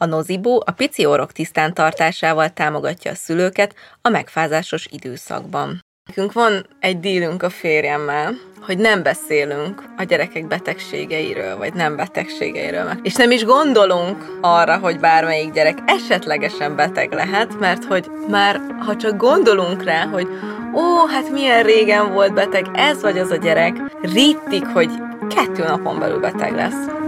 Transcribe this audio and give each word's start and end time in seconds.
A 0.00 0.06
Nozibó 0.06 0.62
a 0.66 0.70
pici 0.70 1.06
orrok 1.06 1.32
tisztán 1.32 1.74
tartásával 1.74 2.52
támogatja 2.52 3.10
a 3.10 3.14
szülőket 3.14 3.74
a 4.02 4.08
megfázásos 4.08 4.86
időszakban. 4.90 5.80
Nekünk 6.06 6.32
van 6.32 6.66
egy 6.80 7.00
dílünk 7.00 7.42
a 7.42 7.50
férjemmel, 7.50 8.34
hogy 8.60 8.78
nem 8.78 9.02
beszélünk 9.02 9.82
a 9.96 10.02
gyerekek 10.02 10.46
betegségeiről, 10.46 11.56
vagy 11.56 11.74
nem 11.74 11.96
betegségeiről. 11.96 12.90
És 13.02 13.14
nem 13.14 13.30
is 13.30 13.44
gondolunk 13.44 14.38
arra, 14.40 14.78
hogy 14.78 15.00
bármelyik 15.00 15.52
gyerek 15.52 15.78
esetlegesen 15.86 16.76
beteg 16.76 17.12
lehet, 17.12 17.58
mert 17.58 17.84
hogy 17.84 18.10
már 18.28 18.60
ha 18.78 18.96
csak 18.96 19.16
gondolunk 19.16 19.82
rá, 19.82 20.06
hogy 20.06 20.26
ó, 20.74 21.06
hát 21.06 21.30
milyen 21.30 21.62
régen 21.62 22.12
volt 22.12 22.34
beteg, 22.34 22.66
ez 22.72 23.02
vagy 23.02 23.18
az 23.18 23.30
a 23.30 23.36
gyerek, 23.36 23.76
rittik, 24.00 24.66
hogy 24.66 24.90
kettő 25.28 25.62
napon 25.62 25.98
belül 25.98 26.20
beteg 26.20 26.54
lesz. 26.54 27.03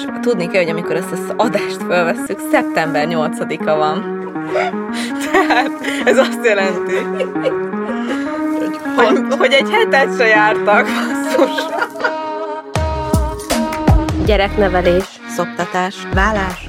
És 0.00 0.06
tudni 0.20 0.46
kell, 0.46 0.62
hogy 0.62 0.70
amikor 0.70 0.96
ezt 0.96 1.12
az 1.12 1.32
adást 1.36 1.82
felvesszük, 1.88 2.38
szeptember 2.50 3.06
8-a 3.10 3.76
van. 3.76 4.18
Tehát 5.32 5.70
ez 6.04 6.18
azt 6.18 6.44
jelenti, 6.44 6.94
hogy, 8.96 9.18
hogy 9.38 9.52
egy 9.52 9.70
hetet 9.70 10.16
se 10.16 10.26
jártak, 10.26 10.86
basszus. 10.86 11.64
Gyereknevelés, 14.24 15.04
Szoptatás, 15.28 15.94
Vállás, 16.14 16.68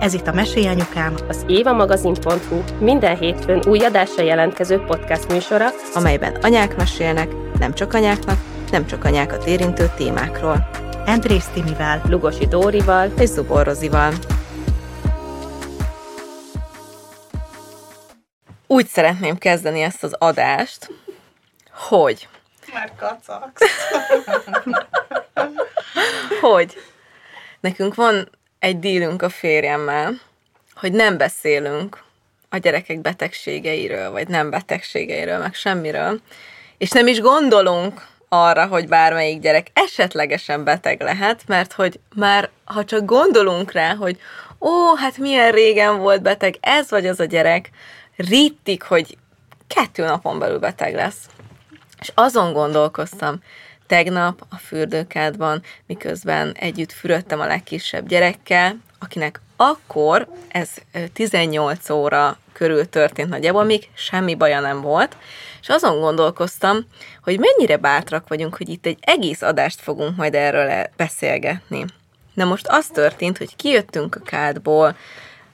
Ez 0.00 0.14
itt 0.14 0.26
a 0.26 0.32
Mesélyanyukám, 0.32 1.14
Az 1.28 1.44
évamagazin.hu 1.46 2.62
minden 2.78 3.18
hétfőn 3.18 3.62
új 3.66 3.78
adásra 3.78 4.22
jelentkező 4.22 4.78
podcast 4.78 5.28
műsora, 5.28 5.68
amelyben 5.94 6.34
anyák 6.34 6.76
mesélnek, 6.76 7.58
nem 7.58 7.74
csak 7.74 7.94
anyáknak, 7.94 8.38
nem 8.70 8.86
csak 8.86 9.04
anyákat 9.04 9.46
érintő 9.46 9.90
témákról. 9.96 10.70
Andrész 11.06 11.46
Timivel. 11.46 12.02
Lugosi 12.08 12.46
Dórival, 12.46 13.12
És 13.18 13.28
Zubor 13.28 13.66
Rozival. 13.66 14.12
Úgy 18.66 18.86
szeretném 18.86 19.38
kezdeni 19.38 19.80
ezt 19.80 20.02
az 20.02 20.14
adást, 20.18 20.90
hogy, 21.72 22.28
Már 22.72 22.92
kacagsz. 22.98 23.62
hogy 26.40 26.76
nekünk 27.60 27.94
van 27.94 28.38
egy 28.60 28.78
dílünk 28.78 29.22
a 29.22 29.28
férjemmel, 29.28 30.20
hogy 30.74 30.92
nem 30.92 31.16
beszélünk 31.16 32.02
a 32.48 32.56
gyerekek 32.56 33.00
betegségeiről, 33.00 34.10
vagy 34.10 34.28
nem 34.28 34.50
betegségeiről, 34.50 35.38
meg 35.38 35.54
semmiről, 35.54 36.20
és 36.78 36.90
nem 36.90 37.06
is 37.06 37.20
gondolunk 37.20 38.06
arra, 38.28 38.66
hogy 38.66 38.88
bármelyik 38.88 39.40
gyerek 39.40 39.66
esetlegesen 39.72 40.64
beteg 40.64 41.00
lehet, 41.00 41.42
mert 41.46 41.72
hogy 41.72 42.00
már 42.14 42.50
ha 42.64 42.84
csak 42.84 43.04
gondolunk 43.04 43.72
rá, 43.72 43.94
hogy 43.94 44.18
ó, 44.60 44.94
hát 44.94 45.18
milyen 45.18 45.52
régen 45.52 45.98
volt 45.98 46.22
beteg, 46.22 46.56
ez 46.60 46.90
vagy 46.90 47.06
az 47.06 47.20
a 47.20 47.24
gyerek, 47.24 47.70
rittik, 48.16 48.82
hogy 48.82 49.16
kettő 49.66 50.04
napon 50.04 50.38
belül 50.38 50.58
beteg 50.58 50.94
lesz. 50.94 51.28
És 52.00 52.12
azon 52.14 52.52
gondolkoztam 52.52 53.42
tegnap 53.90 54.42
a 54.48 54.56
fürdőkádban, 54.56 55.62
miközben 55.86 56.52
együtt 56.52 56.92
fürödtem 56.92 57.40
a 57.40 57.46
legkisebb 57.46 58.08
gyerekkel, 58.08 58.76
akinek 58.98 59.40
akkor, 59.56 60.28
ez 60.48 60.68
ö, 60.92 60.98
18 61.12 61.90
óra 61.90 62.38
körül 62.52 62.88
történt 62.88 63.28
nagyjából, 63.28 63.64
még 63.64 63.88
semmi 63.94 64.34
baja 64.34 64.60
nem 64.60 64.80
volt, 64.80 65.16
és 65.60 65.68
azon 65.68 66.00
gondolkoztam, 66.00 66.86
hogy 67.22 67.38
mennyire 67.38 67.76
bátrak 67.76 68.28
vagyunk, 68.28 68.56
hogy 68.56 68.68
itt 68.68 68.86
egy 68.86 68.98
egész 69.00 69.42
adást 69.42 69.80
fogunk 69.80 70.16
majd 70.16 70.34
erről 70.34 70.86
beszélgetni. 70.96 71.84
Na 72.34 72.44
most 72.44 72.66
az 72.68 72.86
történt, 72.86 73.38
hogy 73.38 73.56
kijöttünk 73.56 74.14
a 74.14 74.20
kádból, 74.24 74.96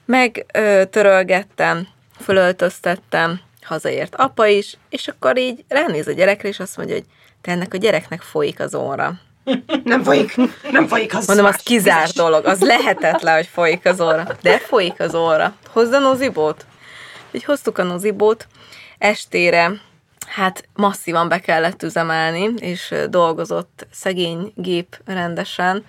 megtörölgettem, 0.05 1.87
fölöltöztettem, 2.21 3.39
hazaért 3.61 4.15
apa 4.15 4.45
is, 4.45 4.77
és 4.89 5.07
akkor 5.07 5.37
így 5.37 5.65
ránéz 5.67 6.07
a 6.07 6.11
gyerekre, 6.11 6.47
és 6.47 6.59
azt 6.59 6.77
mondja, 6.77 6.95
hogy 6.95 7.05
te 7.47 7.53
ennek 7.53 7.73
a 7.73 7.77
gyereknek 7.77 8.21
folyik 8.21 8.59
az 8.59 8.75
óra. 8.75 9.13
Nem 9.83 10.03
folyik, 10.03 10.35
nem 10.71 10.87
folyik 10.87 11.15
az 11.15 11.27
Mondom, 11.27 11.45
az 11.45 11.51
más. 11.51 11.63
kizárt 11.63 12.13
dolog, 12.13 12.45
az 12.45 12.61
lehetetlen, 12.61 13.35
hogy 13.35 13.47
folyik 13.47 13.85
az 13.85 14.01
óra. 14.01 14.27
De 14.41 14.57
folyik 14.57 14.99
az 14.99 15.15
óra. 15.15 15.55
Hozd 15.69 15.93
a 15.93 15.99
nozibót. 15.99 16.65
Így 17.31 17.43
hoztuk 17.43 17.77
a 17.77 17.83
nozibót, 17.83 18.47
estére 18.97 19.71
hát 20.27 20.67
masszívan 20.73 21.27
be 21.27 21.39
kellett 21.39 21.83
üzemelni, 21.83 22.53
és 22.59 22.93
dolgozott 23.09 23.87
szegény 23.91 24.51
gép 24.55 24.97
rendesen, 25.05 25.85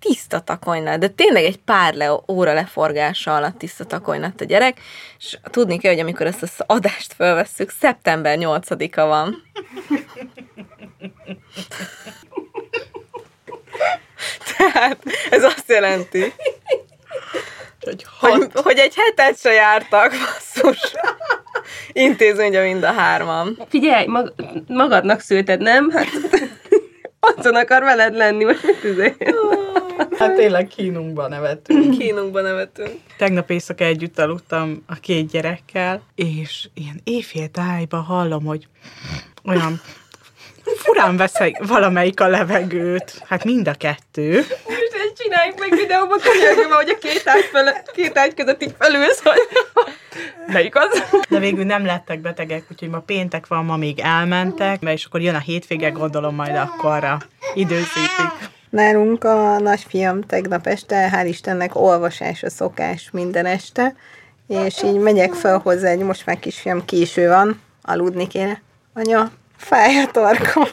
tiszta 0.00 0.40
takony 0.40 0.82
lett, 0.82 1.00
de 1.00 1.08
tényleg 1.08 1.44
egy 1.44 1.58
pár 1.58 1.94
le, 1.94 2.20
óra 2.28 2.52
leforgása 2.52 3.36
alatt 3.36 3.58
tiszta 3.58 3.84
takony 3.84 4.20
lett 4.20 4.40
a 4.40 4.44
gyerek, 4.44 4.80
és 5.18 5.38
tudni 5.42 5.78
kell, 5.78 5.92
hogy 5.92 6.00
amikor 6.00 6.26
ezt 6.26 6.42
az 6.42 6.52
adást 6.66 7.12
felvesszük, 7.12 7.70
szeptember 7.70 8.38
8-a 8.40 9.06
van. 9.06 9.42
Tehát 14.56 14.98
ez 15.30 15.44
azt 15.44 15.68
jelenti, 15.68 16.32
Hogy 17.80 18.06
hogy, 18.20 18.46
hogy 18.52 18.78
egy 18.78 18.94
hetet 18.94 19.38
se 19.38 19.52
jártak, 19.52 20.10
basszus. 20.10 20.92
Intézménye 21.92 22.62
mind 22.62 22.82
a 22.82 22.92
hárman. 22.92 23.58
Figyelj, 23.68 24.06
mag- 24.06 24.34
magadnak 24.66 25.20
szülted, 25.20 25.60
nem? 25.60 25.90
Hát 25.90 26.08
otthon 27.20 27.54
akar 27.54 27.82
veled 27.82 28.16
lenni, 28.16 28.44
most 28.44 28.62
mit 28.62 28.84
üzél? 28.84 29.16
Hát 30.18 30.34
tényleg 30.34 30.66
kínunkba 30.66 31.28
nevettünk. 31.28 31.98
Kínunkba 31.98 32.40
nevetünk. 32.40 33.00
Tegnap 33.16 33.50
éjszaka 33.50 33.84
együtt 33.84 34.18
aludtam 34.18 34.84
a 34.86 34.94
két 34.94 35.30
gyerekkel, 35.30 36.02
és 36.14 36.68
ilyen 36.74 37.00
éjfél 37.04 37.48
tájba 37.48 37.96
hallom, 37.96 38.44
hogy 38.44 38.66
olyan 39.44 39.80
furán 40.76 41.16
veszek 41.16 41.64
valamelyik 41.66 42.20
a 42.20 42.28
levegőt. 42.28 43.22
Hát 43.28 43.44
mind 43.44 43.68
a 43.68 43.74
kettő. 43.74 44.34
Most 44.36 44.94
ezt 45.04 45.22
csináljuk 45.22 45.58
meg 45.58 45.70
videóban, 45.70 46.18
könyörgöm, 46.18 46.70
hogy 46.70 46.88
a 46.88 46.98
két 46.98 47.22
ágy, 47.24 47.44
föl, 47.44 47.64
két 47.94 48.18
ágy 48.18 48.34
között 48.34 48.62
így 48.62 48.74
felülsz, 48.78 49.22
hogy 49.22 49.48
melyik 50.46 50.76
az? 50.76 51.02
De 51.28 51.38
végül 51.38 51.64
nem 51.64 51.84
lettek 51.84 52.20
betegek, 52.20 52.64
úgyhogy 52.70 52.88
ma 52.88 52.98
péntek 52.98 53.46
van, 53.46 53.64
ma 53.64 53.76
még 53.76 53.98
elmentek, 53.98 54.82
és 54.82 55.04
akkor 55.04 55.20
jön 55.20 55.34
a 55.34 55.38
hétvége, 55.38 55.88
gondolom 55.88 56.34
majd 56.34 56.56
akkorra 56.56 57.18
időzítik. 57.54 58.50
Nálunk 58.70 59.24
a 59.24 59.58
nagyfiam 59.58 60.20
tegnap 60.20 60.66
este, 60.66 61.10
hál' 61.12 61.26
Istennek 61.28 61.76
olvasás 61.76 62.42
a 62.42 62.50
szokás 62.50 63.08
minden 63.12 63.46
este, 63.46 63.94
és 64.46 64.82
így 64.82 64.98
megyek 64.98 65.32
fel 65.32 65.58
hozzá, 65.58 65.88
egy 65.88 65.98
most 65.98 66.26
már 66.26 66.38
kisfiam 66.38 66.84
késő 66.84 67.28
van, 67.28 67.60
aludni 67.82 68.26
kéne. 68.26 68.62
Anya, 68.94 69.30
fáj 69.60 69.96
a 69.96 70.10
torkom. 70.10 70.64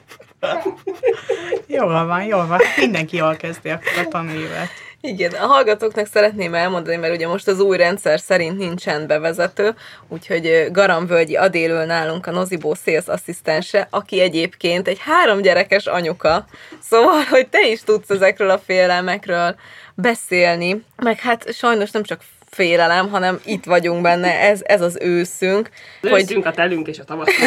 Jól 1.68 2.06
van, 2.06 2.24
jól 2.24 2.48
van. 2.48 2.60
Mindenki 2.78 3.18
jól 3.18 3.36
kezdi 3.36 3.70
akkor 3.70 4.06
a 4.06 4.08
tanévet. 4.08 4.70
Igen, 5.02 5.32
a 5.32 5.46
hallgatóknak 5.46 6.08
szeretném 6.08 6.54
elmondani, 6.54 6.96
mert 6.96 7.14
ugye 7.14 7.28
most 7.28 7.48
az 7.48 7.60
új 7.60 7.78
rendszer 7.78 8.20
szerint 8.20 8.58
nincsen 8.58 9.08
bevezető, 9.08 9.76
úgyhogy 10.08 10.68
Garamvölgyi 10.72 11.36
Adélő 11.36 11.86
nálunk 11.86 12.28
a 12.28 12.32
Nozibó 12.32 12.74
sales 12.74 13.08
asszisztense, 13.08 13.88
aki 13.90 14.22
egyébként 14.22 14.88
egy 14.88 15.00
három 15.00 15.42
gyerekes 15.42 15.86
anyuka, 15.86 16.46
szóval, 16.82 17.24
hogy 17.30 17.48
te 17.48 17.68
is 17.68 17.82
tudsz 17.84 18.10
ezekről 18.10 18.50
a 18.50 18.60
félelmekről 18.66 19.56
beszélni, 19.96 20.84
meg 20.96 21.20
hát 21.20 21.54
sajnos 21.54 21.92
nem 21.92 22.04
csak 22.04 22.22
félelem, 22.50 23.10
hanem 23.10 23.40
itt 23.46 23.66
vagyunk 23.66 24.02
benne, 24.02 24.40
ez, 24.40 24.62
ez 24.64 24.82
az 24.82 24.98
őszünk, 25.02 25.70
Hogy... 26.02 26.12
hogy 26.12 26.22
Őszünk 26.22 26.46
a 26.46 26.52
telünk 26.52 26.88
és 26.88 27.00
a 27.00 27.04
tavasz. 27.04 27.30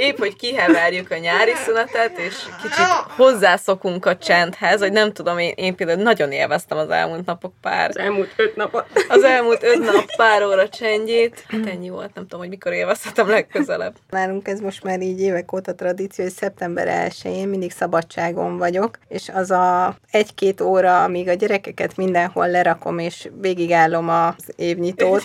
épp, 0.00 0.18
hogy 0.18 0.36
kiheverjük 0.36 1.10
a 1.10 1.16
nyári 1.16 1.52
szünetet, 1.64 2.18
és 2.18 2.34
kicsit 2.62 2.86
hozzászokunk 3.16 4.06
a 4.06 4.16
csendhez, 4.16 4.80
hogy 4.80 4.92
nem 4.92 5.12
tudom, 5.12 5.38
én, 5.38 5.52
én 5.56 5.74
például 5.74 6.02
nagyon 6.02 6.32
élveztem 6.32 6.78
az 6.78 6.90
elmúlt 6.90 7.26
napok 7.26 7.52
pár, 7.60 7.88
Az 7.88 7.96
elmúlt 7.96 8.32
öt 8.36 8.56
napot. 8.56 8.86
az 9.08 9.22
elmúlt 9.34 9.62
öt 9.62 9.78
nap 9.92 10.04
pár 10.16 10.44
óra 10.44 10.68
csendjét. 10.68 11.44
Hát 11.48 11.66
ennyi 11.66 11.88
volt, 11.88 12.14
nem 12.14 12.22
tudom, 12.24 12.40
hogy 12.40 12.48
mikor 12.48 12.72
élvezhetem 12.72 13.28
legközelebb. 13.28 13.94
Nálunk 14.10 14.48
ez 14.48 14.60
most 14.60 14.82
már 14.82 15.00
így 15.00 15.20
évek 15.20 15.52
óta 15.52 15.74
tradíció, 15.74 16.24
hogy 16.24 16.32
szeptember 16.34 17.10
1-én 17.10 17.48
mindig 17.48 17.72
szabadságon 17.72 18.58
vagyok, 18.58 18.98
és 19.08 19.28
az 19.34 19.50
a 19.50 19.96
egy-két 20.10 20.60
óra, 20.60 21.02
amíg 21.02 21.28
a 21.28 21.32
gyerekeket 21.34 21.96
mindenhol 21.96 22.48
lerakom, 22.50 22.98
és 22.98 23.28
végigállom 23.40 24.08
az 24.08 24.52
évnyitót, 24.56 25.24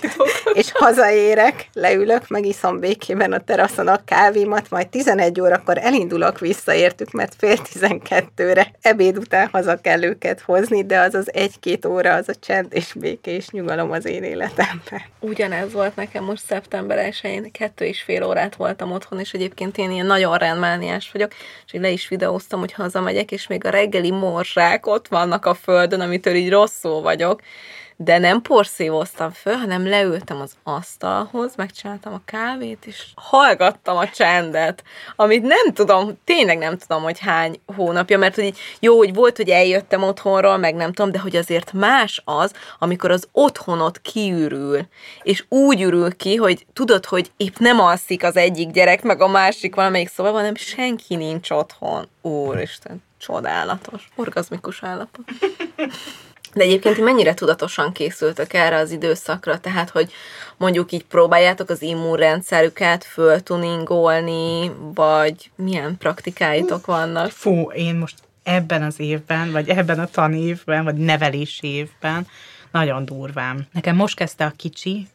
és 0.54 0.72
hazaérek, 0.74 1.70
leülök, 1.74 2.28
megiszom 2.28 2.80
békében 2.80 3.34
a 3.34 3.40
teraszon 3.40 3.88
a 3.88 4.04
kávémat, 4.06 4.65
majd 4.70 4.88
11 4.88 5.42
órakor 5.42 5.78
elindulok 5.78 6.40
vissza 6.40 6.74
értük, 6.74 7.12
mert 7.12 7.36
fél 7.38 7.58
12-re 7.74 8.72
ebéd 8.82 9.18
után 9.18 9.50
haza 9.52 9.76
kell 9.82 10.04
őket 10.04 10.42
hozni, 10.42 10.86
de 10.86 11.00
az 11.00 11.14
az 11.14 11.34
egy-két 11.34 11.86
óra, 11.86 12.14
az 12.14 12.30
a 12.30 12.36
csend 12.36 12.68
és 12.70 12.94
béke 12.94 13.32
és 13.32 13.50
nyugalom 13.50 13.92
az 13.92 14.06
én 14.06 14.24
életemben. 14.24 15.02
Ugyanez 15.20 15.72
volt 15.72 15.96
nekem 15.96 16.24
most 16.24 16.46
szeptember 16.46 17.10
1-én, 17.12 17.52
kettő 17.52 17.86
és 17.86 18.02
fél 18.02 18.24
órát 18.24 18.56
voltam 18.56 18.92
otthon, 18.92 19.20
és 19.20 19.32
egyébként 19.32 19.78
én 19.78 19.92
ilyen 19.92 20.06
nagyon 20.06 20.38
rendmániás 20.38 21.10
vagyok, 21.12 21.32
és 21.66 21.74
így 21.74 21.82
le 21.82 21.90
is 21.90 22.08
videóztam, 22.08 22.60
hogy 22.60 22.74
hazamegyek, 22.74 23.32
és 23.32 23.48
még 23.48 23.66
a 23.66 23.70
reggeli 23.70 24.12
morzsák 24.12 24.88
ott 24.88 25.08
vannak 25.08 25.46
a 25.46 25.54
földön, 25.54 26.00
amitől 26.00 26.36
így 26.36 26.50
rosszul 26.50 27.02
vagyok, 27.02 27.42
de 27.98 28.18
nem 28.18 28.42
porszívoztam 28.42 29.32
föl, 29.32 29.54
hanem 29.54 29.88
leültem 29.88 30.42
az 30.42 30.54
asztalhoz, 30.64 31.56
megcsináltam 31.56 32.14
a 32.14 32.22
kávét, 32.26 32.86
és 32.86 33.06
hallgattam 33.16 33.98
a 33.98 34.10
csendet, 34.10 34.84
amit 35.16 35.42
nem 35.42 35.74
tudom, 35.74 36.20
tényleg 36.24 36.58
nem 36.58 36.78
tudom, 36.78 37.04
hogy 37.04 37.20
hány 37.20 37.60
hónapja, 37.76 38.18
mert 38.18 38.36
hogy 38.36 38.58
jó, 38.80 38.98
hogy 38.98 39.14
volt, 39.14 39.38
hogy 39.38 39.50
eljöttem 39.50 40.04
otthonról, 40.04 40.58
meg 40.58 40.76
nem 40.76 40.94
tudom, 40.94 41.12
de 41.12 41.20
hogy 41.20 41.36
azért 41.36 41.74
más 41.74 42.22
az, 42.26 42.54
amikor 42.80 43.12
az 43.12 43.28
otthonot 43.32 44.00
kiürül, 44.02 44.88
és 45.24 45.46
úgy 45.50 45.82
ürül 45.82 46.16
ki, 46.16 46.36
hogy 46.36 46.66
tudod, 46.74 47.06
hogy 47.06 47.32
épp 47.38 47.58
nem 47.58 47.80
alszik 47.80 48.24
az 48.24 48.36
egyik 48.36 48.72
gyerek, 48.72 49.04
meg 49.04 49.22
a 49.22 49.28
másik 49.28 49.76
valamelyik 49.76 50.10
szobában, 50.10 50.40
hanem 50.40 50.56
senki 50.56 51.16
nincs 51.16 51.50
otthon. 51.50 52.08
Úristen, 52.22 53.04
csodálatos, 53.18 54.08
orgazmikus 54.16 54.84
állapot. 54.84 55.26
De 56.56 56.64
egyébként 56.64 56.98
mennyire 56.98 57.34
tudatosan 57.34 57.92
készültök 57.92 58.54
erre 58.54 58.78
az 58.78 58.92
időszakra? 58.92 59.60
Tehát, 59.60 59.90
hogy 59.90 60.12
mondjuk 60.58 60.92
így 60.92 61.04
próbáljátok 61.04 61.70
az 61.70 61.82
immunrendszerüket 61.82 63.04
föltuningolni, 63.04 64.72
vagy 64.94 65.52
milyen 65.56 65.98
praktikáitok 65.98 66.86
vannak? 66.86 67.30
Fú, 67.30 67.72
én 67.72 67.96
most 67.96 68.16
ebben 68.44 68.84
az 68.84 69.00
évben, 69.00 69.52
vagy 69.52 69.70
ebben 69.70 70.00
a 70.00 70.08
tanévben, 70.08 70.84
vagy 70.84 70.96
nevelési 70.96 71.68
évben 71.68 72.28
nagyon 72.72 73.06
durván. 73.06 73.68
Nekem 73.72 73.96
most 73.96 74.16
kezdte 74.16 74.46
a 74.46 74.54
kicsi 74.56 75.08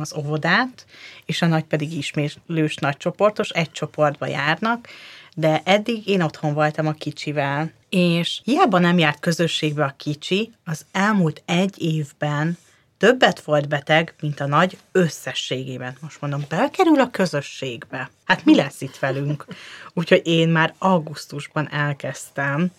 az 0.00 0.14
óvodát, 0.16 0.86
és 1.26 1.42
a 1.42 1.46
nagy 1.46 1.64
pedig 1.64 1.92
ismétlős 1.92 2.74
nagycsoportos, 2.74 3.50
egy 3.50 3.70
csoportba 3.70 4.26
járnak, 4.26 4.88
de 5.38 5.62
eddig 5.64 6.06
én 6.06 6.22
otthon 6.22 6.54
voltam 6.54 6.86
a 6.86 6.92
kicsivel, 6.92 7.72
és 7.88 8.40
hiába 8.44 8.78
nem 8.78 8.98
járt 8.98 9.20
közösségbe 9.20 9.84
a 9.84 9.94
kicsi, 9.96 10.52
az 10.64 10.84
elmúlt 10.92 11.42
egy 11.46 11.82
évben 11.82 12.58
többet 12.96 13.40
volt 13.40 13.68
beteg, 13.68 14.14
mint 14.20 14.40
a 14.40 14.46
nagy 14.46 14.78
összességében. 14.92 15.96
Most 16.00 16.20
mondom, 16.20 16.44
belkerül 16.48 17.00
a 17.00 17.10
közösségbe. 17.10 18.10
Hát 18.24 18.44
mi 18.44 18.54
lesz 18.54 18.80
itt 18.80 18.96
velünk? 18.96 19.46
Úgyhogy 19.94 20.20
én 20.24 20.48
már 20.48 20.74
augusztusban 20.78 21.72
elkezdtem. 21.72 22.70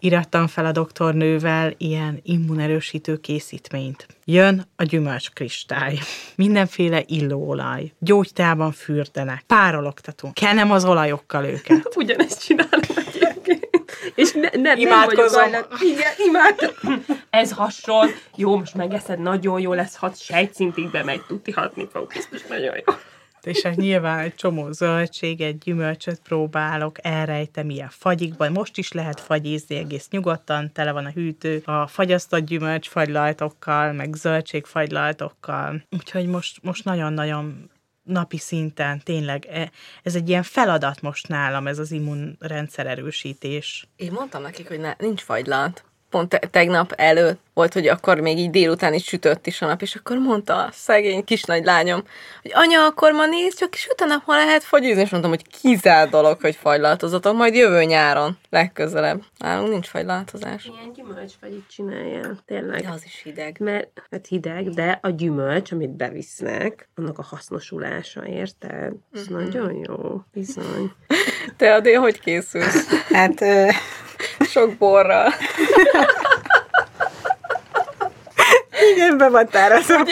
Irattam 0.00 0.46
fel 0.46 0.66
a 0.66 0.72
doktornővel 0.72 1.74
ilyen 1.76 2.20
immunerősítő 2.22 3.16
készítményt. 3.16 4.06
Jön 4.24 4.66
a 4.76 4.82
gyümölcskristály, 4.82 5.98
mindenféle 6.34 7.02
illóolaj, 7.06 7.92
gyógytában 7.98 8.72
fürdenek, 8.72 9.42
párologtatunk, 9.46 10.34
kenem 10.34 10.70
az 10.70 10.84
olajokkal 10.84 11.44
őket. 11.44 11.92
Ugyanezt 11.96 12.44
csinálom 12.44 12.80
egyébként. 13.06 13.66
És 14.14 14.32
ne, 14.32 14.48
ne, 14.60 14.74
nem 14.74 15.04
vagyok. 15.06 15.78
Igen, 15.80 16.12
imádkozom. 16.26 17.04
Ez 17.30 17.52
hasonl. 17.52 18.08
Jó, 18.36 18.56
most 18.56 18.74
megeszed, 18.74 19.18
nagyon 19.18 19.60
jó 19.60 19.72
lesz, 19.72 19.96
hat 19.96 20.20
sejtszintig 20.20 20.90
bemegy, 20.90 21.22
tuti 21.26 21.50
hatni 21.50 21.88
fog, 21.92 22.12
biztos 22.12 22.42
nagyon 22.48 22.74
jó. 22.86 22.94
És 23.42 23.62
hát 23.62 23.76
nyilván 23.76 24.18
egy 24.18 24.34
csomó 24.34 24.72
zöldséget, 24.72 25.58
gyümölcsöt 25.58 26.20
próbálok, 26.20 26.96
elrejtem 27.02 27.70
ilyen 27.70 27.90
fagyikban. 27.90 28.52
Most 28.52 28.78
is 28.78 28.92
lehet 28.92 29.20
fagyízni 29.20 29.76
egész 29.76 30.08
nyugodtan, 30.10 30.72
tele 30.72 30.92
van 30.92 31.04
a 31.04 31.10
hűtő 31.10 31.62
a 31.64 31.86
fagyasztott 31.86 32.44
gyümölcsfagylaltokkal, 32.44 33.92
meg 33.92 34.14
zöldségfagylaltokkal. 34.14 35.82
Úgyhogy 35.90 36.26
most, 36.26 36.62
most 36.62 36.84
nagyon-nagyon 36.84 37.70
napi 38.08 38.38
szinten 38.38 39.00
tényleg 39.04 39.46
e- 39.46 39.70
ez 40.02 40.14
egy 40.14 40.28
ilyen 40.28 40.42
feladat 40.42 41.00
most 41.00 41.28
nálam, 41.28 41.66
ez 41.66 41.78
az 41.78 41.90
immunrendszer 41.90 42.86
erősítés. 42.86 43.88
Én 43.96 44.12
mondtam 44.12 44.42
nekik, 44.42 44.68
hogy 44.68 44.80
ne, 44.80 44.94
nincs 44.98 45.22
fagylant. 45.22 45.84
Pont 46.10 46.28
te- 46.28 46.38
tegnap 46.50 46.92
előtt 46.96 47.40
volt, 47.54 47.72
hogy 47.72 47.86
akkor 47.88 48.20
még 48.20 48.38
így 48.38 48.50
délután 48.50 48.94
is 48.94 49.04
sütött 49.04 49.46
is 49.46 49.62
a 49.62 49.66
nap, 49.66 49.82
és 49.82 49.94
akkor 49.94 50.16
mondta 50.18 50.56
a 50.64 50.68
szegény 50.72 51.24
kis 51.24 51.42
nagy 51.44 51.64
lányom, 51.64 52.02
hogy 52.42 52.50
anya, 52.54 52.84
akkor 52.84 53.12
ma 53.12 53.26
nézd, 53.26 53.58
csak 53.58 53.74
süt 53.74 54.00
a 54.00 54.04
nap, 54.04 54.22
ma 54.26 54.34
lehet 54.34 54.62
fagyűzni, 54.64 55.02
és 55.02 55.10
mondtam, 55.10 55.32
hogy 55.32 55.46
kizárt 55.60 56.10
dolog, 56.10 56.40
hogy 56.40 56.56
fagylaltozatok, 56.56 57.36
majd 57.36 57.54
jövő 57.54 57.82
nyáron, 57.84 58.38
legközelebb. 58.50 59.22
Nálunk 59.38 59.68
nincs 59.70 59.86
fagylaltozás. 59.86 60.64
Ilyen 60.64 60.92
gyümölcsfagyit 60.92 61.64
csináljál, 61.70 62.38
tényleg. 62.46 62.82
De 62.82 62.88
az 62.90 63.04
is 63.04 63.20
hideg. 63.24 63.56
Mert 63.60 63.88
hát 64.10 64.26
hideg, 64.26 64.68
de 64.68 64.98
a 65.02 65.08
gyümölcs, 65.10 65.72
amit 65.72 65.90
bevisznek, 65.96 66.88
annak 66.94 67.18
a 67.18 67.22
hasznosulása, 67.22 68.26
érted? 68.26 68.92
Ez 69.14 69.26
Mhm. 69.26 69.34
nagyon 69.42 69.74
jó, 69.88 70.22
bizony. 70.32 70.92
Te 71.56 71.74
Adél, 71.74 72.00
hogy 72.00 72.20
készülsz? 72.20 72.86
Hát 73.12 73.40
ö, 73.40 73.68
Sok 74.40 74.76
borral. 74.76 75.32
igen, 78.94 79.18
be 79.18 79.28
van 79.28 79.48
tárazva. 79.48 80.06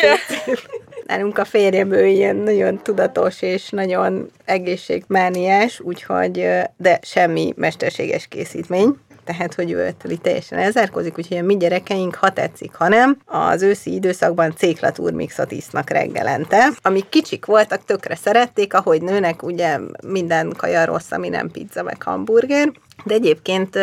Nálunk 1.06 1.38
a 1.38 1.44
férjem 1.44 1.92
ő 1.92 2.06
ilyen 2.06 2.36
nagyon 2.36 2.82
tudatos 2.82 3.42
és 3.42 3.70
nagyon 3.70 4.30
egészségmániás, 4.44 5.80
úgyhogy, 5.80 6.48
de 6.76 6.98
semmi 7.02 7.52
mesterséges 7.56 8.26
készítmény. 8.28 8.96
Tehát, 9.26 9.54
hogy 9.54 9.70
ő 9.70 9.84
ettől 9.84 10.18
teljesen 10.18 10.58
elzárkozik, 10.58 11.18
úgyhogy 11.18 11.36
a 11.36 11.42
mi 11.42 11.56
gyerekeink, 11.56 12.14
ha 12.14 12.32
tetszik, 12.32 12.74
ha 12.74 12.88
nem, 12.88 13.18
az 13.24 13.62
őszi 13.62 13.94
időszakban 13.94 14.54
céklaturmixot 14.56 15.52
isznak 15.52 15.90
reggelente. 15.90 16.68
Amik 16.82 17.08
kicsik 17.08 17.44
voltak, 17.44 17.84
tökre 17.84 18.14
szerették, 18.14 18.74
ahogy 18.74 19.02
nőnek, 19.02 19.42
ugye 19.42 19.78
minden 20.06 20.52
kaja 20.56 20.84
rossz, 20.84 21.10
ami 21.10 21.28
nem 21.28 21.50
pizza 21.50 21.82
meg 21.82 22.02
hamburger, 22.02 22.72
de 23.04 23.14
egyébként 23.14 23.78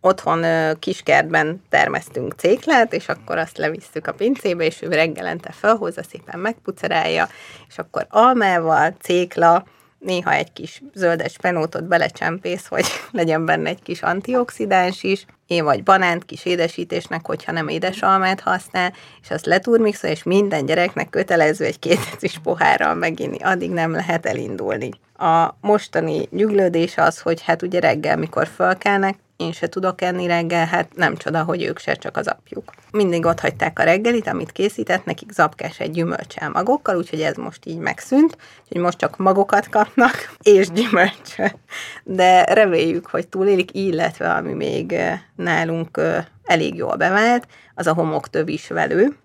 otthon 0.00 0.44
kiskertben 0.78 1.62
termesztünk 1.68 2.34
céklát, 2.36 2.92
és 2.92 3.08
akkor 3.08 3.38
azt 3.38 3.58
levisszük 3.58 4.06
a 4.06 4.12
pincébe, 4.12 4.64
és 4.64 4.82
ő 4.82 4.88
reggelente 4.88 5.52
felhozza, 5.52 6.02
szépen 6.02 6.38
megpucerálja, 6.38 7.28
és 7.68 7.78
akkor 7.78 8.06
almával, 8.08 8.94
cékla, 9.00 9.64
néha 9.98 10.32
egy 10.32 10.52
kis 10.52 10.82
zöldes 10.94 11.36
penótot 11.36 11.84
belecsempész, 11.84 12.66
hogy 12.66 12.84
legyen 13.10 13.44
benne 13.44 13.68
egy 13.68 13.82
kis 13.82 14.02
antioxidáns 14.02 15.02
is, 15.02 15.26
én 15.46 15.64
vagy 15.64 15.82
banánt 15.82 16.24
kis 16.24 16.44
édesítésnek, 16.44 17.26
hogyha 17.26 17.52
nem 17.52 17.68
édesalmát 17.68 18.40
használ, 18.40 18.92
és 19.22 19.30
azt 19.30 19.46
leturmixol, 19.46 20.10
és 20.10 20.22
minden 20.22 20.66
gyereknek 20.66 21.10
kötelező 21.10 21.64
egy 21.64 21.78
két 21.78 21.98
decis 22.10 22.38
pohárral 22.38 22.94
meginni, 22.94 23.38
addig 23.38 23.70
nem 23.70 23.92
lehet 23.92 24.26
elindulni. 24.26 24.90
A 25.16 25.54
mostani 25.60 26.28
nyuglődés 26.30 26.96
az, 26.96 27.20
hogy 27.20 27.42
hát 27.42 27.62
ugye 27.62 27.80
reggel, 27.80 28.16
mikor 28.16 28.46
fölkelnek, 28.46 29.18
én 29.38 29.52
se 29.52 29.68
tudok 29.68 30.02
enni 30.02 30.26
reggel, 30.26 30.66
hát 30.66 30.96
nem 30.96 31.16
csoda, 31.16 31.42
hogy 31.42 31.62
ők 31.62 31.78
se, 31.78 31.94
csak 31.94 32.16
az 32.16 32.26
apjuk. 32.26 32.72
Mindig 32.90 33.24
ott 33.24 33.40
hagyták 33.40 33.78
a 33.78 33.82
reggelit, 33.82 34.26
amit 34.26 34.52
készített, 34.52 35.04
nekik 35.04 35.30
zapkás 35.32 35.80
egy 35.80 35.90
gyümölcsel 35.90 36.50
magokkal, 36.50 36.96
úgyhogy 36.96 37.20
ez 37.20 37.36
most 37.36 37.66
így 37.66 37.78
megszűnt, 37.78 38.36
úgyhogy 38.62 38.80
most 38.80 38.98
csak 38.98 39.16
magokat 39.16 39.68
kapnak, 39.68 40.34
és 40.56 40.70
gyümölcsöt. 40.70 41.56
De 42.04 42.44
reméljük, 42.44 43.06
hogy 43.06 43.28
túlélik, 43.28 43.74
illetve 43.74 44.32
ami 44.32 44.52
még 44.52 44.92
eh, 44.92 45.20
nálunk 45.36 45.96
eh, 45.96 46.24
elég 46.44 46.74
jól 46.74 46.96
bevált, 46.96 47.46
az 47.74 47.86
a 47.86 47.94
homoktövis 47.94 48.68
velő, 48.68 49.16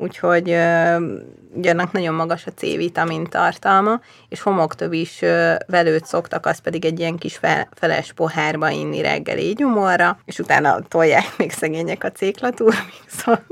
úgyhogy 0.00 0.48
ugye 1.52 1.70
annak 1.70 1.92
nagyon 1.92 2.14
magas 2.14 2.46
a 2.46 2.50
C-vitamin 2.50 3.24
tartalma, 3.24 4.00
és 4.28 4.40
homoktövis 4.40 5.22
ö, 5.22 5.54
velőt 5.66 6.06
szoktak, 6.06 6.46
az 6.46 6.58
pedig 6.58 6.84
egy 6.84 6.98
ilyen 6.98 7.16
kis 7.16 7.36
fel, 7.36 7.68
feles 7.72 8.12
pohárba 8.12 8.70
inni 8.70 9.00
reggeli 9.00 9.52
gyomorra, 9.52 10.18
és 10.24 10.38
utána 10.38 10.80
tolják 10.88 11.26
még 11.38 11.52
szegények 11.52 12.04
a 12.04 12.12
céklatúrmixot. 12.12 13.42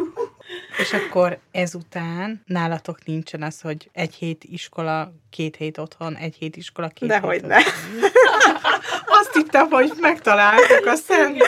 És 0.78 0.92
akkor 0.92 1.38
ezután 1.50 2.42
nálatok 2.46 3.04
nincsen 3.04 3.42
az, 3.42 3.60
hogy 3.60 3.90
egy 3.92 4.14
hét 4.14 4.44
iskola, 4.44 5.12
két 5.30 5.56
hét 5.56 5.78
otthon, 5.78 6.16
egy 6.16 6.36
hét 6.38 6.56
iskola, 6.56 6.88
két 6.88 7.08
Dehogy 7.08 7.32
hét 7.32 7.46
ne. 7.46 7.56
otthon. 7.56 8.77
Hittem, 9.38 9.70
hogy 9.70 9.92
megtaláltuk 10.00 10.86
a 10.86 10.94
szent 10.94 11.42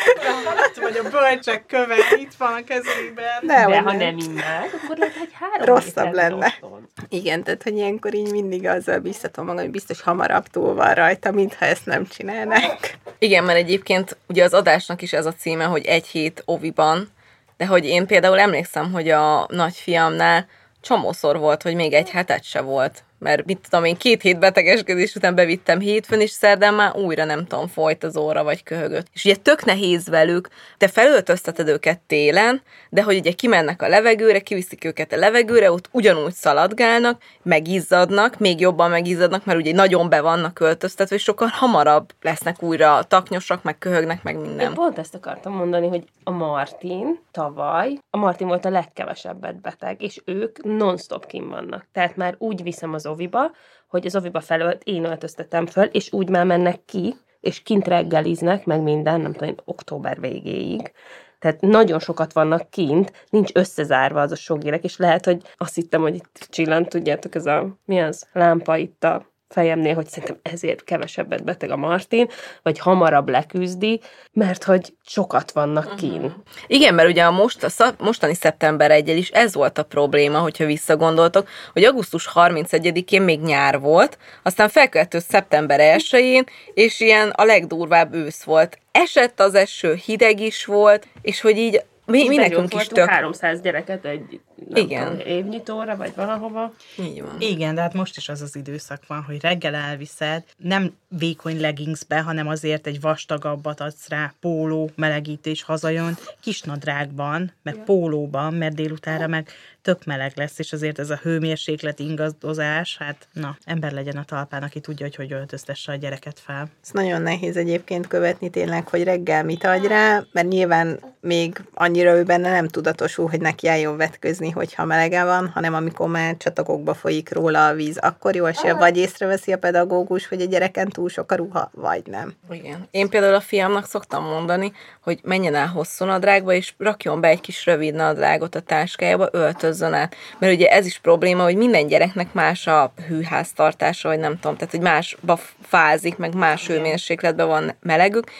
vagy 0.80 0.96
a 1.04 1.08
bölcsek 1.08 1.66
köve, 1.66 1.94
itt 2.20 2.34
van 2.38 2.52
a 2.52 2.64
kezében. 2.64 3.40
De 3.40 3.54
Dehogy 3.54 3.76
ha 3.76 3.92
ne. 3.92 3.96
nem 3.96 4.16
innád, 4.18 4.70
akkor 4.82 4.96
lehet, 4.96 5.14
hogy 5.14 5.28
három 5.32 5.66
Rosszabb 5.66 6.12
lenne. 6.12 6.46
otthon. 6.60 6.88
Igen, 7.08 7.42
tehát 7.42 7.62
hogy 7.62 7.76
ilyenkor 7.76 8.14
így 8.14 8.30
mindig 8.30 8.66
azzal 8.66 8.98
biztatom 8.98 9.44
magam, 9.46 9.60
hogy 9.60 9.70
biztos 9.70 10.02
hamarabb 10.02 10.46
túl 10.46 10.74
van 10.74 10.94
rajta, 10.94 11.30
mintha 11.30 11.64
ezt 11.64 11.86
nem 11.86 12.06
csinálnák. 12.06 12.98
Igen, 13.18 13.44
mert 13.44 13.58
egyébként 13.58 14.16
ugye 14.26 14.44
az 14.44 14.54
adásnak 14.54 15.02
is 15.02 15.12
ez 15.12 15.26
a 15.26 15.32
címe, 15.32 15.64
hogy 15.64 15.84
egy 15.84 16.06
hét 16.06 16.42
oviban, 16.44 17.12
de 17.56 17.66
hogy 17.66 17.84
én 17.84 18.06
például 18.06 18.38
emlékszem, 18.38 18.92
hogy 18.92 19.08
a 19.08 19.46
nagyfiamnál 19.48 20.46
csomószor 20.80 21.38
volt, 21.38 21.62
hogy 21.62 21.74
még 21.74 21.92
egy 21.92 22.10
hetet 22.10 22.44
se 22.44 22.60
volt. 22.60 23.02
Mert 23.20 23.44
mit 23.44 23.66
tudom 23.68 23.84
én, 23.84 23.96
két 23.96 24.22
hét 24.22 24.38
betegeskedés 24.38 25.14
után 25.14 25.34
bevittem 25.34 25.80
hétfőn, 25.80 26.20
és 26.20 26.30
szerdán 26.30 26.74
már 26.74 26.96
újra 26.96 27.24
nem 27.24 27.46
tudom, 27.46 27.66
folyt 27.66 28.04
az 28.04 28.16
óra, 28.16 28.44
vagy 28.44 28.62
köhögött. 28.62 29.06
És 29.12 29.24
ugye 29.24 29.36
tök 29.36 29.64
nehéz 29.64 30.08
velük, 30.08 30.48
te 30.76 30.88
felöltözteted 30.88 31.68
őket 31.68 32.00
télen, 32.00 32.62
de 32.90 33.02
hogy 33.02 33.18
ugye 33.18 33.32
kimennek 33.32 33.82
a 33.82 33.88
levegőre, 33.88 34.40
kiviszik 34.40 34.84
őket 34.84 35.12
a 35.12 35.16
levegőre, 35.16 35.72
ott 35.72 35.88
ugyanúgy 35.92 36.32
szaladgálnak, 36.32 37.22
megizzadnak, 37.42 38.38
még 38.38 38.60
jobban 38.60 38.90
megizzadnak, 38.90 39.44
mert 39.44 39.58
ugye 39.58 39.72
nagyon 39.72 40.08
be 40.08 40.20
vannak 40.20 40.60
öltöztetve, 40.60 41.16
és 41.16 41.22
sokkal 41.22 41.48
hamarabb 41.52 42.12
lesznek 42.20 42.62
újra 42.62 43.02
taknyosak, 43.02 43.62
meg 43.62 43.78
köhögnek, 43.78 44.22
meg 44.22 44.36
minden. 44.36 44.68
Én 44.68 44.74
pont 44.74 44.98
ezt 44.98 45.14
akartam 45.14 45.52
mondani, 45.52 45.88
hogy 45.88 46.04
a 46.24 46.30
Martin 46.30 47.18
tavaly, 47.30 47.98
a 48.10 48.16
Martin 48.16 48.46
volt 48.46 48.64
a 48.64 48.70
legkevesebbet 48.70 49.60
beteg, 49.60 50.02
és 50.02 50.20
ők 50.24 50.64
non-stop 50.64 51.26
kim 51.26 51.48
vannak. 51.48 51.86
Tehát 51.92 52.16
már 52.16 52.34
úgy 52.38 52.62
viszem 52.62 52.92
az 52.92 53.06
oviba, 53.10 53.50
hogy 53.88 54.06
az 54.06 54.16
oviba 54.16 54.40
felölt, 54.40 54.82
én 54.84 55.04
öltöztetem 55.04 55.66
föl, 55.66 55.84
és 55.84 56.12
úgy 56.12 56.28
már 56.28 56.46
mennek 56.46 56.84
ki, 56.84 57.14
és 57.40 57.62
kint 57.62 57.88
reggeliznek, 57.88 58.64
meg 58.64 58.82
minden, 58.82 59.20
nem 59.20 59.32
tudom, 59.32 59.54
október 59.64 60.20
végéig. 60.20 60.92
Tehát 61.38 61.60
nagyon 61.60 61.98
sokat 61.98 62.32
vannak 62.32 62.70
kint, 62.70 63.12
nincs 63.30 63.50
összezárva 63.54 64.20
az 64.20 64.32
a 64.32 64.36
sok 64.36 64.64
és 64.64 64.96
lehet, 64.96 65.24
hogy 65.24 65.42
azt 65.56 65.74
hittem, 65.74 66.00
hogy 66.00 66.14
itt 66.14 66.46
csillant, 66.50 66.88
tudjátok, 66.88 67.34
ez 67.34 67.46
a, 67.46 67.78
mi 67.84 68.00
az, 68.00 68.28
lámpa 68.32 68.76
itt 68.76 69.04
a 69.04 69.29
fejemnél, 69.50 69.94
hogy 69.94 70.08
szerintem 70.08 70.38
ezért 70.42 70.84
kevesebbet 70.84 71.44
beteg 71.44 71.70
a 71.70 71.76
Martin, 71.76 72.28
vagy 72.62 72.78
hamarabb 72.78 73.28
leküzdi, 73.28 74.00
mert 74.32 74.64
hogy 74.64 74.94
sokat 75.06 75.50
vannak 75.50 75.96
kín. 75.96 76.34
Igen, 76.66 76.94
mert 76.94 77.08
ugye 77.08 77.24
a 77.24 77.30
most, 77.30 77.64
a 77.64 77.68
szap, 77.68 78.00
mostani 78.00 78.34
szeptember 78.34 78.90
1 78.90 79.08
is 79.08 79.30
ez 79.30 79.54
volt 79.54 79.78
a 79.78 79.82
probléma, 79.82 80.38
hogyha 80.38 80.64
visszagondoltok, 80.64 81.48
hogy 81.72 81.84
augusztus 81.84 82.28
31-én 82.34 83.22
még 83.22 83.40
nyár 83.40 83.80
volt, 83.80 84.18
aztán 84.42 84.68
felkeltő 84.68 85.18
szeptember 85.18 85.98
1-én, 85.98 86.44
és 86.74 87.00
ilyen 87.00 87.30
a 87.30 87.44
legdurvább 87.44 88.14
ősz 88.14 88.42
volt. 88.42 88.78
Esett 88.92 89.40
az 89.40 89.54
eső, 89.54 89.94
hideg 89.94 90.40
is 90.40 90.64
volt, 90.64 91.06
és 91.22 91.40
hogy 91.40 91.56
így 91.56 91.82
mi, 92.06 92.28
mi 92.28 92.36
nekünk 92.36 92.74
is 92.74 92.86
tök... 92.86 93.08
300 93.08 93.60
gyereket 93.60 94.04
egy 94.04 94.40
nem 94.68 94.84
Igen. 94.84 95.10
Tudom, 95.10 95.26
évnyitóra, 95.26 95.96
vagy 95.96 96.12
valahova. 96.16 96.74
Így 96.98 97.22
van. 97.22 97.36
Igen, 97.38 97.74
de 97.74 97.80
hát 97.80 97.94
most 97.94 98.16
is 98.16 98.28
az 98.28 98.40
az 98.40 98.56
időszak 98.56 99.06
van, 99.06 99.22
hogy 99.22 99.40
reggel 99.40 99.74
elviszed, 99.74 100.44
nem 100.56 100.92
vékony 101.08 101.60
leggingsbe, 101.60 102.20
hanem 102.20 102.48
azért 102.48 102.86
egy 102.86 103.00
vastagabbat 103.00 103.80
adsz 103.80 104.08
rá, 104.08 104.34
póló, 104.40 104.90
melegítés, 104.94 105.62
hazajön, 105.62 106.16
kis 106.40 106.62
nadrágban, 106.62 107.52
meg 107.62 107.84
pólóban, 107.84 108.54
mert 108.54 108.74
délutánra 108.74 109.26
meg 109.26 109.48
tök 109.82 110.04
meleg 110.04 110.32
lesz, 110.34 110.58
és 110.58 110.72
azért 110.72 110.98
ez 110.98 111.10
a 111.10 111.20
hőmérséklet 111.22 111.98
ingadozás, 111.98 112.96
hát 112.98 113.28
na, 113.32 113.56
ember 113.64 113.92
legyen 113.92 114.16
a 114.16 114.24
talpán, 114.24 114.62
aki 114.62 114.80
tudja, 114.80 115.06
hogy 115.06 115.14
hogy 115.14 115.32
öltöztesse 115.32 115.92
a 115.92 115.94
gyereket 115.94 116.40
fel. 116.40 116.68
Ez 116.82 116.90
nagyon 116.92 117.22
nehéz 117.22 117.56
egyébként 117.56 118.06
követni 118.06 118.50
tényleg, 118.50 118.88
hogy 118.88 119.04
reggel 119.04 119.44
mit 119.44 119.64
adj 119.64 119.86
rá, 119.86 120.24
mert 120.32 120.48
nyilván 120.48 121.00
még 121.20 121.64
annyira 121.74 122.16
ő 122.16 122.22
benne 122.22 122.50
nem 122.52 122.68
tudatosul, 122.68 123.28
hogy 123.28 123.40
neki 123.40 123.68
álljon 123.68 123.96
vetközni, 123.96 124.49
hogyha 124.50 124.84
melege 124.84 125.24
van, 125.24 125.50
hanem 125.54 125.74
amikor 125.74 126.08
már 126.08 126.36
csatokokba 126.36 126.94
folyik 126.94 127.32
róla 127.32 127.66
a 127.66 127.74
víz, 127.74 127.98
akkor 127.98 128.34
jó 128.34 128.44
esélye, 128.44 128.74
vagy 128.74 128.96
észreveszi 128.96 129.52
a 129.52 129.58
pedagógus, 129.58 130.28
hogy 130.28 130.40
a 130.40 130.44
gyereken 130.44 130.88
túl 130.88 131.08
sok 131.08 131.32
a 131.32 131.34
ruha, 131.34 131.70
vagy 131.74 132.02
nem. 132.06 132.34
Igen. 132.50 132.88
Én 132.90 133.08
például 133.08 133.34
a 133.34 133.40
fiamnak 133.40 133.86
szoktam 133.86 134.24
mondani, 134.24 134.72
hogy 135.00 135.20
menjen 135.22 135.54
el 135.54 135.66
hosszú 135.66 136.04
nadrágba, 136.04 136.52
és 136.52 136.74
rakjon 136.78 137.20
be 137.20 137.28
egy 137.28 137.40
kis 137.40 137.66
rövid 137.66 137.94
nadrágot 137.94 138.54
a 138.54 138.60
táskájába, 138.60 139.28
öltözzön 139.32 139.92
át. 139.92 140.14
Mert 140.38 140.54
ugye 140.54 140.68
ez 140.68 140.86
is 140.86 140.98
probléma, 140.98 141.42
hogy 141.42 141.56
minden 141.56 141.86
gyereknek 141.86 142.32
más 142.32 142.66
a 142.66 142.92
hűháztartása, 143.08 144.08
vagy 144.08 144.18
nem 144.18 144.38
tudom, 144.38 144.56
tehát 144.56 144.70
hogy 144.70 144.80
másba 144.80 145.38
fázik, 145.62 146.16
meg 146.16 146.34
más 146.34 146.66
hőmérsékletben 146.66 147.46
van 147.46 147.76
melegük, 147.80 148.30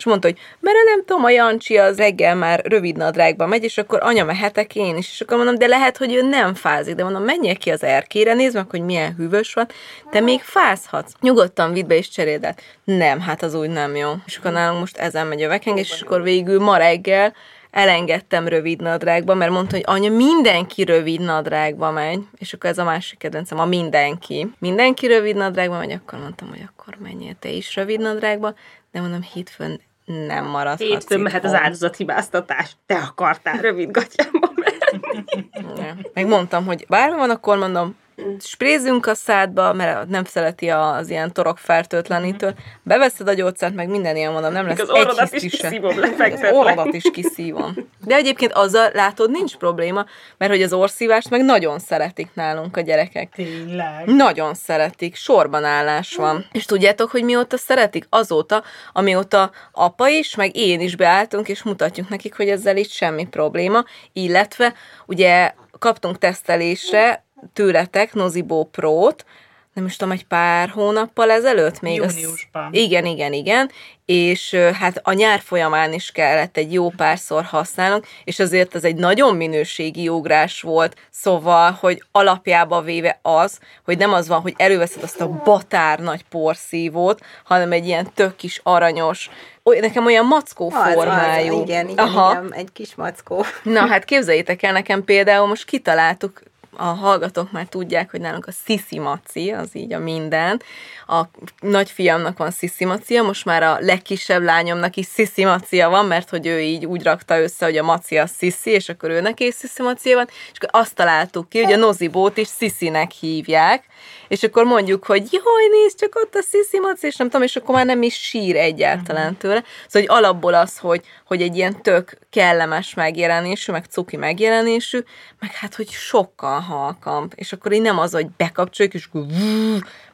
és 0.00 0.06
mondta, 0.06 0.28
hogy 0.28 0.38
mert 0.60 0.76
nem 0.84 1.04
tudom, 1.04 1.24
a 1.24 1.30
Jancsi 1.30 1.76
az 1.78 1.96
reggel 1.96 2.34
már 2.34 2.64
rövid 2.64 2.96
nadrágba 2.96 3.46
megy, 3.46 3.64
és 3.64 3.78
akkor 3.78 3.98
anya 4.02 4.24
mehetek 4.24 4.74
én 4.74 4.96
is, 4.96 5.10
és 5.10 5.20
akkor 5.20 5.36
mondom, 5.36 5.54
de 5.54 5.66
lehet, 5.66 5.96
hogy 5.96 6.14
ő 6.14 6.22
nem 6.22 6.54
fázik, 6.54 6.94
de 6.94 7.02
mondom, 7.02 7.22
menjél 7.22 7.56
ki 7.56 7.70
az 7.70 7.82
erkére, 7.82 8.34
nézd 8.34 8.54
meg, 8.54 8.70
hogy 8.70 8.82
milyen 8.82 9.14
hűvös 9.14 9.54
van, 9.54 9.66
te 10.10 10.20
még 10.20 10.40
fázhatsz. 10.40 11.12
Nyugodtan 11.20 11.72
vidd 11.72 11.86
be 11.86 11.96
és 11.96 12.08
cseréld 12.08 12.44
át. 12.44 12.62
Nem, 12.84 13.20
hát 13.20 13.42
az 13.42 13.54
úgy 13.54 13.70
nem 13.70 13.96
jó. 13.96 14.12
És 14.26 14.36
akkor 14.36 14.52
nálunk 14.52 14.80
most 14.80 14.96
ezen 14.96 15.26
megy 15.26 15.42
a 15.42 15.48
vekengés, 15.48 15.90
és 15.90 16.00
akkor 16.00 16.22
végül 16.22 16.60
ma 16.60 16.76
reggel 16.76 17.34
elengedtem 17.70 18.48
rövid 18.48 18.80
nadrágba, 18.80 19.34
mert 19.34 19.50
mondta, 19.50 19.76
hogy 19.76 19.84
anya, 19.86 20.10
mindenki 20.10 20.84
rövid 20.84 21.20
nadrágba 21.20 21.90
megy, 21.90 22.20
és 22.38 22.52
akkor 22.52 22.70
ez 22.70 22.78
a 22.78 22.84
másik 22.84 23.18
kedvencem, 23.18 23.58
a 23.58 23.64
mindenki. 23.64 24.52
Mindenki 24.58 25.06
rövid 25.06 25.36
nadrágba 25.36 25.78
megy, 25.78 25.92
akkor 25.92 26.18
mondtam, 26.18 26.48
hogy 26.48 26.62
akkor 26.66 26.96
menjél 26.98 27.34
te 27.38 27.48
is 27.48 27.74
rövid 27.74 28.00
nadrágba, 28.00 28.54
de 28.92 29.00
mondom, 29.00 29.22
hétfőn 29.22 29.80
nem 30.10 30.44
maradhatsz 30.44 30.88
Hétfőn 30.90 31.20
mehet 31.20 31.44
az 31.44 31.50
itthon. 31.50 31.64
áldozathibáztatás. 31.64 32.76
Te 32.86 32.96
akartál 32.96 33.60
rövid 33.60 33.90
gatyába 33.90 34.52
menni. 34.54 35.48
Igen. 35.74 36.06
Meg 36.14 36.26
mondtam, 36.26 36.64
hogy 36.64 36.84
bármi 36.88 37.16
van, 37.16 37.30
akkor 37.30 37.58
mondom, 37.58 37.96
sprézzünk 38.40 39.06
a 39.06 39.14
szádba, 39.14 39.72
mert 39.72 40.08
nem 40.08 40.24
szereti 40.24 40.68
az 40.68 41.10
ilyen 41.10 41.32
torok 41.32 41.58
fertőtlenítő. 41.58 42.54
Beveszed 42.82 43.28
a 43.28 43.32
gyógyszert, 43.32 43.74
meg 43.74 43.88
minden 43.88 44.16
ilyen 44.16 44.32
mondom, 44.32 44.52
nem 44.52 44.66
lesz 44.66 44.78
Az 44.78 45.32
egy 45.32 45.44
is 45.44 45.56
kiszívom 45.56 45.98
Az 46.18 46.40
orrodat 46.52 46.94
is 46.94 47.10
kiszívom. 47.12 47.74
De 48.04 48.14
egyébként 48.14 48.52
azzal 48.52 48.90
látod, 48.92 49.30
nincs 49.30 49.56
probléma, 49.56 50.06
mert 50.38 50.52
hogy 50.52 50.62
az 50.62 50.72
orszívást 50.72 51.30
meg 51.30 51.44
nagyon 51.44 51.78
szeretik 51.78 52.28
nálunk 52.34 52.76
a 52.76 52.80
gyerekek. 52.80 53.32
Tényleg. 53.34 54.06
Nagyon 54.06 54.54
szeretik, 54.54 55.14
sorban 55.14 55.64
állás 55.64 56.14
van. 56.14 56.46
És 56.52 56.64
tudjátok, 56.64 57.10
hogy 57.10 57.24
mióta 57.24 57.56
szeretik? 57.56 58.06
Azóta, 58.08 58.62
amióta 58.92 59.50
apa 59.72 60.08
is, 60.08 60.34
meg 60.34 60.56
én 60.56 60.80
is 60.80 60.96
beálltunk, 60.96 61.48
és 61.48 61.62
mutatjuk 61.62 62.08
nekik, 62.08 62.36
hogy 62.36 62.48
ezzel 62.48 62.76
itt 62.76 62.90
semmi 62.90 63.26
probléma, 63.26 63.84
illetve 64.12 64.74
ugye 65.06 65.52
kaptunk 65.78 66.18
tesztelésre 66.18 67.24
tőletek 67.52 68.14
Nozibó 68.14 68.64
Pro-t, 68.64 69.24
nem 69.72 69.86
is 69.86 69.96
tudom, 69.96 70.12
egy 70.12 70.26
pár 70.26 70.68
hónappal 70.68 71.30
ezelőtt 71.30 71.80
még. 71.80 72.02
az- 72.02 72.14
Júniusban. 72.20 72.68
Igen, 72.72 73.04
igen, 73.06 73.32
igen. 73.32 73.70
És 74.04 74.54
hát 74.54 75.00
a 75.02 75.12
nyár 75.12 75.40
folyamán 75.40 75.92
is 75.92 76.10
kellett 76.10 76.56
egy 76.56 76.72
jó 76.72 76.88
párszor 76.88 77.44
használnunk, 77.44 78.06
és 78.24 78.38
azért 78.38 78.74
ez 78.74 78.84
egy 78.84 78.96
nagyon 78.96 79.36
minőségi 79.36 80.08
ugrás 80.08 80.60
volt, 80.62 80.96
szóval, 81.10 81.70
hogy 81.80 82.02
alapjába 82.12 82.80
véve 82.80 83.18
az, 83.22 83.58
hogy 83.84 83.98
nem 83.98 84.12
az 84.12 84.28
van, 84.28 84.40
hogy 84.40 84.54
előveszed 84.56 85.02
azt 85.02 85.20
a 85.20 85.28
batár 85.28 85.98
nagy 85.98 86.24
porszívót, 86.28 87.20
hanem 87.44 87.72
egy 87.72 87.86
ilyen 87.86 88.08
tök 88.14 88.36
kis 88.36 88.60
aranyos, 88.62 89.30
nekem 89.62 90.06
olyan 90.06 90.26
mackó 90.26 90.72
Az, 90.74 90.92
formájú. 90.92 91.54
az, 91.56 91.62
igen, 91.68 91.88
igen, 91.88 92.04
Aha. 92.06 92.30
igen, 92.30 92.54
egy 92.54 92.72
kis 92.72 92.94
mackó. 92.94 93.44
Na 93.62 93.86
hát 93.86 94.04
képzeljétek 94.04 94.62
el, 94.62 94.72
nekem 94.72 95.04
például 95.04 95.46
most 95.46 95.64
kitaláltuk, 95.64 96.42
a 96.80 96.94
hallgatók 96.94 97.52
már 97.52 97.66
tudják, 97.66 98.10
hogy 98.10 98.20
nálunk 98.20 98.46
a 98.46 98.52
Sisi 98.64 98.98
Maci, 98.98 99.50
az 99.50 99.68
így 99.72 99.92
a 99.92 99.98
minden. 99.98 100.62
A 101.06 101.22
nagyfiamnak 101.60 102.38
van 102.38 102.50
Sisi 102.50 102.84
Macia, 102.84 103.22
most 103.22 103.44
már 103.44 103.62
a 103.62 103.76
legkisebb 103.80 104.42
lányomnak 104.42 104.96
is 104.96 105.06
Sisi 105.14 105.44
Macia 105.44 105.88
van, 105.88 106.06
mert 106.06 106.30
hogy 106.30 106.46
ő 106.46 106.60
így 106.60 106.86
úgy 106.86 107.02
rakta 107.02 107.40
össze, 107.40 107.64
hogy 107.64 107.76
a 107.76 107.82
Maci 107.82 108.18
a 108.18 108.26
Sisi, 108.26 108.70
és 108.70 108.88
akkor 108.88 109.10
őnek 109.10 109.40
is 109.40 109.56
Sisi 109.56 109.82
Macia 109.82 110.16
van, 110.16 110.28
és 110.28 110.58
akkor 110.58 110.80
azt 110.80 110.94
találtuk 110.94 111.48
ki, 111.48 111.62
hogy 111.62 111.72
a 111.72 111.76
Nozibót 111.76 112.36
is 112.36 112.48
Sisinek 112.58 113.10
hívják, 113.10 113.84
és 114.28 114.42
akkor 114.42 114.64
mondjuk, 114.64 115.04
hogy 115.04 115.28
jaj, 115.32 115.66
nézd, 115.70 115.98
csak 115.98 116.14
ott 116.14 116.34
a 116.34 116.42
Sisi 116.50 116.78
Maci, 116.78 117.06
és 117.06 117.16
nem 117.16 117.26
tudom, 117.26 117.42
és 117.42 117.56
akkor 117.56 117.74
már 117.74 117.86
nem 117.86 118.02
is 118.02 118.14
sír 118.14 118.56
egyáltalán 118.56 119.36
tőle. 119.36 119.64
Szóval, 119.86 120.08
hogy 120.08 120.24
alapból 120.24 120.54
az, 120.54 120.78
hogy, 120.78 121.04
hogy 121.24 121.42
egy 121.42 121.56
ilyen 121.56 121.82
tök 121.82 122.18
kellemes 122.30 122.94
megjelenésű, 122.94 123.72
meg 123.72 123.84
cuki 123.84 124.16
megjelenésű, 124.16 124.98
meg 125.38 125.52
hát, 125.54 125.74
hogy 125.74 125.90
sokkal 125.90 126.60
halkabb. 126.70 127.32
És 127.34 127.52
akkor 127.52 127.72
így 127.72 127.82
nem 127.82 127.98
az, 127.98 128.12
hogy 128.12 128.28
bekapcsoljuk, 128.36 128.94
és 128.94 129.08
akkor 129.12 129.26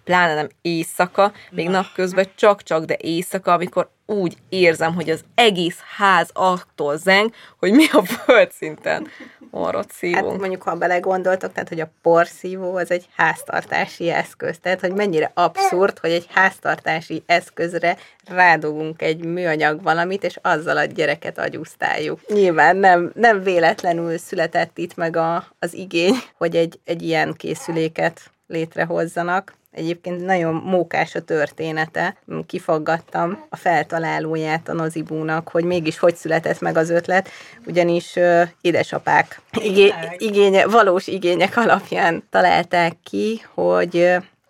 pláne 0.07 0.35
nem 0.35 0.49
éjszaka, 0.63 1.33
még 1.51 1.69
napközben 1.69 2.27
csak-csak, 2.35 2.85
de 2.85 2.97
éjszaka, 3.01 3.53
amikor 3.53 3.89
úgy 4.07 4.37
érzem, 4.49 4.95
hogy 4.95 5.11
az 5.11 5.25
egész 5.35 5.79
ház 5.97 6.31
attól 6.33 6.97
zeng, 6.97 7.31
hogy 7.59 7.73
mi 7.73 7.85
a 7.93 8.03
földszinten 8.05 9.09
orrot 9.51 9.93
szívunk. 9.93 10.31
Hát 10.31 10.39
mondjuk, 10.41 10.63
ha 10.63 10.75
belegondoltok, 10.75 11.53
tehát, 11.53 11.69
hogy 11.69 11.81
a 11.81 11.91
porszívó 12.03 12.77
az 12.77 12.91
egy 12.91 13.09
háztartási 13.17 14.11
eszköz. 14.11 14.59
Tehát, 14.59 14.81
hogy 14.81 14.93
mennyire 14.93 15.31
abszurd, 15.35 15.99
hogy 15.99 16.11
egy 16.11 16.27
háztartási 16.31 17.23
eszközre 17.27 17.97
rádugunk 18.25 19.03
egy 19.03 19.25
műanyag 19.25 19.83
valamit, 19.83 20.25
és 20.25 20.39
azzal 20.43 20.77
a 20.77 20.85
gyereket 20.85 21.39
agyusztáljuk. 21.39 22.21
Nyilván 22.27 22.77
nem, 22.77 23.13
nem 23.15 23.43
véletlenül 23.43 24.19
született 24.19 24.79
itt 24.79 24.95
meg 24.95 25.17
a, 25.17 25.45
az 25.59 25.75
igény, 25.75 26.15
hogy 26.37 26.57
egy, 26.57 26.81
egy 26.85 27.03
ilyen 27.03 27.35
készüléket 27.35 28.31
létrehozzanak. 28.47 29.55
Egyébként 29.77 30.25
nagyon 30.25 30.55
mókás 30.55 31.15
a 31.15 31.21
története. 31.21 32.17
Kifaggattam 32.47 33.47
a 33.49 33.57
feltalálóját 33.57 34.69
a 34.69 34.73
Nozibúnak, 34.73 35.49
hogy 35.49 35.65
mégis 35.65 35.99
hogy 35.99 36.15
született 36.15 36.61
meg 36.61 36.77
az 36.77 36.91
ötlet, 36.91 37.29
ugyanis 37.67 38.17
ö, 38.17 38.43
édesapák 38.61 39.41
igé- 39.61 39.95
igénye, 40.17 40.67
valós 40.67 41.07
igények 41.07 41.57
alapján 41.57 42.25
találták 42.31 42.93
ki, 43.03 43.43
hogy 43.55 43.97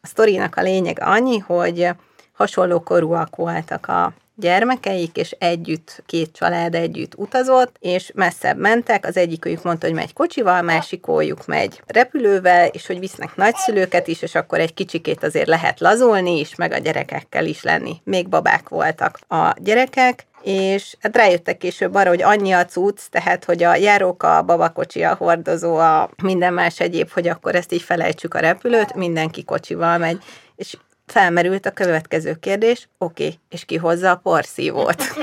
a 0.00 0.06
sztorinak 0.06 0.56
a 0.56 0.62
lényeg 0.62 0.99
annyi, 1.00 1.38
hogy 1.38 1.88
hasonló 2.33 2.80
korúak 2.80 3.37
voltak 3.37 3.88
a 3.88 4.12
gyermekeik, 4.36 5.16
és 5.16 5.30
együtt, 5.38 6.02
két 6.06 6.32
család 6.32 6.74
együtt 6.74 7.14
utazott, 7.16 7.76
és 7.78 8.10
messzebb 8.14 8.58
mentek, 8.58 9.06
az 9.06 9.16
egyikük 9.16 9.62
mondta, 9.62 9.86
hogy 9.86 9.94
megy 9.94 10.12
kocsival, 10.12 10.62
másikójuk 10.62 11.46
megy 11.46 11.82
repülővel, 11.86 12.66
és 12.66 12.86
hogy 12.86 12.98
visznek 12.98 13.36
nagyszülőket 13.36 14.06
is, 14.08 14.22
és 14.22 14.34
akkor 14.34 14.60
egy 14.60 14.74
kicsikét 14.74 15.24
azért 15.24 15.48
lehet 15.48 15.80
lazulni 15.80 16.38
is, 16.38 16.54
meg 16.54 16.72
a 16.72 16.78
gyerekekkel 16.78 17.46
is 17.46 17.62
lenni. 17.62 18.00
Még 18.04 18.28
babák 18.28 18.68
voltak 18.68 19.18
a 19.28 19.54
gyerekek, 19.58 20.26
és 20.42 20.96
hát 21.00 21.16
rájöttek 21.16 21.58
később 21.58 21.94
arra, 21.94 22.08
hogy 22.08 22.22
annyi 22.22 22.52
a 22.52 22.64
cucc, 22.64 23.00
tehát, 23.10 23.44
hogy 23.44 23.62
a 23.62 23.76
járóka, 23.76 24.36
a 24.36 24.42
babakocsi, 24.42 25.02
a 25.02 25.14
hordozó, 25.14 25.76
a 25.76 26.10
minden 26.22 26.52
más 26.52 26.80
egyéb, 26.80 27.10
hogy 27.10 27.28
akkor 27.28 27.54
ezt 27.54 27.72
így 27.72 27.82
felejtsük 27.82 28.34
a 28.34 28.38
repülőt, 28.38 28.94
mindenki 28.94 29.44
kocsival 29.44 29.98
megy, 29.98 30.18
és 30.56 30.76
felmerült 31.06 31.66
a 31.66 31.70
következő 31.70 32.34
kérdés, 32.34 32.88
oké, 32.98 33.25
okay, 33.25 33.38
és 33.48 33.64
ki 33.64 33.76
hozza 33.76 34.10
a 34.10 34.16
porszívót? 34.16 35.02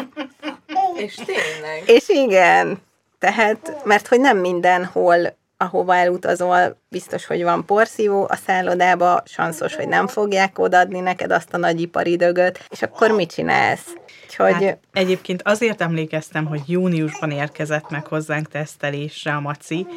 És 0.96 1.16
tényleg. 1.16 1.84
és 1.86 2.10
igen, 2.10 2.82
tehát, 3.20 3.86
mert 3.86 4.08
hogy 4.08 4.20
nem 4.20 4.38
mindenhol 4.38 5.36
ahova 5.64 5.96
elutazol, 5.96 6.78
biztos, 6.90 7.26
hogy 7.26 7.44
van 7.44 7.66
porszívó, 7.66 8.28
a 8.30 8.36
szállodába 8.36 9.24
sanszos, 9.26 9.76
hogy 9.76 9.88
nem 9.88 10.08
fogják 10.08 10.60
odaadni 10.60 11.00
neked 11.00 11.32
azt 11.32 11.54
a 11.54 11.58
nagyipari 11.58 12.16
dögöt, 12.16 12.66
és 12.70 12.82
akkor 12.82 13.12
mit 13.12 13.34
csinálsz? 13.34 13.94
Úgyhogy 14.24 14.64
Hát, 14.64 14.80
egyébként 14.94 15.42
azért 15.42 15.82
emlékeztem, 15.82 16.46
hogy 16.46 16.62
júniusban 16.68 17.32
érkezett 17.32 17.90
meg 17.90 18.08
hozzánk 18.08 18.48
tesztelésre 18.48 19.34
a 19.34 19.40
maci, 19.40 19.88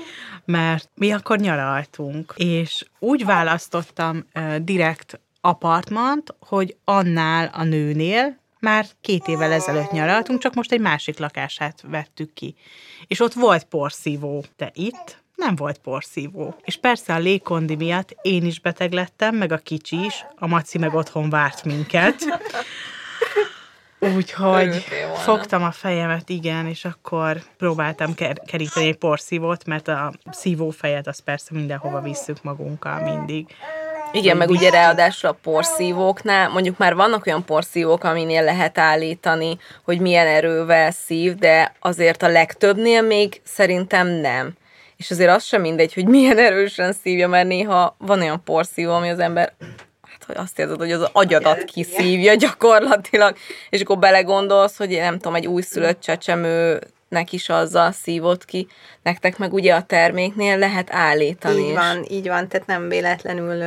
mert 0.44 0.90
mi 0.94 1.12
akkor 1.12 1.38
nyaraltunk, 1.38 2.34
és 2.36 2.84
úgy 2.98 3.24
választottam 3.24 4.26
uh, 4.34 4.56
direkt 4.56 5.20
apartmant, 5.46 6.34
hogy 6.40 6.76
annál 6.84 7.50
a 7.52 7.62
nőnél 7.62 8.38
már 8.60 8.86
két 9.00 9.28
évvel 9.28 9.52
ezelőtt 9.52 9.90
nyaraltunk, 9.90 10.40
csak 10.40 10.54
most 10.54 10.72
egy 10.72 10.80
másik 10.80 11.18
lakását 11.18 11.84
vettük 11.86 12.32
ki. 12.32 12.54
És 13.06 13.20
ott 13.20 13.32
volt 13.32 13.64
porszívó, 13.64 14.44
de 14.56 14.70
itt 14.74 15.22
nem 15.34 15.56
volt 15.56 15.78
porszívó. 15.78 16.54
És 16.64 16.76
persze 16.76 17.14
a 17.14 17.18
légkondi 17.18 17.74
miatt 17.74 18.16
én 18.22 18.44
is 18.44 18.60
beteg 18.60 18.92
lettem, 18.92 19.34
meg 19.34 19.52
a 19.52 19.56
kicsi 19.56 20.04
is, 20.04 20.24
a 20.36 20.46
maci 20.46 20.78
meg 20.78 20.94
otthon 20.94 21.30
várt 21.30 21.64
minket. 21.64 22.24
Úgyhogy 23.98 24.84
fogtam 25.14 25.62
a 25.62 25.70
fejemet, 25.70 26.28
igen, 26.28 26.66
és 26.66 26.84
akkor 26.84 27.42
próbáltam 27.56 28.14
ker- 28.14 28.46
keríteni 28.46 28.86
egy 28.86 28.96
porszívót, 28.96 29.64
mert 29.64 29.88
a 29.88 30.12
szívófejet 30.30 31.06
azt 31.06 31.20
persze 31.20 31.54
mindenhova 31.54 32.00
visszük 32.00 32.42
magunkkal 32.42 33.00
mindig. 33.00 33.46
Igen, 34.16 34.36
meg 34.36 34.50
ugye 34.50 34.70
ráadásul 34.70 35.30
a 35.30 35.38
porszívóknál, 35.42 36.48
mondjuk 36.48 36.78
már 36.78 36.94
vannak 36.94 37.26
olyan 37.26 37.44
porszívók, 37.44 38.04
aminél 38.04 38.42
lehet 38.42 38.78
állítani, 38.78 39.58
hogy 39.84 40.00
milyen 40.00 40.26
erővel 40.26 40.90
szív, 40.90 41.34
de 41.34 41.74
azért 41.80 42.22
a 42.22 42.28
legtöbbnél 42.28 43.02
még 43.02 43.40
szerintem 43.44 44.06
nem. 44.08 44.52
És 44.96 45.10
azért 45.10 45.30
az 45.30 45.44
sem 45.44 45.60
mindegy, 45.60 45.94
hogy 45.94 46.06
milyen 46.06 46.38
erősen 46.38 46.92
szívja, 46.92 47.28
mert 47.28 47.48
néha 47.48 47.96
van 47.98 48.20
olyan 48.20 48.42
porszívó, 48.44 48.92
ami 48.92 49.08
az 49.08 49.18
ember 49.18 49.52
hát, 50.02 50.24
hogy 50.26 50.36
azt 50.36 50.58
érzed, 50.58 50.78
hogy 50.78 50.92
az 50.92 51.08
agyadat 51.12 51.64
kiszívja 51.64 52.34
gyakorlatilag, 52.34 53.36
és 53.70 53.80
akkor 53.80 53.98
belegondolsz, 53.98 54.76
hogy 54.76 54.88
nem 54.88 55.14
tudom, 55.14 55.34
egy 55.34 55.46
újszülött 55.46 56.00
csecsemőnek 57.08 57.32
is 57.32 57.48
azzal 57.48 57.92
szívott 57.92 58.44
ki, 58.44 58.66
nektek 59.02 59.38
meg 59.38 59.52
ugye 59.52 59.74
a 59.74 59.82
terméknél 59.82 60.58
lehet 60.58 60.88
állítani 60.92 61.60
Így 61.60 61.68
is. 61.68 61.74
van, 61.74 62.04
így 62.08 62.28
van, 62.28 62.48
tehát 62.48 62.66
nem 62.66 62.88
véletlenül 62.88 63.58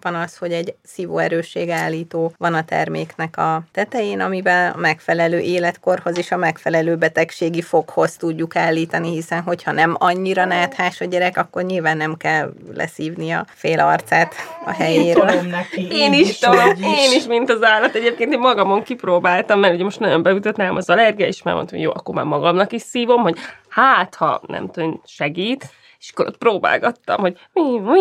van 0.00 0.14
az, 0.14 0.36
hogy 0.36 0.52
egy 0.52 0.74
szívóerősség 0.84 1.70
állító 1.70 2.32
van 2.38 2.54
a 2.54 2.64
terméknek 2.64 3.36
a 3.36 3.62
tetején, 3.72 4.20
amiben 4.20 4.70
a 4.72 4.76
megfelelő 4.76 5.38
életkorhoz 5.38 6.18
és 6.18 6.30
a 6.30 6.36
megfelelő 6.36 6.96
betegségi 6.96 7.62
fokhoz 7.62 8.16
tudjuk 8.16 8.56
állítani, 8.56 9.10
hiszen 9.10 9.42
hogyha 9.42 9.72
nem 9.72 9.96
annyira 9.98 10.44
náthás 10.44 11.00
a 11.00 11.04
gyerek, 11.04 11.36
akkor 11.36 11.62
nyilván 11.62 11.96
nem 11.96 12.16
kell 12.16 12.52
leszívni 12.74 13.30
a 13.30 13.46
fél 13.54 13.80
arcát 13.80 14.34
a 14.66 14.70
helyéről. 14.72 15.26
Tolom 15.26 15.46
neki, 15.46 15.88
Én 15.90 16.12
is 16.12 16.38
tudom, 16.38 16.82
én 16.82 17.12
is, 17.16 17.26
mint 17.26 17.50
az 17.50 17.62
állat. 17.62 17.94
Egyébként 17.94 18.32
én 18.32 18.38
magamon 18.38 18.82
kipróbáltam, 18.82 19.60
mert 19.60 19.74
ugye 19.74 19.84
most 19.84 20.00
nagyon 20.00 20.22
beütött 20.22 20.56
nálam 20.56 20.76
az 20.76 20.90
allergia, 20.90 21.26
és 21.26 21.42
már 21.42 21.54
mondtam, 21.54 21.76
hogy 21.78 21.86
jó, 21.86 21.92
akkor 21.94 22.14
már 22.14 22.24
magamnak 22.24 22.72
is 22.72 22.82
szívom, 22.86 23.22
hogy 23.22 23.38
hát, 23.68 24.14
ha 24.14 24.40
nem 24.46 24.70
tudom, 24.70 25.00
segít, 25.04 25.68
és 25.98 26.10
akkor 26.10 26.26
ott 26.26 26.38
próbálgattam, 26.38 27.20
hogy 27.20 27.38
mi, 27.52 27.78
mi, 27.78 28.00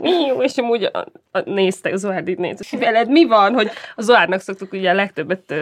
mi, 0.00 0.44
és 0.44 0.56
amúgy 0.58 0.84
a, 0.84 1.06
a, 1.30 1.40
nézte, 1.44 1.90
az 1.90 2.00
Zoárd 2.00 2.28
így 2.28 2.38
hogy 2.70 2.78
veled 2.78 3.08
mi 3.08 3.26
van, 3.26 3.54
hogy 3.54 3.70
az 3.96 4.04
Zoárdnak 4.04 4.40
szoktuk 4.40 4.72
ugye 4.72 4.90
a 4.90 4.94
legtöbbet 4.94 5.54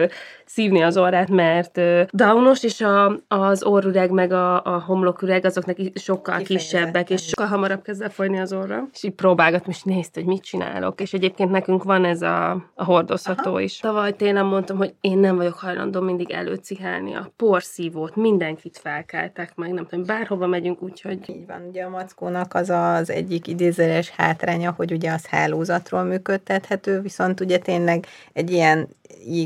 szívni 0.49 0.81
az 0.81 0.97
orrát, 0.97 1.29
mert 1.29 1.81
downos, 2.11 2.63
és 2.63 2.81
a, 2.81 3.19
az 3.27 3.63
orrüreg 3.63 4.11
meg 4.11 4.31
a, 4.31 4.63
a 4.63 4.83
homloküreg 4.85 5.45
azoknak 5.45 5.77
sokkal 5.95 6.41
kisebbek, 6.41 7.09
és 7.09 7.23
sokkal 7.23 7.47
hamarabb 7.47 7.81
kezd 7.81 8.01
el 8.01 8.09
folyni 8.09 8.39
az 8.39 8.53
orra. 8.53 8.87
És 8.93 9.03
így 9.03 9.13
próbálgattam, 9.13 9.71
és 9.71 9.83
nézte, 9.83 10.19
hogy 10.19 10.29
mit 10.29 10.43
csinálok. 10.43 11.01
És 11.01 11.13
egyébként 11.13 11.51
nekünk 11.51 11.83
van 11.83 12.05
ez 12.05 12.21
a, 12.21 12.51
a 12.75 12.83
hordozható 12.83 13.49
Aha. 13.49 13.61
is. 13.61 13.77
Tavaly 13.77 14.15
télen 14.15 14.45
mondtam, 14.45 14.77
hogy 14.77 14.93
én 15.01 15.17
nem 15.17 15.35
vagyok 15.35 15.53
hajlandó 15.53 16.01
mindig 16.01 16.31
előcihálni 16.31 17.13
a 17.13 17.31
porszívót, 17.35 18.15
mindenkit 18.15 18.77
felkeltek 18.77 19.55
meg, 19.55 19.73
nem 19.73 19.85
tudom, 19.85 20.05
bárhova 20.05 20.47
megyünk, 20.47 20.81
úgyhogy 20.81 21.19
Így 21.25 21.47
van, 21.47 21.65
ugye 21.69 21.83
a 21.83 21.89
mackónak 21.89 22.53
az 22.53 22.69
az 22.69 23.09
egyik 23.09 23.47
idézeres 23.47 24.09
hátránya, 24.09 24.73
hogy 24.77 24.91
ugye 24.91 25.11
az 25.11 25.25
hálózatról 25.25 26.03
működtethető, 26.03 27.01
viszont 27.01 27.39
ugye 27.39 27.57
tényleg 27.57 28.05
egy 28.33 28.51
ilyen 28.51 28.87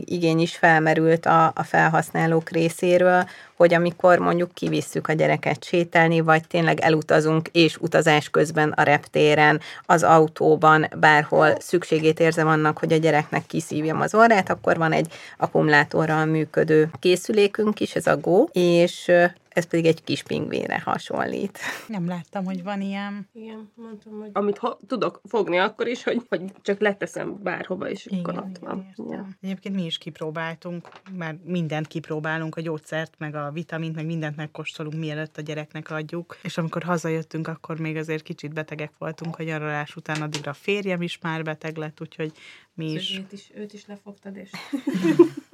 igény 0.05 0.39
is 0.39 0.57
felmerült 0.93 1.25
a, 1.25 1.51
a 1.55 1.63
felhasználók 1.63 2.49
részéről, 2.49 3.25
hogy 3.55 3.73
amikor 3.73 4.19
mondjuk 4.19 4.53
kivisszük 4.53 5.07
a 5.07 5.13
gyereket 5.13 5.63
sétálni, 5.63 6.19
vagy 6.19 6.47
tényleg 6.47 6.79
elutazunk, 6.79 7.47
és 7.51 7.77
utazás 7.77 8.29
közben 8.29 8.69
a 8.69 8.83
reptéren, 8.83 9.59
az 9.85 10.03
autóban, 10.03 10.87
bárhol 10.99 11.55
szükségét 11.59 12.19
érzem 12.19 12.47
annak, 12.47 12.77
hogy 12.77 12.93
a 12.93 12.97
gyereknek 12.97 13.45
kiszívjam 13.45 14.01
az 14.01 14.15
orrát, 14.15 14.49
akkor 14.49 14.77
van 14.77 14.91
egy 14.91 15.13
akkumulátorral 15.37 16.25
működő 16.25 16.89
készülékünk 16.99 17.79
is, 17.79 17.95
ez 17.95 18.07
a 18.07 18.17
Go, 18.17 18.43
és 18.51 19.11
ez 19.53 19.65
pedig 19.65 19.85
egy 19.85 20.03
kis 20.03 20.23
pingvére 20.23 20.81
hasonlít. 20.85 21.59
Nem 21.87 22.07
láttam, 22.07 22.45
hogy 22.45 22.63
van 22.63 22.81
ilyen. 22.81 23.29
igen, 23.33 23.71
mondtam, 23.75 24.19
hogy 24.19 24.29
amit 24.33 24.57
ho- 24.57 24.79
tudok 24.87 25.21
fogni 25.27 25.57
akkor 25.57 25.87
is, 25.87 26.03
hogy, 26.03 26.21
hogy 26.29 26.41
csak 26.61 26.79
leteszem 26.79 27.39
bárhova, 27.43 27.89
és 27.89 28.05
akkor 28.05 28.33
Igen, 28.33 28.43
ott 28.43 28.57
igen, 28.57 28.93
van. 28.95 29.09
Ja. 29.11 29.27
Egyébként 29.41 29.75
mi 29.75 29.85
is 29.85 29.97
kipróbáltunk, 29.97 30.87
mert 31.17 31.37
mindent 31.45 31.87
kipróbálunk, 31.87 32.55
a 32.55 32.61
gyógyszert, 32.61 33.13
meg 33.17 33.35
a 33.35 33.42
vitamint, 33.51 33.95
meg 33.95 34.05
mindent 34.05 34.35
megkóstolunk, 34.35 34.95
mielőtt 34.95 35.37
a 35.37 35.41
gyereknek 35.41 35.89
adjuk. 35.89 36.37
És 36.41 36.57
amikor 36.57 36.83
hazajöttünk, 36.83 37.47
akkor 37.47 37.79
még 37.79 37.95
azért 37.95 38.23
kicsit 38.23 38.53
betegek 38.53 38.91
voltunk 38.97 39.39
a 39.39 39.43
nyaralás 39.43 39.95
után, 39.95 40.21
addigra 40.21 40.51
a 40.51 40.53
férjem 40.53 41.01
is 41.01 41.17
már 41.21 41.43
beteg 41.43 41.77
lett, 41.77 42.01
úgyhogy 42.01 42.31
mi 42.73 42.91
is. 42.91 43.17
Őt 43.17 43.31
is, 43.31 43.51
őt 43.55 43.73
is 43.73 43.85
lefogtad, 43.85 44.35
és... 44.35 44.49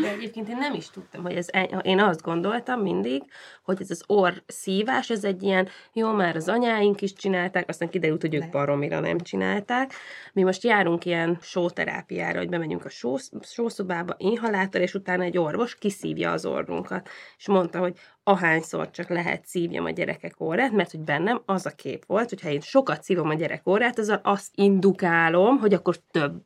De 0.00 0.08
egyébként 0.08 0.48
én 0.48 0.56
nem 0.56 0.74
is 0.74 0.90
tudtam, 0.90 1.22
hogy 1.22 1.34
ez, 1.34 1.46
en- 1.50 1.80
én 1.82 2.00
azt 2.00 2.22
gondoltam 2.22 2.80
mindig, 2.80 3.22
hogy 3.62 3.80
ez 3.80 3.90
az 3.90 4.02
orr 4.06 4.32
szívás, 4.46 5.10
ez 5.10 5.24
egy 5.24 5.42
ilyen, 5.42 5.68
jó, 5.92 6.12
már 6.12 6.36
az 6.36 6.48
anyáink 6.48 7.00
is 7.00 7.12
csinálták, 7.12 7.68
aztán 7.68 7.88
kiderült, 7.88 8.20
hogy 8.20 8.34
ők 8.34 8.50
baromira 8.50 9.00
nem 9.00 9.18
csinálták. 9.18 9.92
Mi 10.32 10.42
most 10.42 10.62
járunk 10.64 11.04
ilyen 11.04 11.38
sóterápiára, 11.40 12.38
hogy 12.38 12.48
bemegyünk 12.48 12.84
a 12.84 12.88
só, 12.88 13.16
sószobába, 13.42 14.14
inhalátor, 14.18 14.80
és 14.80 14.94
utána 14.94 15.22
egy 15.22 15.38
orvos 15.38 15.78
kiszívja 15.78 16.32
az 16.32 16.44
orrunkat. 16.44 17.08
És 17.38 17.48
mondta, 17.48 17.78
hogy 17.78 17.98
ahányszor 18.22 18.90
csak 18.90 19.08
lehet 19.08 19.46
szívjam 19.46 19.84
a 19.84 19.90
gyerekek 19.90 20.40
órát, 20.40 20.72
mert 20.72 20.90
hogy 20.90 21.00
bennem 21.00 21.42
az 21.46 21.66
a 21.66 21.70
kép 21.70 22.04
volt, 22.06 22.28
hogy 22.28 22.40
ha 22.40 22.48
én 22.48 22.60
sokat 22.60 23.02
szívom 23.02 23.28
a 23.28 23.34
gyerek 23.34 23.68
órát, 23.68 23.98
azzal 23.98 24.20
azt 24.22 24.50
indukálom, 24.54 25.58
hogy 25.58 25.74
akkor 25.74 25.96
több 26.10 26.42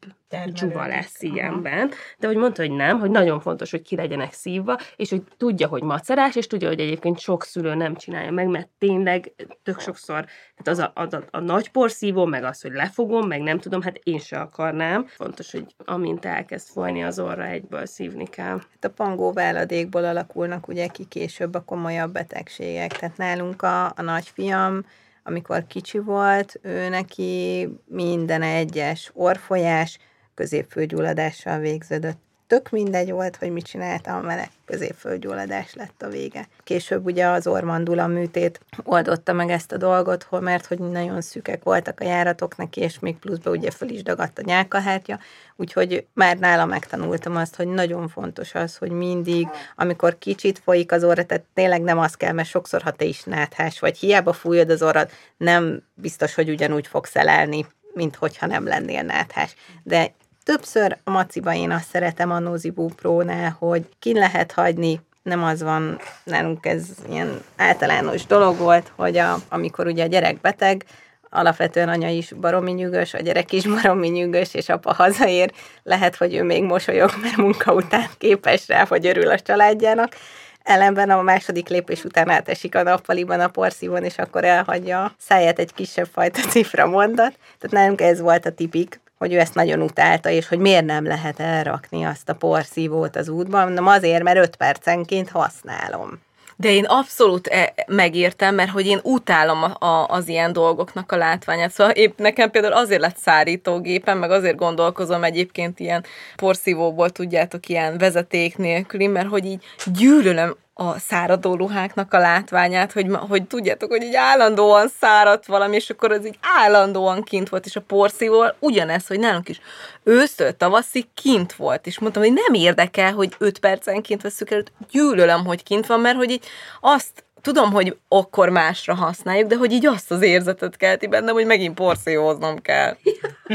dzsuva 0.52 0.86
lesz 0.86 1.22
ilyenben. 1.22 1.90
De 2.18 2.26
hogy 2.26 2.36
mondta, 2.36 2.62
hogy 2.62 2.70
nem, 2.70 2.98
hogy 2.98 3.10
nagyon 3.10 3.40
fontos, 3.40 3.70
hogy 3.70 3.82
ki 3.82 3.96
legyenek 3.96 4.32
szívva, 4.32 4.78
és 4.96 5.10
hogy 5.10 5.22
tudja, 5.36 5.68
hogy 5.68 5.82
macerás, 5.82 6.36
és 6.36 6.46
tudja, 6.46 6.68
hogy 6.68 6.80
egyébként 6.80 7.18
sok 7.18 7.44
szülő 7.44 7.74
nem 7.74 7.94
csinálja 7.94 8.30
meg, 8.30 8.48
mert 8.48 8.68
tényleg 8.78 9.32
tök 9.62 9.80
sokszor 9.80 10.24
tehát 10.56 10.68
az 10.68 10.78
a, 10.78 10.92
a, 10.94 11.16
a, 11.16 11.38
a 11.38 11.40
nagy 11.40 11.70
porszívó, 11.70 12.24
meg 12.24 12.44
az, 12.44 12.60
hogy 12.60 12.72
lefogom, 12.72 13.26
meg 13.26 13.40
nem 13.40 13.58
tudom, 13.58 13.82
hát 13.82 14.00
én 14.02 14.18
se 14.18 14.40
akarnám. 14.40 15.06
Fontos, 15.06 15.52
hogy 15.52 15.74
amint 15.84 16.24
elkezd 16.24 16.68
folyni 16.68 17.04
az 17.04 17.18
orra, 17.18 17.44
egyből 17.44 17.86
szívni 17.86 18.26
kell. 18.26 18.58
Hát 18.58 18.84
a 18.84 18.90
pangó 18.90 19.32
váladékból 19.32 20.04
alakulnak 20.04 20.68
ugye 20.68 20.86
ki 20.86 21.04
később 21.04 21.54
a 21.54 21.63
komolyabb 21.64 22.12
betegségek. 22.12 22.92
Tehát 22.92 23.16
nálunk 23.16 23.62
a, 23.62 23.84
a 23.86 24.02
nagyfiam, 24.02 24.84
amikor 25.22 25.66
kicsi 25.66 25.98
volt, 25.98 26.58
ő 26.62 26.88
neki 26.88 27.68
minden 27.86 28.42
egyes 28.42 29.10
orfolyás 29.14 29.98
középfőgyulladással 30.34 31.58
végződött. 31.58 32.22
Tök 32.54 32.70
mindegy 32.70 33.10
volt, 33.10 33.36
hogy 33.36 33.52
mit 33.52 33.64
csináltam 33.64 34.22
vele, 34.22 34.48
középfőgyulladás 34.64 35.74
lett 35.74 36.02
a 36.02 36.08
vége. 36.08 36.48
Később 36.64 37.04
ugye 37.04 37.26
az 37.26 37.46
ormandula 37.46 38.06
műtét 38.06 38.60
oldotta 38.84 39.32
meg 39.32 39.50
ezt 39.50 39.72
a 39.72 39.76
dolgot, 39.76 40.26
mert 40.40 40.66
hogy 40.66 40.78
nagyon 40.78 41.20
szűkek 41.20 41.62
voltak 41.62 42.00
a 42.00 42.04
járatok 42.04 42.56
neki, 42.56 42.80
és 42.80 42.98
még 42.98 43.16
pluszba 43.16 43.50
ugye 43.50 43.70
föl 43.70 43.88
is 43.88 44.02
dagadt 44.02 44.38
a 44.38 44.42
nyálkahártya, 44.44 45.18
úgyhogy 45.56 46.06
már 46.12 46.38
nála 46.38 46.64
megtanultam 46.64 47.36
azt, 47.36 47.56
hogy 47.56 47.68
nagyon 47.68 48.08
fontos 48.08 48.54
az, 48.54 48.76
hogy 48.76 48.90
mindig, 48.90 49.48
amikor 49.76 50.18
kicsit 50.18 50.58
folyik 50.58 50.92
az 50.92 51.04
orra, 51.04 51.24
tehát 51.24 51.44
tényleg 51.54 51.82
nem 51.82 51.98
az 51.98 52.14
kell, 52.14 52.32
mert 52.32 52.48
sokszor, 52.48 52.82
ha 52.82 52.90
te 52.90 53.04
is 53.04 53.22
náthás 53.22 53.80
vagy, 53.80 53.98
hiába 53.98 54.32
fújod 54.32 54.70
az 54.70 54.82
orrad, 54.82 55.10
nem 55.36 55.82
biztos, 55.94 56.34
hogy 56.34 56.50
ugyanúgy 56.50 56.86
fogsz 56.86 57.16
elelni, 57.16 57.66
mint 57.94 58.16
hogyha 58.16 58.46
nem 58.46 58.66
lennél 58.66 59.02
náthás. 59.02 59.54
De 59.82 60.12
Többször 60.44 60.96
a 61.04 61.10
maciba 61.10 61.54
én 61.54 61.70
azt 61.70 61.88
szeretem 61.88 62.30
a 62.30 62.38
Nozibu 62.38 62.88
Pro-nál, 62.88 63.56
hogy 63.58 63.84
ki 63.98 64.14
lehet 64.14 64.52
hagyni, 64.52 65.00
nem 65.22 65.42
az 65.42 65.62
van, 65.62 65.98
nálunk 66.24 66.66
ez 66.66 66.82
ilyen 67.08 67.42
általános 67.56 68.26
dolog 68.26 68.58
volt, 68.58 68.92
hogy 68.96 69.16
a, 69.16 69.36
amikor 69.48 69.86
ugye 69.86 70.04
a 70.04 70.06
gyerek 70.06 70.40
beteg, 70.40 70.84
alapvetően 71.30 71.88
anya 71.88 72.08
is 72.08 72.32
baromi 72.32 72.72
nyűgös, 72.72 73.14
a 73.14 73.20
gyerek 73.20 73.52
is 73.52 73.66
baromi 73.66 74.08
nyűgös, 74.08 74.54
és 74.54 74.68
apa 74.68 74.94
hazaér, 74.94 75.52
lehet, 75.82 76.16
hogy 76.16 76.34
ő 76.34 76.42
még 76.42 76.62
mosolyog, 76.62 77.10
mert 77.22 77.36
munka 77.36 77.74
után 77.74 78.06
képes 78.18 78.68
rá, 78.68 78.86
hogy 78.86 79.06
örül 79.06 79.30
a 79.30 79.38
családjának, 79.38 80.16
ellenben 80.62 81.10
a 81.10 81.22
második 81.22 81.68
lépés 81.68 82.04
után 82.04 82.30
átesik 82.30 82.74
a 82.74 82.82
nappaliban 82.82 83.40
a 83.40 83.48
porszívon, 83.48 84.04
és 84.04 84.18
akkor 84.18 84.44
elhagyja 84.44 85.04
a 85.04 85.12
száját 85.18 85.58
egy 85.58 85.74
kisebb 85.74 86.08
fajta 86.12 86.40
cifra 86.40 86.86
mondat. 86.86 87.38
Tehát 87.58 87.70
nálunk 87.70 88.00
ez 88.00 88.20
volt 88.20 88.46
a 88.46 88.50
tipik, 88.50 89.02
hogy 89.24 89.34
ő 89.34 89.38
ezt 89.38 89.54
nagyon 89.54 89.80
utálta, 89.80 90.28
és 90.30 90.48
hogy 90.48 90.58
miért 90.58 90.84
nem 90.84 91.06
lehet 91.06 91.40
elrakni 91.40 92.04
azt 92.04 92.28
a 92.28 92.34
porszívót 92.34 93.16
az 93.16 93.28
útban. 93.28 93.72
Nem 93.72 93.86
azért, 93.86 94.22
mert 94.22 94.38
öt 94.38 94.56
percenként 94.56 95.30
használom. 95.30 96.20
De 96.56 96.70
én 96.70 96.84
abszolút 96.84 97.46
e- 97.46 97.74
megértem, 97.86 98.54
mert 98.54 98.70
hogy 98.70 98.86
én 98.86 99.00
utálom 99.02 99.62
a, 99.62 99.86
a, 99.86 100.06
az 100.08 100.28
ilyen 100.28 100.52
dolgoknak 100.52 101.12
a 101.12 101.16
látványát. 101.16 101.70
Szóval 101.70 101.92
épp 101.92 102.18
nekem 102.18 102.50
például 102.50 102.72
azért 102.72 103.00
lett 103.00 103.16
szárítógépen, 103.16 104.16
meg 104.16 104.30
azért 104.30 104.56
gondolkozom 104.56 105.24
egyébként 105.24 105.80
ilyen 105.80 106.04
porszívóból, 106.36 107.10
tudjátok, 107.10 107.68
ilyen 107.68 107.98
vezeték 107.98 108.56
nélküli, 108.56 109.06
mert 109.06 109.28
hogy 109.28 109.44
így 109.44 109.64
gyűlölöm 109.86 110.56
a 110.74 110.98
száradó 110.98 111.54
ruháknak 111.54 112.12
a 112.12 112.18
látványát, 112.18 112.92
hogy, 112.92 113.06
hogy 113.28 113.44
tudjátok, 113.44 113.90
hogy 113.90 114.02
így 114.02 114.14
állandóan 114.14 114.88
száradt 115.00 115.46
valami, 115.46 115.76
és 115.76 115.90
akkor 115.90 116.12
az 116.12 116.26
így 116.26 116.38
állandóan 116.40 117.22
kint 117.22 117.48
volt, 117.48 117.66
és 117.66 117.76
a 117.76 117.80
porszívóval 117.80 118.56
ugyanez, 118.58 119.06
hogy 119.06 119.18
nálunk 119.18 119.48
is 119.48 119.60
ősztől 120.02 120.56
tavaszig 120.56 121.06
kint 121.14 121.52
volt, 121.52 121.86
és 121.86 121.98
mondtam, 121.98 122.22
hogy 122.22 122.32
nem 122.32 122.54
érdekel, 122.62 123.12
hogy 123.12 123.34
5 123.38 123.58
percenként 123.58 124.22
veszük 124.22 124.50
el, 124.50 124.62
gyűlölöm, 124.90 125.44
hogy 125.44 125.62
kint 125.62 125.86
van, 125.86 126.00
mert 126.00 126.16
hogy 126.16 126.30
így 126.30 126.44
azt 126.80 127.24
tudom, 127.40 127.72
hogy 127.72 127.96
akkor 128.08 128.48
másra 128.48 128.94
használjuk, 128.94 129.48
de 129.48 129.56
hogy 129.56 129.72
így 129.72 129.86
azt 129.86 130.10
az 130.10 130.22
érzetet 130.22 130.76
kelti 130.76 131.06
bennem, 131.06 131.34
hogy 131.34 131.46
megint 131.46 131.74
porszívóznom 131.74 132.60
kell. 132.60 132.96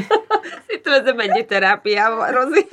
Szerintem 0.68 0.94
ez 0.94 1.04
nem 1.04 1.20
egy 1.20 1.46
terápiával, 1.46 2.32
Rozi. 2.32 2.68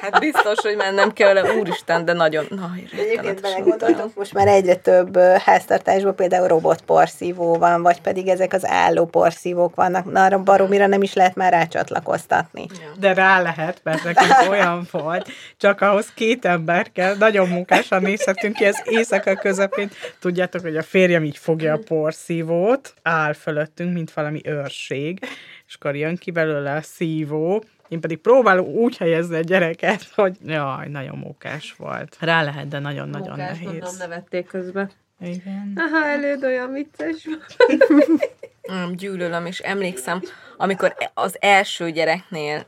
Hát 0.00 0.20
biztos, 0.20 0.58
hogy 0.62 0.76
mennem 0.76 1.12
kell 1.12 1.34
vele, 1.34 1.54
úristen, 1.54 2.04
de 2.04 2.12
nagyon... 2.12 2.46
Na, 2.48 2.70
Egyébként 2.98 3.40
belegondoltunk, 3.40 4.14
most 4.14 4.32
már 4.32 4.46
egyre 4.46 4.74
több 4.74 5.18
háztartásban 5.18 6.14
például 6.14 6.48
robotporszívó 6.48 7.54
van, 7.54 7.82
vagy 7.82 8.00
pedig 8.00 8.28
ezek 8.28 8.52
az 8.52 8.66
álló 8.66 9.06
porszívók 9.06 9.74
vannak. 9.74 10.12
Na, 10.12 10.24
arra 10.24 10.42
baromira 10.42 10.86
nem 10.86 11.02
is 11.02 11.14
lehet 11.14 11.34
már 11.34 11.52
rácsatlakoztatni. 11.52 12.66
De 12.98 13.14
rá 13.14 13.42
lehet, 13.42 13.80
mert 13.82 14.04
nekünk 14.04 14.50
olyan 14.50 14.86
volt, 14.90 15.28
csak 15.56 15.80
ahhoz 15.80 16.12
két 16.14 16.44
ember 16.44 16.92
kell, 16.92 17.16
nagyon 17.16 17.48
munkásan 17.48 18.02
nézhetünk 18.02 18.54
ki, 18.54 18.64
ez 18.64 18.76
éjszaka 18.84 19.34
közepén. 19.34 19.90
Tudjátok, 20.20 20.60
hogy 20.62 20.76
a 20.76 20.82
férjem 20.82 21.24
így 21.24 21.38
fogja 21.38 21.72
a 21.72 21.80
porszívót, 21.86 22.94
áll 23.02 23.32
fölöttünk, 23.32 23.92
mint 23.92 24.12
valami 24.12 24.40
őrség, 24.44 25.18
és 25.66 25.74
akkor 25.74 25.96
jön 25.96 26.16
ki 26.16 26.30
belőle 26.30 26.72
a 26.72 26.82
szívó, 26.82 27.62
én 27.88 28.00
pedig 28.00 28.18
próbálom 28.18 28.66
úgy 28.66 28.96
helyezni 28.96 29.36
a 29.36 29.40
gyereket, 29.40 30.02
hogy 30.14 30.36
jaj, 30.44 30.88
nagyon 30.88 31.18
mókás 31.18 31.74
volt. 31.78 32.16
Rá 32.20 32.42
lehet, 32.42 32.68
de 32.68 32.78
nagyon-nagyon 32.78 33.28
Munkás, 33.28 33.58
nehéz. 33.58 33.70
Mondom, 33.70 33.96
nevették 33.98 34.46
közben. 34.46 34.90
Igen. 35.20 35.72
Aha, 35.76 36.06
előd 36.06 36.44
olyan 36.44 36.72
vicces 36.72 37.28
gyűlölöm, 38.96 39.46
és 39.46 39.58
emlékszem, 39.58 40.22
amikor 40.56 40.94
az 41.14 41.36
első 41.40 41.90
gyereknél 41.90 42.66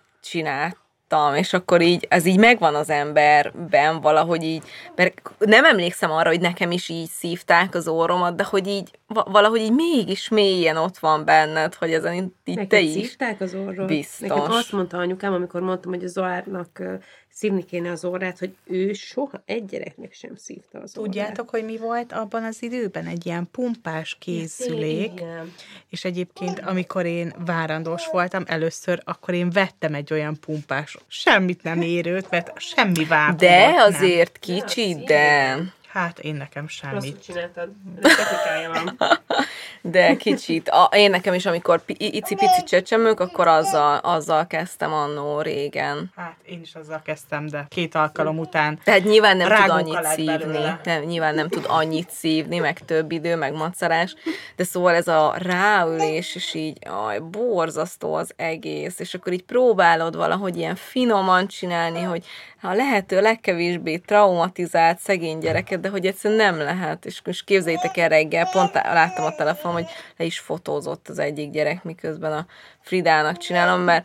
csináltam, 1.10 1.34
és 1.34 1.52
akkor 1.52 1.80
így, 1.80 2.06
ez 2.10 2.24
így 2.26 2.38
megvan 2.38 2.74
az 2.74 2.90
emberben 2.90 4.00
valahogy 4.00 4.42
így, 4.42 4.62
mert 4.96 5.22
nem 5.38 5.64
emlékszem 5.64 6.10
arra, 6.10 6.28
hogy 6.28 6.40
nekem 6.40 6.70
is 6.70 6.88
így 6.88 7.08
szívták 7.08 7.74
az 7.74 7.88
orromat, 7.88 8.36
de 8.36 8.44
hogy 8.44 8.66
így 8.66 8.90
valahogy 9.06 9.60
így 9.60 9.74
mégis 9.74 10.28
mélyen 10.28 10.76
ott 10.76 10.98
van 10.98 11.24
benned, 11.24 11.74
hogy 11.74 11.92
ezen 11.92 12.14
így 12.14 12.56
Neked 12.56 12.68
te 12.68 12.80
is. 12.80 12.92
szívták 12.92 13.40
az 13.40 13.54
orrod? 13.54 13.86
Biztos. 13.86 14.28
Nekem 14.28 14.50
azt 14.50 14.72
mondta 14.72 14.98
anyukám, 14.98 15.32
amikor 15.32 15.60
mondtam, 15.60 15.92
hogy 15.92 16.04
az 16.04 16.12
Zoárnak 16.12 16.82
szívni 17.32 17.64
kéne 17.64 17.90
az 17.90 18.04
orrát, 18.04 18.38
hogy 18.38 18.56
ő 18.64 18.92
soha 18.92 19.42
egy 19.44 19.64
gyereknek 19.64 20.12
sem 20.12 20.36
szívta 20.36 20.78
az 20.78 20.98
orrát. 20.98 21.12
Tudjátok, 21.12 21.50
hogy 21.50 21.64
mi 21.64 21.76
volt 21.76 22.12
abban 22.12 22.44
az 22.44 22.62
időben? 22.62 23.06
Egy 23.06 23.26
ilyen 23.26 23.48
pumpás 23.50 24.16
készülék, 24.20 25.12
Igen. 25.12 25.52
és 25.88 26.04
egyébként, 26.04 26.58
amikor 26.58 27.06
én 27.06 27.32
várandós 27.44 28.06
voltam 28.12 28.44
először, 28.46 29.02
akkor 29.04 29.34
én 29.34 29.50
vettem 29.50 29.94
egy 29.94 30.12
olyan 30.12 30.38
pumpás, 30.40 30.96
semmit 31.06 31.62
nem 31.62 31.80
érőt, 31.80 32.30
mert 32.30 32.60
semmi 32.60 33.04
vágó 33.04 33.36
De 33.36 33.74
azért 33.78 34.38
kicsi, 34.38 34.94
de... 35.06 35.58
Hát 35.92 36.18
én 36.18 36.34
nekem 36.34 36.62
Rosszul 36.62 37.00
semmit. 37.00 37.24
csináltad. 37.24 37.68
Van. 38.72 38.98
De 39.82 40.16
kicsit. 40.16 40.68
A, 40.68 40.88
én 40.92 41.10
nekem 41.10 41.34
is, 41.34 41.46
amikor 41.46 41.84
pi- 41.84 42.14
icipici 42.14 42.62
csecsemők, 42.64 43.20
akkor 43.20 43.46
azzal, 43.48 43.96
azzal 43.96 44.46
kezdtem 44.46 44.92
annó 44.92 45.40
régen. 45.40 46.12
Hát 46.16 46.36
én 46.44 46.60
is 46.60 46.74
azzal 46.74 47.02
kezdtem, 47.04 47.46
de 47.46 47.66
két 47.68 47.94
alkalom 47.94 48.38
után 48.38 48.78
Tehát 48.84 49.04
nyilván 49.04 49.36
nem 49.36 49.48
tud 49.48 49.70
annyit 49.70 50.04
szívni, 50.04 50.58
nem, 50.84 51.02
nyilván 51.02 51.34
nem 51.34 51.48
tud 51.48 51.64
annyit 51.68 52.10
szívni, 52.10 52.58
meg 52.58 52.78
több 52.78 53.12
idő, 53.12 53.36
meg 53.36 53.52
macerás, 53.52 54.14
de 54.56 54.64
szóval 54.64 54.94
ez 54.94 55.08
a 55.08 55.34
ráülés, 55.38 56.34
és 56.34 56.54
így, 56.54 56.78
aj, 56.86 57.18
borzasztó 57.18 58.14
az 58.14 58.32
egész, 58.36 58.98
és 58.98 59.14
akkor 59.14 59.32
így 59.32 59.44
próbálod 59.44 60.16
valahogy 60.16 60.56
ilyen 60.56 60.76
finoman 60.76 61.46
csinálni, 61.46 62.02
hogy 62.02 62.24
a 62.62 62.72
lehető 62.72 63.20
legkevésbé 63.20 63.96
traumatizált 63.96 64.98
szegény 64.98 65.38
gyereket, 65.38 65.80
de 65.80 65.88
hogy 65.88 66.06
egyszerűen 66.06 66.54
nem 66.54 66.64
lehet, 66.64 67.06
és 67.06 67.20
most 67.24 67.44
képzeljétek 67.44 67.96
el 67.96 68.08
reggel, 68.08 68.48
pont 68.52 68.74
láttam 68.74 69.24
a 69.24 69.34
telefon, 69.34 69.72
hogy 69.72 69.86
le 70.16 70.24
is 70.24 70.38
fotózott 70.38 71.08
az 71.08 71.18
egyik 71.18 71.50
gyerek, 71.50 71.84
miközben 71.84 72.32
a 72.32 72.46
Fridának 72.80 73.36
csinálom, 73.36 73.80
mert 73.80 74.04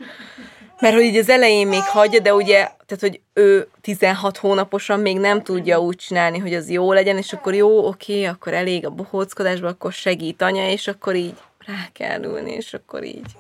mert 0.80 0.96
hogy 0.96 1.04
így 1.04 1.18
az 1.18 1.30
elején 1.30 1.68
még 1.68 1.84
hagyja, 1.84 2.20
de 2.20 2.34
ugye, 2.34 2.56
tehát 2.56 3.00
hogy 3.00 3.20
ő 3.34 3.68
16 3.82 4.38
hónaposan 4.38 5.00
még 5.00 5.20
nem 5.20 5.44
tudja 5.44 5.80
úgy 5.80 5.96
csinálni, 5.96 6.38
hogy 6.38 6.54
az 6.54 6.70
jó 6.70 6.94
legyen, 6.94 7.18
és 7.18 7.34
akkor 7.34 7.54
jó, 7.54 7.88
oké, 7.88 8.24
akkor 8.24 8.54
elég 8.54 8.86
a 8.86 8.90
bohóckodásba, 8.90 9.68
akkor 9.68 9.94
segít 9.94 10.42
anya, 10.42 10.70
és 10.70 10.88
akkor 10.88 11.16
így 11.16 11.34
rá 11.66 11.90
kell 11.94 12.24
ülni, 12.24 12.52
és 12.52 12.74
akkor 12.74 13.04
így 13.04 13.36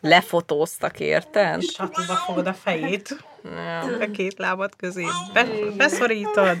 lefotóztak, 0.00 1.00
érted? 1.00 1.62
satúba 1.62 2.14
fogod 2.14 2.46
a 2.46 2.54
fejét, 2.54 3.16
Ja. 3.44 3.78
a 4.00 4.10
két 4.12 4.38
lábad 4.38 4.76
közé, 4.76 5.04
be, 5.32 5.46
beszorítod, 5.76 6.56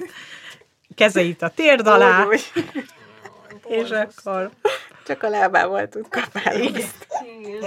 kezeit 0.94 1.42
a 1.42 1.48
térd 1.48 1.86
alá, 1.86 2.26
és 3.68 3.90
akkor 3.90 4.50
Csak 5.08 5.22
a 5.22 5.28
lábával 5.28 5.88
tud 5.88 6.08
kapálni. 6.08 6.70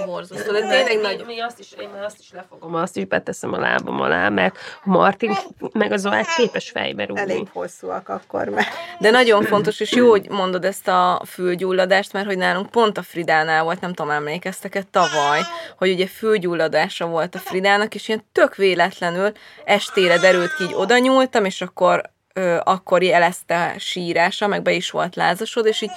Borzasztó, 0.06 0.52
de 0.52 0.60
tényleg 0.60 1.00
nagy... 1.00 1.24
mi 1.26 1.40
azt 1.40 1.58
is, 1.58 1.72
én 1.80 1.88
azt 2.04 2.18
is 2.18 2.30
lefogom, 2.32 2.74
azt 2.74 2.96
is 2.96 3.04
beteszem 3.04 3.52
a 3.52 3.58
lábam 3.58 4.00
alá, 4.00 4.28
mert 4.28 4.56
a 4.84 4.90
Martin 4.90 5.36
meg 5.72 5.92
az 5.92 6.00
Zoát 6.00 6.34
képes 6.36 6.70
fejbe 6.70 7.04
rúgni. 7.04 7.22
Elég 7.22 7.48
hosszúak 7.52 8.08
akkor, 8.08 8.48
mert 8.48 8.68
De 8.98 9.10
nagyon 9.10 9.42
fontos, 9.42 9.80
és 9.80 9.92
jó, 9.92 10.10
hogy 10.10 10.28
mondod 10.28 10.64
ezt 10.64 10.88
a 10.88 11.22
fülgyulladást, 11.26 12.12
mert 12.12 12.26
hogy 12.26 12.36
nálunk 12.36 12.70
pont 12.70 12.98
a 12.98 13.02
Fridánál 13.02 13.62
volt, 13.62 13.80
nem 13.80 13.92
tudom, 13.92 14.10
emlékeztek-e 14.10 14.82
tavaly, 14.90 15.40
hogy 15.78 15.90
ugye 15.90 16.06
fülgyulladása 16.06 17.06
volt 17.06 17.34
a 17.34 17.38
Fridának, 17.38 17.94
és 17.94 18.08
ilyen 18.08 18.24
tök 18.32 18.54
véletlenül 18.54 19.32
estére 19.64 20.18
derült 20.18 20.54
ki, 20.54 20.62
így 20.62 20.74
oda 20.74 20.98
nyúltam, 20.98 21.44
és 21.44 21.60
akkor 21.60 22.10
ö, 22.32 22.56
akkor 22.64 23.02
jelezte 23.02 23.74
sírása, 23.78 24.46
meg 24.46 24.62
be 24.62 24.72
is 24.72 24.90
volt 24.90 25.16
lázasod, 25.16 25.66
és 25.66 25.82
így 25.82 25.92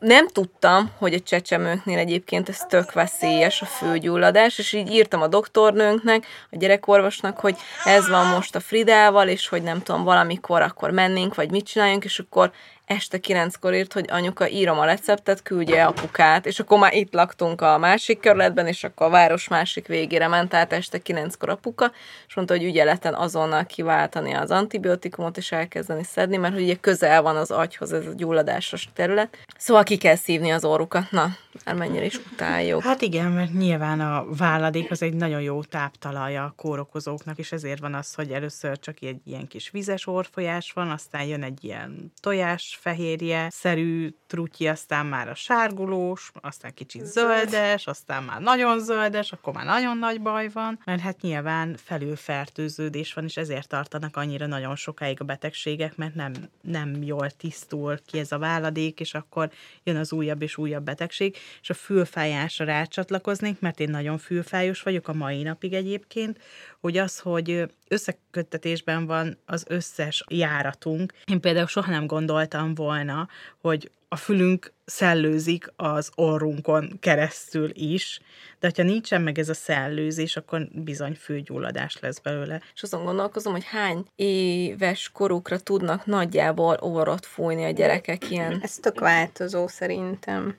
nem 0.00 0.28
tudtam, 0.28 0.90
hogy 0.98 1.14
a 1.14 1.20
csecsemőknél 1.20 1.98
egyébként 1.98 2.48
ez 2.48 2.58
tök 2.68 2.92
veszélyes 2.92 3.62
a 3.62 3.66
főgyulladás, 3.66 4.58
és 4.58 4.72
így 4.72 4.92
írtam 4.92 5.22
a 5.22 5.26
doktornőnknek, 5.26 6.26
a 6.50 6.56
gyerekorvosnak, 6.56 7.38
hogy 7.38 7.56
ez 7.84 8.08
van 8.08 8.26
most 8.26 8.54
a 8.54 8.60
Fridával, 8.60 9.28
és 9.28 9.48
hogy 9.48 9.62
nem 9.62 9.82
tudom, 9.82 10.04
valamikor 10.04 10.62
akkor 10.62 10.90
mennénk, 10.90 11.34
vagy 11.34 11.50
mit 11.50 11.66
csináljunk, 11.66 12.04
és 12.04 12.18
akkor 12.18 12.52
este 12.90 13.18
kilenckor 13.18 13.74
írt, 13.74 13.92
hogy 13.92 14.04
anyuka, 14.08 14.48
írom 14.48 14.78
a 14.78 14.84
receptet, 14.84 15.42
küldje 15.42 15.84
apukát, 15.84 16.46
és 16.46 16.60
akkor 16.60 16.78
már 16.78 16.94
itt 16.94 17.12
laktunk 17.12 17.60
a 17.60 17.78
másik 17.78 18.20
körletben, 18.20 18.66
és 18.66 18.84
akkor 18.84 19.06
a 19.06 19.10
város 19.10 19.48
másik 19.48 19.86
végére 19.86 20.28
ment 20.28 20.54
át 20.54 20.72
este 20.72 20.98
kilenckor 20.98 21.48
apuka, 21.48 21.92
és 22.26 22.34
mondta, 22.34 22.54
hogy 22.54 22.64
ügyeleten 22.64 23.14
azonnal 23.14 23.66
kiváltani 23.66 24.32
az 24.32 24.50
antibiotikumot, 24.50 25.36
és 25.36 25.52
elkezdeni 25.52 26.04
szedni, 26.04 26.36
mert 26.36 26.54
hogy 26.54 26.62
ugye 26.62 26.74
közel 26.74 27.22
van 27.22 27.36
az 27.36 27.50
agyhoz 27.50 27.92
ez 27.92 28.06
a 28.06 28.12
gyulladásos 28.16 28.88
terület. 28.94 29.38
Szóval 29.58 29.82
ki 29.82 29.96
kell 29.96 30.16
szívni 30.16 30.50
az 30.50 30.64
orrukat, 30.64 31.10
na, 31.10 31.36
mennyire 31.76 32.04
is 32.04 32.16
utáljuk. 32.32 32.82
Hát 32.82 33.02
igen, 33.02 33.30
mert 33.32 33.52
nyilván 33.52 34.00
a 34.00 34.24
váladék 34.36 34.90
az 34.90 35.02
egy 35.02 35.14
nagyon 35.14 35.40
jó 35.40 35.62
táptalaja 35.62 36.44
a 36.44 36.54
kórokozóknak, 36.56 37.38
és 37.38 37.52
ezért 37.52 37.80
van 37.80 37.94
az, 37.94 38.14
hogy 38.14 38.30
először 38.30 38.78
csak 38.78 39.02
egy 39.02 39.20
ilyen 39.24 39.46
kis 39.46 39.70
vizes 39.70 40.06
orfolyás 40.06 40.72
van, 40.72 40.90
aztán 40.90 41.24
jön 41.24 41.42
egy 41.42 41.64
ilyen 41.64 42.12
tojás 42.20 42.78
fehérje 42.80 43.48
szerű 43.50 44.14
trutyi, 44.26 44.68
aztán 44.68 45.06
már 45.06 45.28
a 45.28 45.34
sárgulós, 45.34 46.30
aztán 46.40 46.74
kicsit 46.74 47.04
zöldes, 47.04 47.86
aztán 47.86 48.22
már 48.22 48.40
nagyon 48.40 48.78
zöldes, 48.78 49.32
akkor 49.32 49.52
már 49.52 49.64
nagyon 49.64 49.98
nagy 49.98 50.20
baj 50.20 50.48
van, 50.48 50.80
mert 50.84 51.00
hát 51.00 51.20
nyilván 51.20 51.76
felülfertőződés 51.84 53.12
van, 53.12 53.24
és 53.24 53.36
ezért 53.36 53.68
tartanak 53.68 54.16
annyira 54.16 54.46
nagyon 54.46 54.76
sokáig 54.76 55.20
a 55.20 55.24
betegségek, 55.24 55.96
mert 55.96 56.14
nem, 56.14 56.32
nem 56.62 57.02
jól 57.02 57.30
tisztul 57.30 57.98
ki 58.06 58.18
ez 58.18 58.32
a 58.32 58.38
váladék, 58.38 59.00
és 59.00 59.14
akkor 59.14 59.50
jön 59.82 59.96
az 59.96 60.12
újabb 60.12 60.42
és 60.42 60.56
újabb 60.56 60.84
betegség, 60.84 61.36
és 61.60 61.70
a 61.70 61.74
fülfájásra 61.74 62.64
rácsatlakoznék, 62.64 63.60
mert 63.60 63.80
én 63.80 63.90
nagyon 63.90 64.18
fülfájos 64.18 64.82
vagyok 64.82 65.08
a 65.08 65.12
mai 65.12 65.42
napig 65.42 65.72
egyébként, 65.72 66.38
hogy 66.80 66.96
az, 66.96 67.18
hogy 67.18 67.68
összeköttetésben 67.90 69.06
van 69.06 69.38
az 69.46 69.64
összes 69.68 70.24
járatunk. 70.28 71.12
Én 71.24 71.40
például 71.40 71.66
soha 71.66 71.90
nem 71.90 72.06
gondoltam 72.06 72.74
volna, 72.74 73.28
hogy 73.60 73.90
a 74.12 74.16
fülünk 74.16 74.72
szellőzik 74.84 75.72
az 75.76 76.10
orrunkon 76.14 76.96
keresztül 77.00 77.70
is, 77.74 78.20
de 78.60 78.72
ha 78.76 78.82
nincsen 78.82 79.22
meg 79.22 79.38
ez 79.38 79.48
a 79.48 79.54
szellőzés, 79.54 80.36
akkor 80.36 80.68
bizony 80.72 81.14
fülgyulladás 81.14 81.98
lesz 82.00 82.18
belőle. 82.18 82.60
És 82.74 82.82
azon 82.82 83.04
gondolkozom, 83.04 83.52
hogy 83.52 83.64
hány 83.64 84.06
éves 84.16 85.10
korukra 85.12 85.58
tudnak 85.58 86.06
nagyjából 86.06 86.76
orrot 86.80 87.26
fújni 87.26 87.64
a 87.64 87.70
gyerekek 87.70 88.30
ilyen. 88.30 88.58
ez 88.62 88.74
tök 88.74 89.00
változó 89.00 89.66
szerintem. 89.66 90.56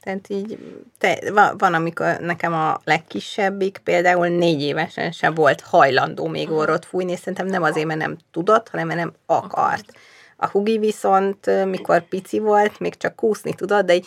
Tehát 0.00 0.28
így, 0.28 0.58
te, 0.98 1.32
van, 1.32 1.58
van, 1.58 1.74
amikor 1.74 2.18
nekem 2.20 2.52
a 2.52 2.80
legkisebbik 2.84 3.80
például 3.84 4.28
négy 4.28 4.62
évesen 4.62 5.12
sem 5.12 5.34
volt 5.34 5.60
hajlandó 5.60 6.26
még 6.26 6.50
orrot 6.50 6.84
fújni, 6.84 7.12
és 7.12 7.18
szerintem 7.18 7.46
nem 7.46 7.62
azért, 7.62 7.86
mert 7.86 8.00
nem 8.00 8.16
tudott, 8.30 8.68
hanem 8.68 8.86
mert 8.86 8.98
nem 8.98 9.12
akart. 9.26 9.92
A 10.36 10.48
hugi 10.48 10.78
viszont, 10.78 11.64
mikor 11.64 12.02
pici 12.08 12.38
volt, 12.38 12.78
még 12.78 12.96
csak 12.96 13.16
kúszni 13.16 13.54
tudott, 13.54 13.86
de 13.86 13.94
így 13.94 14.06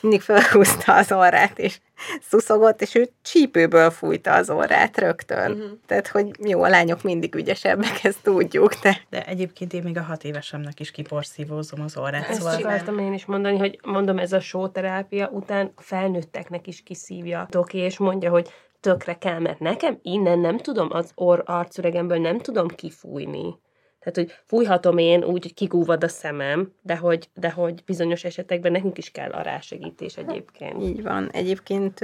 mindig 0.00 0.20
felhúzta 0.20 0.94
az 0.94 1.12
orrát, 1.12 1.58
és 1.58 1.78
szuszogott, 2.20 2.82
és 2.82 2.94
ő 2.94 3.08
csípőből 3.22 3.90
fújta 3.90 4.32
az 4.32 4.50
orrát 4.50 4.98
rögtön. 4.98 5.52
Uh-huh. 5.52 5.70
Tehát, 5.86 6.08
hogy 6.08 6.30
jó, 6.38 6.62
a 6.62 6.68
lányok 6.68 7.02
mindig 7.02 7.34
ügyesebbek, 7.34 8.04
ezt 8.04 8.22
tudjuk, 8.22 8.74
de 8.74 9.00
De 9.10 9.26
egyébként 9.26 9.72
én 9.72 9.82
még 9.82 9.96
a 9.96 10.02
hat 10.02 10.24
évesemnek 10.24 10.80
is 10.80 10.90
kiporszívózom 10.90 11.80
az 11.80 11.96
orrát, 11.96 12.28
Ezt 12.28 12.38
szóval 12.38 12.54
akartam 12.54 12.98
én 12.98 13.12
is 13.12 13.24
mondani, 13.24 13.58
hogy 13.58 13.78
mondom, 13.84 14.18
ez 14.18 14.32
a 14.32 14.40
sóterápia 14.40 15.28
után 15.28 15.72
a 15.76 15.82
felnőtteknek 15.82 16.66
is 16.66 16.82
kiszívja 16.82 17.46
doki, 17.50 17.78
és 17.78 17.98
mondja, 17.98 18.30
hogy 18.30 18.48
tökre 18.80 19.18
kell, 19.18 19.38
mert 19.38 19.58
nekem 19.58 19.98
innen 20.02 20.38
nem 20.38 20.58
tudom, 20.58 20.88
az 20.92 21.10
orr 21.14 21.40
arcüregemből 21.44 22.18
nem 22.18 22.38
tudom 22.38 22.68
kifújni. 22.68 23.58
Tehát, 24.00 24.16
hogy 24.16 24.32
fújhatom 24.46 24.98
én 24.98 25.24
úgy, 25.24 25.42
hogy 25.42 25.54
kigúvad 25.54 26.04
a 26.04 26.08
szemem, 26.08 26.72
de 26.82 26.96
hogy, 26.96 27.28
de 27.34 27.50
hogy 27.50 27.82
bizonyos 27.84 28.24
esetekben 28.24 28.72
nekünk 28.72 28.98
is 28.98 29.10
kell 29.10 29.30
a 29.30 29.42
rásegítés 29.42 30.16
egyébként. 30.16 30.82
Így 30.82 31.02
van. 31.02 31.30
Egyébként 31.32 32.00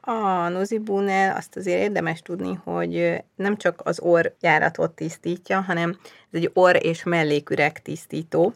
a 0.00 0.48
nozibúnál 0.48 1.36
azt 1.36 1.56
azért 1.56 1.80
érdemes 1.80 2.22
tudni, 2.22 2.60
hogy 2.64 3.22
nem 3.34 3.56
csak 3.56 3.80
az 3.84 4.00
orrjáratot 4.00 4.90
tisztítja, 4.90 5.60
hanem 5.60 5.98
ez 6.02 6.40
egy 6.40 6.50
orr 6.54 6.76
és 6.80 7.02
melléküreg 7.02 7.82
tisztító. 7.82 8.52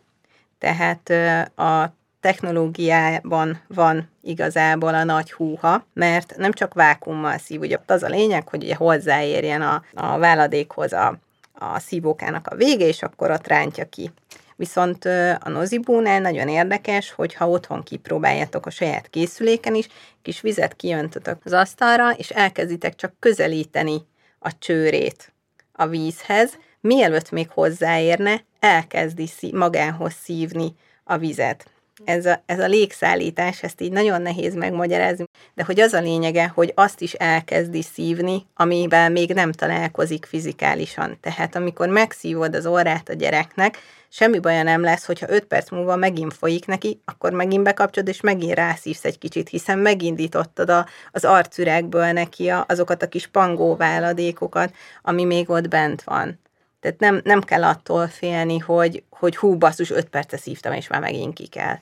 Tehát 0.59 1.11
a 1.59 1.95
technológiában 2.21 3.61
van 3.69 4.09
igazából 4.23 4.95
a 4.95 5.05
nagy 5.05 5.33
húha, 5.33 5.87
mert 5.93 6.37
nem 6.37 6.53
csak 6.53 6.75
vákummal 6.75 7.39
szív, 7.39 7.61
ugye 7.61 7.79
az 7.87 8.03
a 8.03 8.09
lényeg, 8.09 8.49
hogy 8.49 8.63
ugye 8.63 8.75
hozzáérjen 8.75 9.63
a, 9.63 9.83
a 9.95 10.19
váladékhoz 10.19 10.93
a, 10.93 11.19
a 11.59 11.79
szívókának 11.79 12.47
a 12.47 12.57
vége, 12.57 12.87
és 12.87 13.03
akkor 13.03 13.31
ott 13.31 13.47
rántja 13.47 13.85
ki. 13.88 14.11
Viszont 14.57 15.05
a 15.40 15.49
nozibúnál 15.49 16.21
nagyon 16.21 16.49
érdekes, 16.49 17.11
hogy 17.11 17.35
ha 17.35 17.49
otthon 17.49 17.83
kipróbáljátok 17.83 18.67
a 18.67 18.71
saját 18.71 19.09
készüléken 19.11 19.75
is, 19.75 19.88
kis 20.23 20.40
vizet 20.40 20.77
kijöntötök 20.77 21.38
az 21.45 21.53
asztalra, 21.53 22.11
és 22.11 22.31
elkezditek 22.31 22.95
csak 22.95 23.12
közelíteni 23.19 24.07
a 24.38 24.59
csőrét 24.59 25.33
a 25.73 25.87
vízhez, 25.87 26.59
mielőtt 26.81 27.31
még 27.31 27.51
hozzáérne, 27.51 28.45
elkezdi 28.61 29.27
szí- 29.27 29.53
magához 29.53 30.12
szívni 30.12 30.75
a 31.05 31.19
vizet. 31.19 31.67
Ez 32.05 32.27
a, 32.27 32.43
ez 32.47 32.59
a 32.59 32.67
légszállítás, 32.67 33.63
ezt 33.63 33.81
így 33.81 33.93
nagyon 33.93 34.23
nehéz 34.23 34.55
megmagyarázni, 34.55 35.25
de 35.55 35.65
hogy 35.65 35.81
az 35.81 35.93
a 35.93 36.01
lényege, 36.01 36.47
hogy 36.55 36.73
azt 36.75 37.01
is 37.01 37.13
elkezdi 37.13 37.83
szívni, 37.83 38.47
amivel 38.55 39.11
még 39.11 39.33
nem 39.33 39.53
találkozik 39.53 40.25
fizikálisan. 40.25 41.19
Tehát 41.21 41.57
amikor 41.57 41.89
megszívod 41.89 42.55
az 42.55 42.67
orrát 42.67 43.09
a 43.09 43.13
gyereknek, 43.13 43.79
semmi 44.09 44.39
baja 44.39 44.63
nem 44.63 44.83
lesz, 44.83 45.07
hogyha 45.07 45.31
5 45.31 45.45
perc 45.45 45.71
múlva 45.71 45.97
megint 45.97 46.35
folyik 46.35 46.67
neki, 46.67 47.01
akkor 47.05 47.33
megint 47.33 47.63
bekapcsolod, 47.63 48.09
és 48.09 48.21
megint 48.21 48.55
rászívsz 48.55 49.05
egy 49.05 49.19
kicsit, 49.19 49.49
hiszen 49.49 49.79
megindítottad 49.79 50.71
a, 50.71 50.87
az 51.13 51.25
arcüregből 51.25 52.13
neki 52.13 52.49
a, 52.49 52.65
azokat 52.69 53.03
a 53.03 53.09
kis 53.09 53.27
pangóváladékokat, 53.27 54.75
ami 55.03 55.25
még 55.25 55.51
ott 55.51 55.69
bent 55.69 56.03
van. 56.03 56.39
Tehát 56.85 57.01
nem, 57.01 57.20
nem 57.25 57.40
kell 57.40 57.64
attól 57.64 58.09
félni, 58.09 58.59
hogy, 58.59 59.03
hogy 59.11 59.37
hú, 59.37 59.57
basszus, 59.57 59.90
5 59.90 60.09
perce 60.09 60.37
szívtam, 60.37 60.73
és 60.73 60.88
már 60.88 61.01
megint 61.01 61.35
ki 61.35 61.47
kell. 61.47 61.79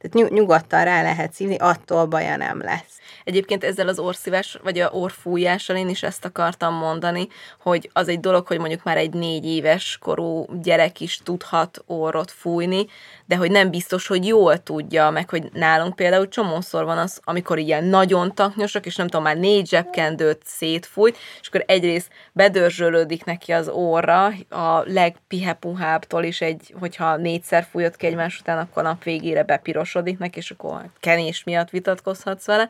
Tehát 0.00 0.16
nyug- 0.16 0.32
nyugodtan 0.32 0.84
rá 0.84 1.02
lehet 1.02 1.32
szívni, 1.32 1.56
attól 1.56 2.06
baja 2.06 2.36
nem 2.36 2.60
lesz. 2.60 2.98
Egyébként 3.24 3.64
ezzel 3.64 3.88
az 3.88 3.98
orszívás, 3.98 4.58
vagy 4.62 4.78
a 4.78 4.90
orfújással 4.90 5.76
én 5.76 5.88
is 5.88 6.02
ezt 6.02 6.24
akartam 6.24 6.74
mondani, 6.74 7.28
hogy 7.58 7.90
az 7.92 8.08
egy 8.08 8.20
dolog, 8.20 8.46
hogy 8.46 8.58
mondjuk 8.58 8.82
már 8.82 8.96
egy 8.96 9.12
négy 9.12 9.44
éves 9.44 9.98
korú 10.00 10.46
gyerek 10.62 11.00
is 11.00 11.20
tudhat 11.24 11.82
orrot 11.86 12.30
fújni, 12.30 12.86
de 13.26 13.36
hogy 13.36 13.50
nem 13.50 13.70
biztos, 13.70 14.06
hogy 14.06 14.26
jól 14.26 14.62
tudja, 14.62 15.10
meg 15.10 15.30
hogy 15.30 15.48
nálunk 15.52 15.96
például 15.96 16.28
csomószor 16.28 16.84
van 16.84 16.98
az, 16.98 17.20
amikor 17.24 17.58
ilyen 17.58 17.84
nagyon 17.84 18.34
taknyosak, 18.34 18.86
és 18.86 18.96
nem 18.96 19.06
tudom, 19.06 19.24
már 19.24 19.36
négy 19.36 19.68
zsebkendőt 19.68 20.42
szétfújt, 20.44 21.16
és 21.40 21.48
akkor 21.48 21.64
egyrészt 21.66 22.08
bedörzsölődik 22.32 23.24
neki 23.24 23.52
az 23.52 23.68
orra, 23.68 24.26
a 24.48 24.82
legpihepuhábbtól 24.84 26.22
is 26.22 26.40
egy, 26.40 26.74
hogyha 26.80 27.16
négyszer 27.16 27.66
fújott 27.70 27.96
ki 27.96 28.06
egymás 28.06 28.40
után, 28.40 28.58
akkor 28.58 28.82
nap 28.82 29.04
végére 29.04 29.42
neki, 30.18 30.38
és 30.38 30.50
akkor 30.50 30.84
kenés 31.00 31.44
miatt 31.44 31.70
vitatkozhatsz 31.70 32.46
vele 32.46 32.68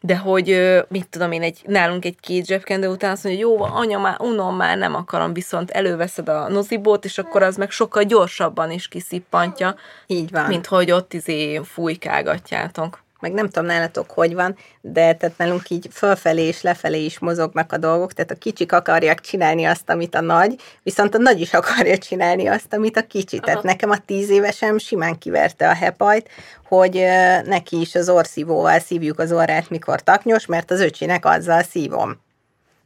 de 0.00 0.16
hogy 0.16 0.78
mit 0.88 1.08
tudom 1.08 1.32
én, 1.32 1.42
egy, 1.42 1.60
nálunk 1.66 2.04
egy 2.04 2.16
két 2.20 2.46
zsebkendő 2.46 2.88
után 2.88 3.10
azt 3.10 3.24
mondja, 3.24 3.46
hogy 3.46 3.56
jó, 3.56 3.64
anya 3.64 3.98
már, 3.98 4.20
unom 4.20 4.56
már 4.56 4.78
nem 4.78 4.94
akarom, 4.94 5.32
viszont 5.32 5.70
előveszed 5.70 6.28
a 6.28 6.48
nozibót, 6.48 7.04
és 7.04 7.18
akkor 7.18 7.42
az 7.42 7.56
meg 7.56 7.70
sokkal 7.70 8.02
gyorsabban 8.02 8.70
is 8.70 8.88
kiszippantja, 8.88 9.74
Így 10.06 10.30
van. 10.30 10.44
mint 10.44 10.66
hogy 10.66 10.90
ott 10.90 11.12
izé 11.12 11.60
fújkálgatjátok. 11.64 13.02
Meg 13.20 13.32
nem 13.32 13.48
tudom 13.48 13.68
nálatok 13.68 14.10
hogy 14.10 14.34
van, 14.34 14.56
de 14.80 15.14
tehát 15.14 15.38
nálunk 15.38 15.70
így 15.70 15.88
fölfelé 15.92 16.42
és 16.42 16.62
lefelé 16.62 17.04
is 17.04 17.18
mozognak 17.18 17.72
a 17.72 17.76
dolgok, 17.76 18.12
tehát 18.12 18.30
a 18.30 18.34
kicsik 18.34 18.72
akarják 18.72 19.20
csinálni 19.20 19.64
azt, 19.64 19.90
amit 19.90 20.14
a 20.14 20.20
nagy, 20.20 20.60
viszont 20.82 21.14
a 21.14 21.18
nagy 21.18 21.40
is 21.40 21.54
akarja 21.54 21.98
csinálni 21.98 22.46
azt, 22.46 22.74
amit 22.74 22.96
a 22.96 23.06
kicsi. 23.06 23.36
Aha. 23.36 23.46
Tehát 23.46 23.62
nekem 23.62 23.90
a 23.90 23.98
tíz 24.06 24.30
évesem 24.30 24.78
simán 24.78 25.18
kiverte 25.18 25.68
a 25.68 25.74
hepajt, 25.74 26.28
hogy 26.68 27.04
neki 27.44 27.80
is 27.80 27.94
az 27.94 28.08
orszívóval 28.08 28.78
szívjuk 28.78 29.18
az 29.18 29.32
orrát, 29.32 29.70
mikor 29.70 30.02
taknyos, 30.02 30.46
mert 30.46 30.70
az 30.70 30.80
öcsinek 30.80 31.24
azzal 31.24 31.62
szívom. 31.62 32.20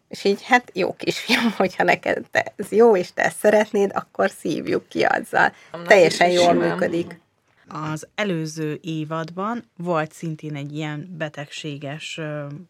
És 0.08 0.24
így, 0.24 0.42
hát 0.42 0.70
jó 0.72 0.92
kisfiam, 0.92 1.54
hogyha 1.56 1.82
neked 1.82 2.24
ez 2.56 2.70
jó, 2.70 2.96
és 2.96 3.12
te 3.12 3.22
ezt 3.22 3.38
szeretnéd, 3.38 3.90
akkor 3.94 4.30
szívjuk 4.30 4.88
ki 4.88 5.02
azzal. 5.02 5.52
Teljesen 5.86 6.30
jól 6.30 6.52
simán. 6.52 6.68
működik. 6.68 7.22
Az 7.68 8.06
előző 8.14 8.78
évadban 8.82 9.64
volt 9.76 10.12
szintén 10.12 10.56
egy 10.56 10.74
ilyen 10.74 11.14
betegséges 11.18 12.20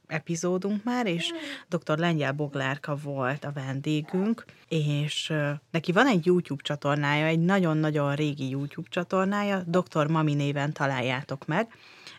epizódunk 0.07 0.85
már, 0.85 1.07
és 1.07 1.33
dr. 1.69 1.99
Lengyel 1.99 2.33
Boglárka 2.33 2.97
volt 2.97 3.45
a 3.45 3.53
vendégünk, 3.53 4.45
és 4.69 5.33
neki 5.71 5.93
van 5.93 6.07
egy 6.07 6.27
YouTube 6.27 6.63
csatornája, 6.63 7.27
egy 7.27 7.41
nagyon-nagyon 7.41 8.15
régi 8.15 8.49
YouTube 8.49 8.89
csatornája, 8.91 9.63
Dr. 9.67 10.07
Mami 10.07 10.35
néven 10.35 10.73
találjátok 10.73 11.47
meg, 11.47 11.69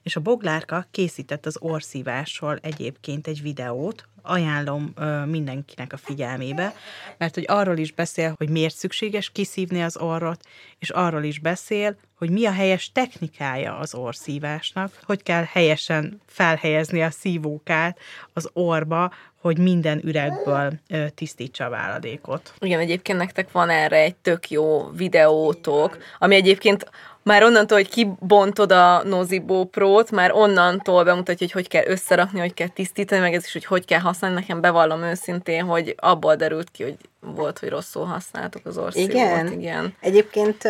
és 0.06 0.16
a 0.16 0.20
Boglárka 0.20 0.88
készített 0.92 1.46
az 1.46 1.58
orszívásról 1.60 2.58
egyébként 2.62 3.28
egy 3.28 3.42
videót, 3.42 4.08
ajánlom 4.22 4.92
ö, 4.96 5.26
mindenkinek 5.26 5.94
a 5.94 5.98
figyelmébe, 5.98 6.74
mert 7.18 7.34
hogy 7.34 7.46
arról 7.48 7.78
is 7.78 7.92
beszél, 7.92 8.34
hogy 8.38 8.50
miért 8.50 8.76
szükséges 8.76 9.30
kiszívni 9.30 9.84
az 9.84 9.98
orrot, 9.98 10.46
és 10.80 10.90
arról 10.90 11.24
is 11.24 11.40
beszél, 11.40 11.98
hogy 12.18 12.30
mi 12.30 12.46
a 12.46 12.52
helyes 12.52 12.92
technikája 12.92 13.78
az 13.78 13.94
orszívásnak, 13.94 15.00
hogy 15.04 15.24
kell 15.24 15.44
helyesen 15.44 16.22
felhelyezni 16.26 17.02
a 17.02 17.12
szívókát 17.12 18.00
az 18.34 18.50
orba, 18.54 19.14
hogy 19.42 19.58
minden 19.58 20.02
üregből 20.04 20.74
ö, 20.90 21.10
tisztítsa 21.10 21.66
a 21.66 21.70
váladékot. 21.70 22.54
Igen, 22.60 22.80
egyébként 22.80 23.18
nektek 23.18 23.52
van 23.52 23.70
erre 23.70 23.98
egy 23.98 24.16
tök 24.16 24.50
jó 24.50 24.90
videótok, 24.90 25.98
ami 26.20 26.36
egyébként 26.36 26.90
már 27.26 27.44
onnantól, 27.44 27.78
hogy 27.78 27.90
kibontod 27.90 28.72
a 28.72 29.04
Nozibó 29.04 29.66
Pro-t, 29.66 30.12
már 30.12 30.32
onnantól 30.32 31.04
bemutatja, 31.04 31.46
hogy 31.46 31.52
hogy 31.52 31.68
kell 31.68 31.86
összerakni, 31.86 32.40
hogy 32.40 32.54
kell 32.54 32.68
tisztítani, 32.68 33.22
meg 33.22 33.34
ez 33.34 33.46
is, 33.46 33.54
hogy 33.54 33.66
hogy 33.66 33.86
kell 33.86 34.00
használni. 34.00 34.36
Nekem 34.36 34.62
bevallom 34.62 35.04
őszintén, 35.04 35.64
hogy 35.64 35.96
abból 35.98 36.36
derült 36.36 36.72
ki, 36.72 36.84
hogy 36.84 36.98
volt, 37.36 37.60
hogy 37.60 37.70
rosszul 37.70 38.06
használtuk 38.06 38.66
az 38.66 38.78
orszívót. 38.78 39.10
Igen? 39.10 39.52
Igen. 39.52 39.96
Egyébként 40.00 40.64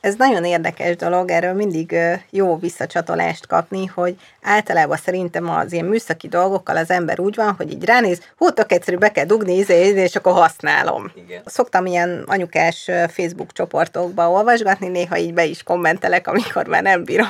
ez 0.00 0.14
nagyon 0.16 0.44
érdekes 0.44 0.96
dolog, 0.96 1.30
erről 1.30 1.52
mindig 1.52 1.96
jó 2.30 2.56
visszacsatolást 2.56 3.46
kapni, 3.46 3.86
hogy 3.86 4.16
általában 4.42 4.96
szerintem 4.96 5.50
az 5.50 5.72
ilyen 5.72 5.84
műszaki 5.84 6.28
dolgokkal 6.28 6.76
az 6.76 6.90
ember 6.90 7.20
úgy 7.20 7.34
van, 7.34 7.54
hogy 7.56 7.72
így 7.72 7.84
ránéz, 7.84 8.20
hú, 8.36 8.50
tök 8.50 8.72
egyszerű, 8.72 8.96
be 8.96 9.10
kell 9.12 9.24
dugni, 9.24 9.56
izé, 9.56 9.88
izé, 9.88 10.02
és 10.02 10.16
akkor 10.16 10.32
használom. 10.32 11.12
Igen. 11.14 11.42
Szoktam 11.44 11.86
ilyen 11.86 12.24
anyukás 12.26 12.90
Facebook 13.08 13.52
csoportokba 13.52 14.30
olvasgatni, 14.30 14.88
néha 14.88 15.18
így 15.18 15.34
be 15.34 15.44
is 15.44 15.62
kommentelek, 15.62 16.26
amikor 16.26 16.66
már 16.66 16.82
nem 16.82 17.04
bírom 17.04 17.28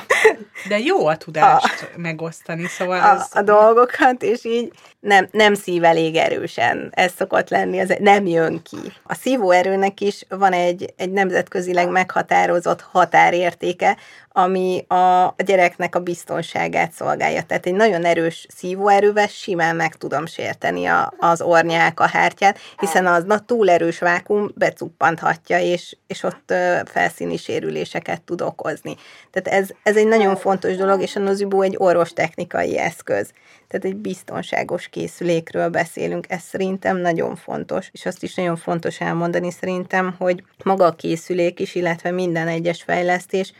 De 0.67 0.79
jó 0.79 1.05
a 1.05 1.17
tudást 1.17 1.81
a, 1.95 1.99
megosztani, 1.99 2.65
szóval 2.65 2.99
a, 2.99 3.15
ez... 3.15 3.27
a 3.33 3.41
dolgokat, 3.41 4.23
és 4.23 4.45
így 4.45 4.71
nem, 4.99 5.27
nem 5.31 5.53
szív 5.53 5.83
elég 5.83 6.15
erősen. 6.15 6.91
Ez 6.91 7.11
szokott 7.17 7.49
lenni, 7.49 7.79
az 7.79 7.93
nem 7.99 8.25
jön 8.25 8.61
ki. 8.69 8.93
A 9.03 9.13
szívóerőnek 9.13 10.01
is 10.01 10.25
van 10.29 10.53
egy, 10.53 10.93
egy 10.97 11.11
nemzetközileg 11.11 11.89
meghatározott 11.89 12.81
határértéke, 12.81 13.97
ami 14.37 14.85
a, 14.87 15.35
gyereknek 15.37 15.95
a 15.95 15.99
biztonságát 15.99 16.91
szolgálja. 16.91 17.43
Tehát 17.43 17.65
egy 17.65 17.73
nagyon 17.73 18.05
erős 18.05 18.47
szívóerővel 18.55 19.27
simán 19.27 19.75
meg 19.75 19.95
tudom 19.95 20.25
sérteni 20.25 20.85
a, 20.85 21.13
az 21.19 21.41
ornyák 21.41 21.99
a 21.99 22.07
hártyát, 22.07 22.59
hiszen 22.79 23.05
az 23.05 23.23
na, 23.23 23.39
túl 23.39 23.69
erős 23.69 23.99
vákum 23.99 24.51
becuppanthatja, 24.55 25.59
és, 25.59 25.97
és 26.07 26.23
ott 26.23 26.51
ö, 26.51 26.77
felszíni 26.85 27.37
sérüléseket 27.37 28.21
tud 28.21 28.41
okozni. 28.41 28.95
Tehát 29.31 29.61
ez, 29.61 29.69
ez 29.83 29.95
egy 29.95 30.07
nagyon 30.07 30.35
fontos 30.35 30.75
dolog, 30.75 31.01
és 31.01 31.15
a 31.15 31.19
Nozibó 31.19 31.61
egy 31.61 31.75
orvostechnikai 31.77 32.77
eszköz. 32.77 33.31
Tehát 33.67 33.85
egy 33.85 33.95
biztonságos 33.95 34.87
készülékről 34.87 35.69
beszélünk, 35.69 36.25
ez 36.29 36.41
szerintem 36.41 36.97
nagyon 36.97 37.35
fontos, 37.35 37.89
és 37.91 38.05
azt 38.05 38.23
is 38.23 38.35
nagyon 38.35 38.55
fontos 38.55 38.99
elmondani 38.99 39.51
szerintem, 39.51 40.15
hogy 40.17 40.43
maga 40.63 40.85
a 40.85 40.95
készülék 40.95 41.59
is, 41.59 41.75
illetve 41.75 42.11
minden 42.11 42.47
egyes 42.47 42.83
fejlesztés 42.83 43.53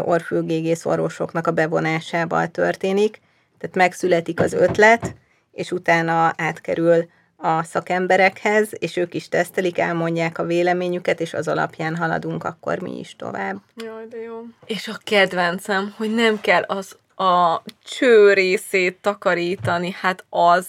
orfülgégész 0.00 0.84
orvosoknak 0.84 1.46
a 1.46 1.52
bevonásával 1.52 2.46
történik, 2.46 3.20
tehát 3.58 3.76
megszületik 3.76 4.40
az 4.40 4.52
ötlet, 4.52 5.14
és 5.52 5.70
utána 5.70 6.32
átkerül 6.36 7.08
a 7.36 7.62
szakemberekhez, 7.62 8.68
és 8.78 8.96
ők 8.96 9.14
is 9.14 9.28
tesztelik, 9.28 9.78
elmondják 9.78 10.38
a 10.38 10.44
véleményüket, 10.44 11.20
és 11.20 11.34
az 11.34 11.48
alapján 11.48 11.96
haladunk 11.96 12.44
akkor 12.44 12.78
mi 12.78 12.98
is 12.98 13.16
tovább. 13.16 13.56
Jaj, 13.76 14.06
de 14.08 14.22
jó. 14.22 14.42
És 14.66 14.88
a 14.88 14.98
kedvencem, 15.04 15.94
hogy 15.96 16.14
nem 16.14 16.40
kell 16.40 16.62
az 16.62 16.96
a 17.16 17.62
cső 17.84 18.32
részét 18.32 18.98
takarítani, 19.00 19.96
hát 20.00 20.24
az, 20.28 20.66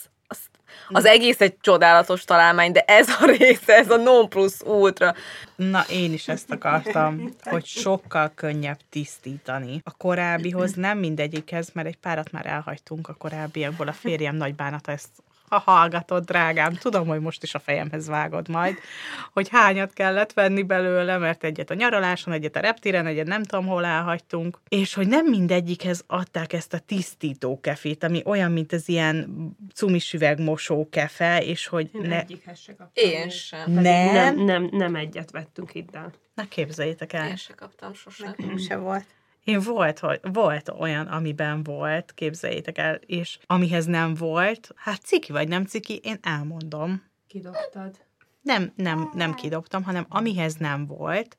az, 0.91 1.05
egész 1.05 1.41
egy 1.41 1.55
csodálatos 1.61 2.23
találmány, 2.23 2.71
de 2.71 2.79
ez 2.81 3.07
a 3.19 3.25
része, 3.25 3.75
ez 3.75 3.89
a 3.89 3.97
non 3.97 4.29
plus 4.29 4.61
ultra. 4.61 5.13
Na, 5.55 5.83
én 5.89 6.13
is 6.13 6.27
ezt 6.27 6.51
akartam, 6.51 7.29
hogy 7.43 7.65
sokkal 7.65 8.31
könnyebb 8.35 8.79
tisztítani. 8.89 9.81
A 9.83 9.91
korábbihoz 9.97 10.73
nem 10.73 10.97
mindegyikhez, 10.97 11.69
mert 11.73 11.87
egy 11.87 11.97
párat 11.97 12.31
már 12.31 12.45
elhagytunk 12.45 13.07
a 13.07 13.13
korábbiakból. 13.13 13.87
A 13.87 13.93
férjem 13.93 14.35
nagy 14.35 14.55
bánata 14.55 14.91
ezt 14.91 15.09
ha 15.49 15.57
hallgatod, 15.65 16.25
drágám, 16.25 16.73
tudom, 16.73 17.07
hogy 17.07 17.19
most 17.19 17.43
is 17.43 17.55
a 17.55 17.59
fejemhez 17.59 18.07
vágod 18.07 18.47
majd, 18.47 18.77
hogy 19.33 19.49
hányat 19.49 19.93
kellett 19.93 20.33
venni 20.33 20.63
belőle, 20.63 21.17
mert 21.17 21.43
egyet 21.43 21.69
a 21.69 21.73
nyaraláson, 21.73 22.33
egyet 22.33 22.55
a 22.55 22.59
reptéren, 22.59 23.05
egyet 23.05 23.27
nem 23.27 23.43
tudom, 23.43 23.65
hol 23.65 23.85
elhagytunk, 23.85 24.59
és 24.69 24.93
hogy 24.93 25.07
nem 25.07 25.25
mindegyikhez 25.25 26.03
adták 26.07 26.53
ezt 26.53 26.73
a 26.73 26.79
tisztító 26.79 27.59
kefét, 27.59 28.03
ami 28.03 28.21
olyan, 28.25 28.51
mint 28.51 28.73
az 28.73 28.89
ilyen 28.89 29.27
cumis 29.73 30.13
üvegmosó 30.13 30.87
kefe, 30.89 31.43
és 31.43 31.67
hogy 31.67 31.89
Én 31.93 32.01
ne... 32.01 32.19
egyikhez 32.19 32.59
se 32.59 32.75
kaptam. 32.75 33.09
Én 33.09 33.29
sem. 33.29 33.71
Nem? 33.71 34.13
Nem, 34.13 34.43
nem, 34.43 34.69
nem 34.71 34.95
egyet 34.95 35.31
vettünk 35.31 35.73
itt 35.73 35.95
el. 35.95 36.13
Na 36.35 36.47
képzeljétek 36.47 37.13
el. 37.13 37.27
Én 37.27 37.35
sem 37.35 37.55
kaptam 37.55 37.93
sosem. 37.93 38.33
Nekünk 38.37 38.59
se 38.59 38.75
volt. 38.75 39.05
Én 39.43 39.59
volt, 39.59 39.99
hogy 39.99 40.19
volt 40.21 40.69
olyan, 40.69 41.07
amiben 41.07 41.63
volt, 41.63 42.11
képzeljétek 42.15 42.77
el, 42.77 42.95
és 42.95 43.39
amihez 43.45 43.85
nem 43.85 44.13
volt, 44.13 44.71
hát 44.75 45.01
ciki 45.01 45.31
vagy 45.31 45.47
nem 45.47 45.65
ciki, 45.65 45.99
én 46.03 46.17
elmondom. 46.21 47.03
Kidobtad. 47.27 47.95
Nem, 48.41 48.71
nem, 48.75 49.09
nem 49.13 49.33
kidobtam, 49.33 49.83
hanem 49.83 50.05
amihez 50.09 50.55
nem 50.55 50.85
volt, 50.85 51.37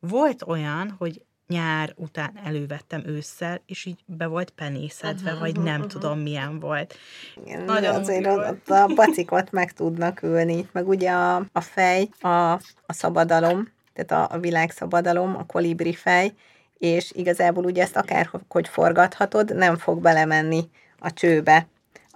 volt 0.00 0.42
olyan, 0.42 0.94
hogy 0.98 1.22
nyár 1.48 1.92
után 1.96 2.38
elővettem 2.44 3.02
ősszel, 3.06 3.60
és 3.66 3.84
így 3.84 4.00
be 4.06 4.26
volt 4.26 4.50
penészedve, 4.50 5.34
vagy 5.34 5.60
nem 5.60 5.88
tudom 5.88 6.18
milyen 6.18 6.58
volt. 6.60 6.94
Igen, 7.44 7.64
Nagyon 7.64 7.94
azért 7.94 8.26
ott, 8.26 8.68
a 8.68 8.86
bacikot 8.94 9.50
meg 9.50 9.72
tudnak 9.72 10.22
ülni, 10.22 10.68
meg 10.72 10.88
ugye 10.88 11.10
a, 11.10 11.36
a 11.52 11.60
fej, 11.60 12.08
a, 12.20 12.52
a 12.86 12.92
szabadalom, 12.92 13.68
tehát 13.92 14.30
a, 14.30 14.34
a 14.34 14.38
világszabadalom, 14.38 15.36
a 15.36 15.46
kolibri 15.46 15.92
fej, 15.92 16.32
és 16.78 17.12
igazából 17.14 17.64
ugye 17.64 17.82
ezt 17.82 17.96
akárhogy 17.96 18.68
forgathatod, 18.68 19.56
nem 19.56 19.76
fog 19.76 20.00
belemenni 20.00 20.68
a 20.98 21.12
csőbe 21.12 21.66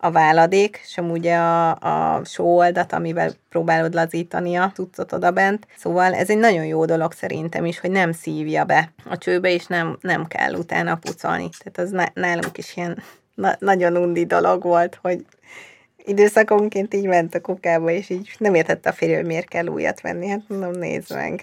a 0.05 0.11
váladék, 0.11 0.81
sem 0.85 1.11
ugye 1.11 1.37
a, 1.37 1.71
a 1.71 2.25
sóoldat, 2.25 2.93
amivel 2.93 3.33
próbálod 3.49 3.95
lazítani 3.95 4.57
a 4.57 4.73
cuccot 4.75 5.13
oda 5.13 5.31
bent. 5.31 5.67
Szóval 5.77 6.15
ez 6.15 6.31
egy 6.31 6.39
nagyon 6.39 6.65
jó 6.65 6.85
dolog 6.85 7.13
szerintem 7.13 7.65
is, 7.65 7.81
hogy 7.81 7.91
nem 7.91 8.13
szívja 8.13 8.65
be 8.65 8.93
a 9.05 9.19
csőbe, 9.19 9.51
és 9.51 9.67
nem, 9.67 9.99
nem 10.01 10.27
kell 10.27 10.55
utána 10.55 10.97
pucolni. 10.97 11.49
Tehát 11.59 11.93
az 11.93 12.09
nálunk 12.15 12.59
is 12.59 12.77
ilyen 12.77 13.03
na- 13.35 13.57
nagyon 13.59 13.97
undi 13.97 14.27
dolog 14.27 14.63
volt, 14.63 14.99
hogy 15.03 15.25
időszakonként 16.05 16.95
így 16.95 17.07
ment 17.07 17.35
a 17.35 17.41
kukába, 17.41 17.91
és 17.91 18.11
így 18.11 18.31
nem 18.39 18.55
értette 18.55 18.89
a 18.89 18.93
férje, 18.93 19.17
hogy 19.17 19.27
miért 19.27 19.49
kell 19.49 19.67
újat 19.67 20.01
venni. 20.01 20.29
Hát 20.29 20.43
mondom, 20.49 20.71
nézd 20.71 21.15
meg. 21.15 21.43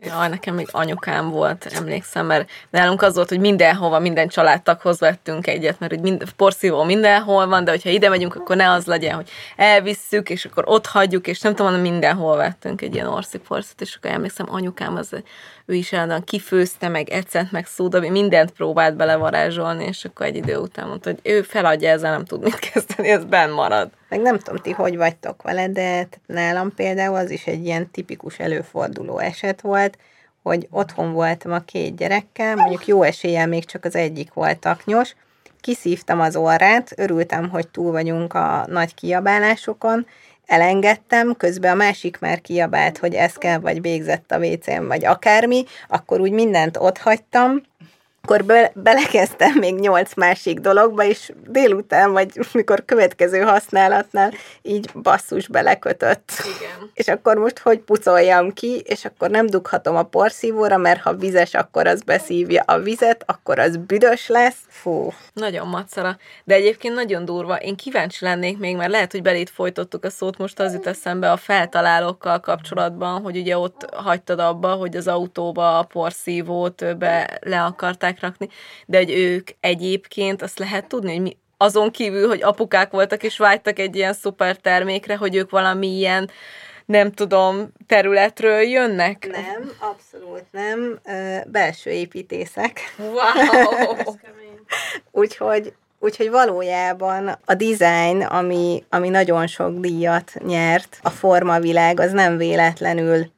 Jaj, 0.00 0.28
nekem 0.28 0.54
még 0.54 0.68
anyukám 0.70 1.30
volt, 1.30 1.66
emlékszem, 1.66 2.26
mert 2.26 2.50
nálunk 2.70 3.02
az 3.02 3.14
volt, 3.14 3.28
hogy 3.28 3.40
mindenhova, 3.40 3.98
minden 3.98 4.28
családtaghoz 4.28 5.00
vettünk 5.00 5.46
egyet, 5.46 5.78
mert 5.78 5.92
hogy 5.92 6.00
mind, 6.00 6.32
porszívó 6.36 6.82
mindenhol 6.84 7.46
van, 7.46 7.64
de 7.64 7.70
hogyha 7.70 7.90
ide 7.90 8.08
megyünk, 8.08 8.34
akkor 8.34 8.56
ne 8.56 8.70
az 8.70 8.86
legyen, 8.86 9.14
hogy 9.14 9.30
elvisszük, 9.56 10.30
és 10.30 10.44
akkor 10.44 10.64
ott 10.66 10.86
hagyjuk, 10.86 11.26
és 11.26 11.40
nem 11.40 11.54
tudom, 11.54 11.74
mindenhol 11.74 12.36
vettünk 12.36 12.80
egy 12.82 12.94
ilyen 12.94 13.06
orsziporszit, 13.06 13.80
és 13.80 13.96
akkor 13.96 14.10
emlékszem, 14.10 14.46
anyukám 14.50 14.96
az, 14.96 15.22
ő 15.66 15.74
is 15.74 15.92
állandóan 15.92 16.24
kifőzte, 16.24 16.88
meg 16.88 17.08
ecet, 17.08 17.50
meg 17.50 17.66
szóda, 17.66 18.00
mindent 18.00 18.50
próbált 18.50 18.96
belevarázsolni, 18.96 19.84
és 19.84 20.04
akkor 20.04 20.26
egy 20.26 20.36
idő 20.36 20.56
után 20.56 20.88
mondta, 20.88 21.10
hogy 21.10 21.20
ő 21.22 21.42
feladja 21.42 21.90
ezzel, 21.90 22.10
nem 22.10 22.24
tud 22.24 22.42
mit 22.42 22.58
kezdeni, 22.58 23.08
ez 23.08 23.24
benn 23.24 23.50
marad. 23.50 23.90
Meg 24.08 24.20
nem 24.20 24.38
tudom, 24.38 24.62
ti 24.62 24.70
hogy 24.70 24.96
vagytok 24.96 25.42
vele, 25.42 25.68
de 25.68 26.08
nálam 26.26 26.74
például 26.74 27.16
az 27.16 27.30
is 27.30 27.46
egy 27.46 27.64
ilyen 27.64 27.90
tipikus 27.90 28.38
előforduló 28.38 29.18
eset 29.18 29.60
volt, 29.60 29.98
hogy 30.42 30.66
otthon 30.70 31.12
voltam 31.12 31.52
a 31.52 31.58
két 31.58 31.96
gyerekkel, 31.96 32.56
mondjuk 32.56 32.86
jó 32.86 33.02
eséllyel 33.02 33.46
még 33.46 33.64
csak 33.64 33.84
az 33.84 33.94
egyik 33.94 34.32
volt 34.32 34.58
taknyos, 34.58 35.14
kiszívtam 35.60 36.20
az 36.20 36.36
orrát, 36.36 36.92
örültem, 36.96 37.48
hogy 37.48 37.68
túl 37.68 37.92
vagyunk 37.92 38.34
a 38.34 38.64
nagy 38.68 38.94
kiabálásokon, 38.94 40.06
elengedtem, 40.46 41.34
közben 41.36 41.72
a 41.72 41.74
másik 41.74 42.18
már 42.18 42.40
kiabált, 42.40 42.98
hogy 42.98 43.14
ez 43.14 43.34
kell, 43.34 43.58
vagy 43.58 43.80
végzett 43.80 44.32
a 44.32 44.38
wc 44.38 44.86
vagy 44.86 45.04
akármi, 45.04 45.64
akkor 45.88 46.20
úgy 46.20 46.32
mindent 46.32 46.76
ott 46.76 46.98
hagytam, 46.98 47.62
akkor 48.28 48.44
be, 48.44 48.72
belekezdtem 48.74 49.52
még 49.58 49.74
nyolc 49.74 50.14
másik 50.14 50.58
dologba, 50.58 51.04
és 51.04 51.32
délután, 51.46 52.12
vagy 52.12 52.30
mikor 52.52 52.84
következő 52.84 53.40
használatnál 53.40 54.32
így 54.62 54.90
basszus 54.94 55.48
belekötött. 55.48 56.32
Igen. 56.56 56.90
És 56.94 57.08
akkor 57.08 57.36
most 57.36 57.58
hogy 57.58 57.78
pucoljam 57.78 58.52
ki, 58.52 58.82
és 58.84 59.04
akkor 59.04 59.30
nem 59.30 59.46
dughatom 59.46 59.96
a 59.96 60.02
porszívóra, 60.02 60.76
mert 60.76 61.00
ha 61.00 61.14
vizes, 61.14 61.54
akkor 61.54 61.86
az 61.86 62.02
beszívja 62.02 62.62
a 62.66 62.78
vizet, 62.78 63.24
akkor 63.26 63.58
az 63.58 63.76
büdös 63.76 64.28
lesz. 64.28 64.58
Fú, 64.68 65.12
Nagyon 65.32 65.68
macera. 65.68 66.16
De 66.44 66.54
egyébként 66.54 66.94
nagyon 66.94 67.24
durva. 67.24 67.56
Én 67.56 67.76
kíváncsi 67.76 68.24
lennék 68.24 68.58
még, 68.58 68.76
mert 68.76 68.90
lehet, 68.90 69.12
hogy 69.12 69.22
belét 69.22 69.50
folytottuk 69.50 70.04
a 70.04 70.10
szót, 70.10 70.38
most 70.38 70.60
az 70.60 70.72
jut 70.72 70.86
eszembe 70.86 71.30
a 71.30 71.36
feltalálókkal 71.36 72.40
kapcsolatban, 72.40 73.22
hogy 73.22 73.36
ugye 73.36 73.58
ott 73.58 73.88
hagytad 73.94 74.38
abba, 74.38 74.72
hogy 74.72 74.96
az 74.96 75.08
autóba 75.08 75.78
a 75.78 75.82
porszívót 75.82 76.96
be 76.98 77.38
le 77.40 77.62
akarták 77.62 78.17
rakni, 78.20 78.48
de 78.86 78.98
hogy 78.98 79.10
ők 79.10 79.48
egyébként 79.60 80.42
azt 80.42 80.58
lehet 80.58 80.88
tudni, 80.88 81.12
hogy 81.12 81.22
mi, 81.22 81.36
azon 81.56 81.90
kívül, 81.90 82.28
hogy 82.28 82.42
apukák 82.42 82.90
voltak 82.90 83.22
és 83.22 83.38
vágytak 83.38 83.78
egy 83.78 83.96
ilyen 83.96 84.12
szuper 84.12 84.56
termékre, 84.56 85.16
hogy 85.16 85.36
ők 85.36 85.50
valami 85.50 85.86
ilyen 85.86 86.30
nem 86.88 87.12
tudom, 87.12 87.72
területről 87.86 88.60
jönnek? 88.60 89.28
nem, 89.30 89.72
abszolút 89.78 90.44
nem. 90.50 91.00
Belső 91.46 91.90
építészek. 91.90 92.80
Wow! 92.98 93.96
Úgyhogy, 95.10 95.72
úgyhogy 95.98 96.30
valójában 96.30 97.38
a 97.44 97.54
design, 97.54 98.22
ami, 98.22 98.84
ami 98.88 99.08
nagyon 99.08 99.46
sok 99.46 99.78
díjat 99.78 100.32
nyert, 100.46 100.98
a 101.02 101.10
formavilág, 101.10 102.00
az 102.00 102.12
nem 102.12 102.36
véletlenül 102.36 103.30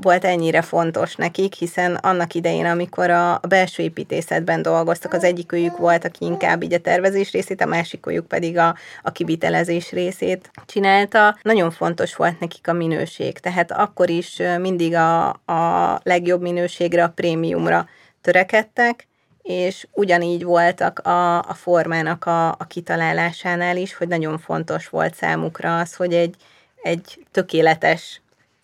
volt 0.00 0.24
ennyire 0.24 0.62
fontos 0.62 1.16
nekik, 1.16 1.54
hiszen 1.54 1.94
annak 1.94 2.34
idején, 2.34 2.64
amikor 2.64 3.10
a, 3.10 3.40
belső 3.48 3.82
építészetben 3.82 4.62
dolgoztak, 4.62 5.12
az 5.12 5.24
egyik 5.24 5.52
őjük 5.52 5.76
volt, 5.76 6.04
aki 6.04 6.24
inkább 6.24 6.62
így 6.62 6.72
a 6.72 6.78
tervezés 6.78 7.32
részét, 7.32 7.60
a 7.60 7.66
másik 7.66 8.06
őjük 8.06 8.26
pedig 8.26 8.58
a, 8.58 8.76
a 9.02 9.10
kivitelezés 9.10 9.90
részét 9.90 10.50
csinálta. 10.66 11.38
Nagyon 11.42 11.70
fontos 11.70 12.16
volt 12.16 12.40
nekik 12.40 12.68
a 12.68 12.72
minőség, 12.72 13.38
tehát 13.38 13.72
akkor 13.72 14.10
is 14.10 14.42
mindig 14.60 14.94
a, 14.94 15.28
a 15.28 16.00
legjobb 16.02 16.42
minőségre, 16.42 17.04
a 17.04 17.12
prémiumra 17.14 17.88
törekedtek, 18.20 19.08
és 19.42 19.86
ugyanígy 19.92 20.44
voltak 20.44 20.98
a, 20.98 21.38
a 21.38 21.54
formának 21.54 22.24
a, 22.24 22.48
a 22.48 22.64
kitalálásánál 22.68 23.76
is, 23.76 23.94
hogy 23.94 24.08
nagyon 24.08 24.38
fontos 24.38 24.88
volt 24.88 25.14
számukra 25.14 25.78
az, 25.78 25.94
hogy 25.94 26.14
egy, 26.14 26.34
egy 26.82 27.26
tökéletes 27.30 28.20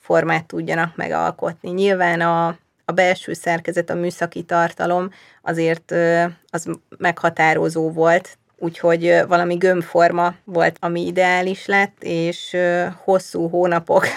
formát 0.07 0.45
tudjanak 0.45 0.97
megalkotni. 0.97 1.71
Nyilván 1.71 2.21
a, 2.21 2.47
a 2.85 2.93
belső 2.93 3.33
szerkezet, 3.33 3.91
a 3.91 3.95
műszaki 3.95 4.43
tartalom 4.43 5.11
azért 5.43 5.95
az 6.51 6.69
meghatározó 6.99 7.91
volt, 7.91 8.39
úgyhogy 8.59 9.23
valami 9.29 9.55
gömbforma 9.55 10.35
volt, 10.45 10.77
ami 10.81 11.07
ideális 11.07 11.67
lett, 11.67 11.97
és 12.03 12.57
hosszú 13.05 13.49
hónapok 13.49 14.07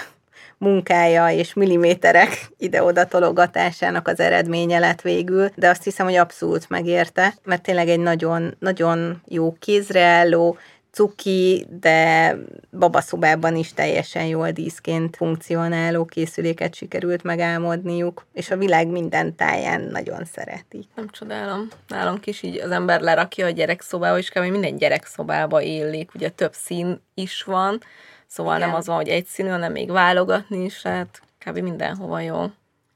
munkája 0.58 1.30
és 1.30 1.54
milliméterek 1.54 2.48
ide-oda 2.58 3.04
tologatásának 3.04 4.08
az 4.08 4.20
eredménye 4.20 4.78
lett 4.78 5.00
végül, 5.00 5.50
de 5.54 5.68
azt 5.68 5.84
hiszem, 5.84 6.06
hogy 6.06 6.14
abszolút 6.14 6.68
megérte, 6.68 7.34
mert 7.44 7.62
tényleg 7.62 7.88
egy 7.88 8.00
nagyon, 8.00 8.54
nagyon 8.58 9.22
jó 9.26 9.56
kézreálló, 9.58 10.56
cuki, 10.90 11.66
de 11.80 12.36
babaszobában 12.78 13.56
is 13.56 13.72
teljesen 13.72 14.24
jól 14.24 14.50
díszként 14.50 15.16
funkcionáló 15.16 16.04
készüléket 16.04 16.74
sikerült 16.74 17.22
megálmodniuk, 17.22 18.26
és 18.32 18.50
a 18.50 18.56
világ 18.56 18.88
minden 18.88 19.36
táján 19.36 19.80
nagyon 19.80 20.24
szeretik. 20.24 20.88
Nem 20.94 21.08
csodálom. 21.08 21.68
Nálunk 21.88 22.26
is 22.26 22.42
így 22.42 22.56
az 22.58 22.70
ember 22.70 23.00
lerakja 23.00 23.46
a 23.46 23.50
gyerekszobába, 23.50 24.18
és 24.18 24.28
kb. 24.28 24.44
minden 24.44 24.76
gyerekszobába 24.76 25.60
illik. 25.60 26.14
Ugye 26.14 26.28
több 26.28 26.52
szín 26.52 27.02
is 27.14 27.42
van, 27.42 27.80
szóval 28.26 28.56
Igen. 28.56 28.68
nem 28.68 28.76
az 28.76 28.86
van, 28.86 28.96
hogy 28.96 29.08
egy 29.08 29.26
színű, 29.26 29.48
hanem 29.48 29.72
még 29.72 29.90
válogatni 29.90 30.64
is 30.64 30.82
lehet. 30.82 31.22
Kb. 31.44 31.58
mindenhova 31.58 32.20
jó. 32.20 32.44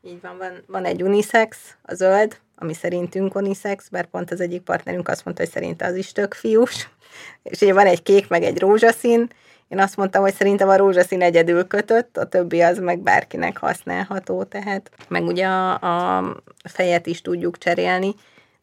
Így 0.03 0.20
van, 0.20 0.38
van, 0.38 0.62
van 0.66 0.84
egy 0.84 1.03
unisex, 1.03 1.76
a 1.82 1.95
zöld, 1.95 2.38
ami 2.57 2.74
szerintünk 2.74 3.34
unisex, 3.34 3.88
bár 3.88 4.07
pont 4.07 4.30
az 4.30 4.40
egyik 4.40 4.62
partnerünk 4.62 5.09
azt 5.09 5.24
mondta, 5.24 5.42
hogy 5.42 5.53
szerinte 5.53 5.86
az 5.86 5.95
is 5.95 6.12
tök 6.12 6.34
fiús. 6.34 6.88
És 7.43 7.61
ugye 7.61 7.73
van 7.73 7.87
egy 7.87 8.03
kék, 8.03 8.29
meg 8.29 8.43
egy 8.43 8.59
rózsaszín. 8.59 9.29
Én 9.69 9.79
azt 9.79 9.97
mondtam, 9.97 10.23
hogy 10.23 10.35
szerintem 10.35 10.69
a 10.69 10.77
rózsaszín 10.77 11.23
egyedül 11.23 11.67
kötött, 11.67 12.17
a 12.17 12.27
többi 12.27 12.62
az 12.62 12.79
meg 12.79 12.99
bárkinek 12.99 13.59
használható, 13.59 14.43
tehát 14.43 14.91
meg 15.09 15.25
ugye 15.25 15.47
a, 15.47 15.73
a 16.19 16.37
fejet 16.69 17.07
is 17.07 17.21
tudjuk 17.21 17.59
cserélni, 17.59 18.15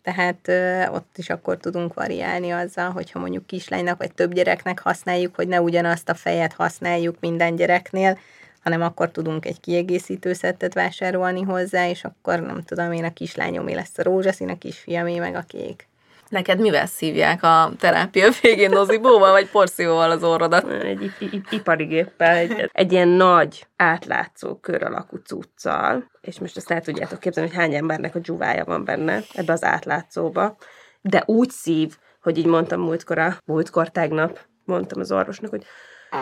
tehát 0.04 0.47
ö, 0.47 0.88
ott 0.88 1.18
is 1.18 1.30
akkor 1.30 1.58
tudunk 1.58 1.93
variálni 1.93 2.52
azzal, 2.52 2.89
hogyha 2.89 3.20
mondjuk 3.20 3.45
kislánynak 3.45 3.97
vagy 3.97 4.14
több 4.14 4.34
gyereknek 4.34 4.80
használjuk, 4.80 5.36
hogy 5.36 5.47
ne 5.47 5.62
ugyanazt 5.62 6.10
a 6.10 6.14
fejet 6.14 6.54
használjuk 6.54 7.16
minden 7.20 7.56
gyereknél, 7.56 8.18
hanem 8.64 8.82
akkor 8.82 9.12
tudunk 9.12 9.45
egy 9.45 9.60
kiegészítő 9.60 10.34
szettet 10.34 10.74
vásárolni 10.74 11.41
hozzá, 11.41 11.89
és 11.89 12.04
akkor 12.04 12.39
nem 12.39 12.64
tudom 12.64 12.91
én, 12.91 13.04
a 13.04 13.14
kislányomé 13.14 13.74
lesz 13.74 13.97
a 13.97 14.04
rózsaszín, 14.04 14.49
a 14.49 14.58
kisfiamé 14.58 15.20
meg 15.20 15.36
a 15.36 15.43
kék. 15.47 15.88
Neked 16.32 16.59
mivel 16.59 16.86
szívják 16.86 17.43
a 17.43 17.71
terápia 17.79 18.29
végén 18.41 18.69
nozibóval, 18.69 19.32
vagy 19.32 19.49
porszívóval 19.49 20.11
az 20.11 20.23
orrodat? 20.23 20.69
egy 20.69 21.11
ipari 21.49 21.86
géppel, 21.86 22.36
egy, 22.36 22.69
egy 22.71 22.91
ilyen 22.91 23.07
nagy, 23.07 23.67
átlátszó, 23.75 24.55
kör 24.55 24.84
alakú 24.84 25.17
cuccal, 25.17 26.11
és 26.21 26.39
most 26.39 26.57
ezt 26.57 26.71
el 26.71 26.82
tudjátok 26.82 27.19
képzelni, 27.19 27.49
hogy 27.49 27.57
hány 27.57 27.73
embernek 27.73 28.15
a 28.15 28.19
dzsuvája 28.19 28.65
van 28.65 28.86
benne, 28.86 29.19
ebbe 29.34 29.53
az 29.53 29.63
átlátszóba, 29.63 30.57
de 31.01 31.23
úgy 31.25 31.49
szív, 31.49 31.97
hogy 32.21 32.38
így 32.38 32.45
mondtam 32.45 32.82
múltkor, 32.82 33.17
a, 33.17 33.38
múltkor 33.45 33.89
tegnap, 33.89 34.39
mondtam 34.65 34.99
az 34.99 35.11
orvosnak, 35.11 35.49
hogy 35.49 35.65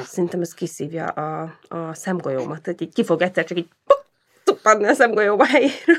szerintem 0.04 0.42
ez 0.42 0.54
kiszívja 0.54 1.06
a, 1.08 1.58
a 1.68 1.94
szemgolyómat, 1.94 2.66
hogy 2.66 2.82
így 2.82 2.94
ki 2.94 3.04
fog 3.04 3.22
egyszer 3.22 3.46
csak 3.46 3.58
így 3.58 3.68
tuppanni 4.44 4.88
a 4.88 4.94
szemgolyóba 4.94 5.46
helyéről. 5.46 5.98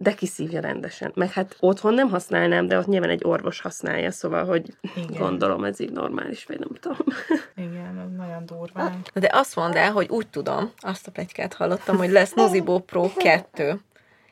De 0.00 0.14
kiszívja 0.14 0.60
rendesen. 0.60 1.12
Meg 1.14 1.32
hát 1.32 1.56
otthon 1.60 1.94
nem 1.94 2.08
használnám, 2.08 2.66
de 2.66 2.78
ott 2.78 2.86
nyilván 2.86 3.10
egy 3.10 3.24
orvos 3.24 3.60
használja, 3.60 4.10
szóval, 4.10 4.44
hogy 4.44 4.76
Igen. 4.96 5.20
gondolom 5.20 5.64
ez 5.64 5.80
így 5.80 5.92
normális, 5.92 6.44
vagy 6.44 6.58
nem 6.58 6.68
tudom. 6.80 6.98
Igen, 7.70 8.14
nagyon 8.16 8.46
durván. 8.46 9.00
Na 9.12 9.20
De 9.20 9.30
azt 9.32 9.56
mondd 9.56 9.76
el, 9.76 9.92
hogy 9.92 10.08
úgy 10.08 10.28
tudom, 10.28 10.72
azt 10.76 11.06
a 11.06 11.10
plegykát 11.10 11.54
hallottam, 11.54 11.96
hogy 11.96 12.10
lesz 12.10 12.32
Nozibó 12.32 12.78
Pro 12.78 13.12
2, 13.16 13.80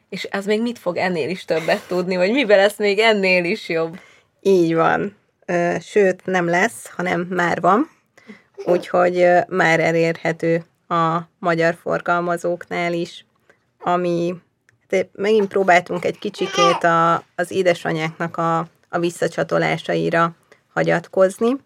és 0.09 0.25
ez 0.25 0.47
még 0.47 0.63
mit 0.63 0.79
fog 0.79 0.97
ennél 0.97 1.29
is 1.29 1.45
többet 1.45 1.87
tudni, 1.89 2.17
vagy 2.17 2.33
miben 2.33 2.59
lesz 2.59 2.79
még 2.79 2.99
ennél 2.99 3.45
is 3.45 3.69
jobb? 3.69 3.99
Így 4.41 4.75
van. 4.75 5.17
Sőt, 5.81 6.27
nem 6.27 6.49
lesz, 6.49 6.91
hanem 6.97 7.21
már 7.21 7.61
van. 7.61 7.91
Úgyhogy 8.65 9.27
már 9.49 9.81
elérhető 9.81 10.65
a 10.89 11.19
magyar 11.39 11.75
forgalmazóknál 11.75 12.93
is, 12.93 13.25
ami 13.79 14.35
de 14.89 15.09
megint 15.13 15.49
próbáltunk 15.49 16.05
egy 16.05 16.19
kicsikét 16.19 16.85
a, 16.85 17.15
az 17.35 17.51
édesanyáknak 17.51 18.37
a, 18.37 18.59
a 18.89 18.99
visszacsatolásaira 18.99 20.35
hagyatkozni, 20.73 21.57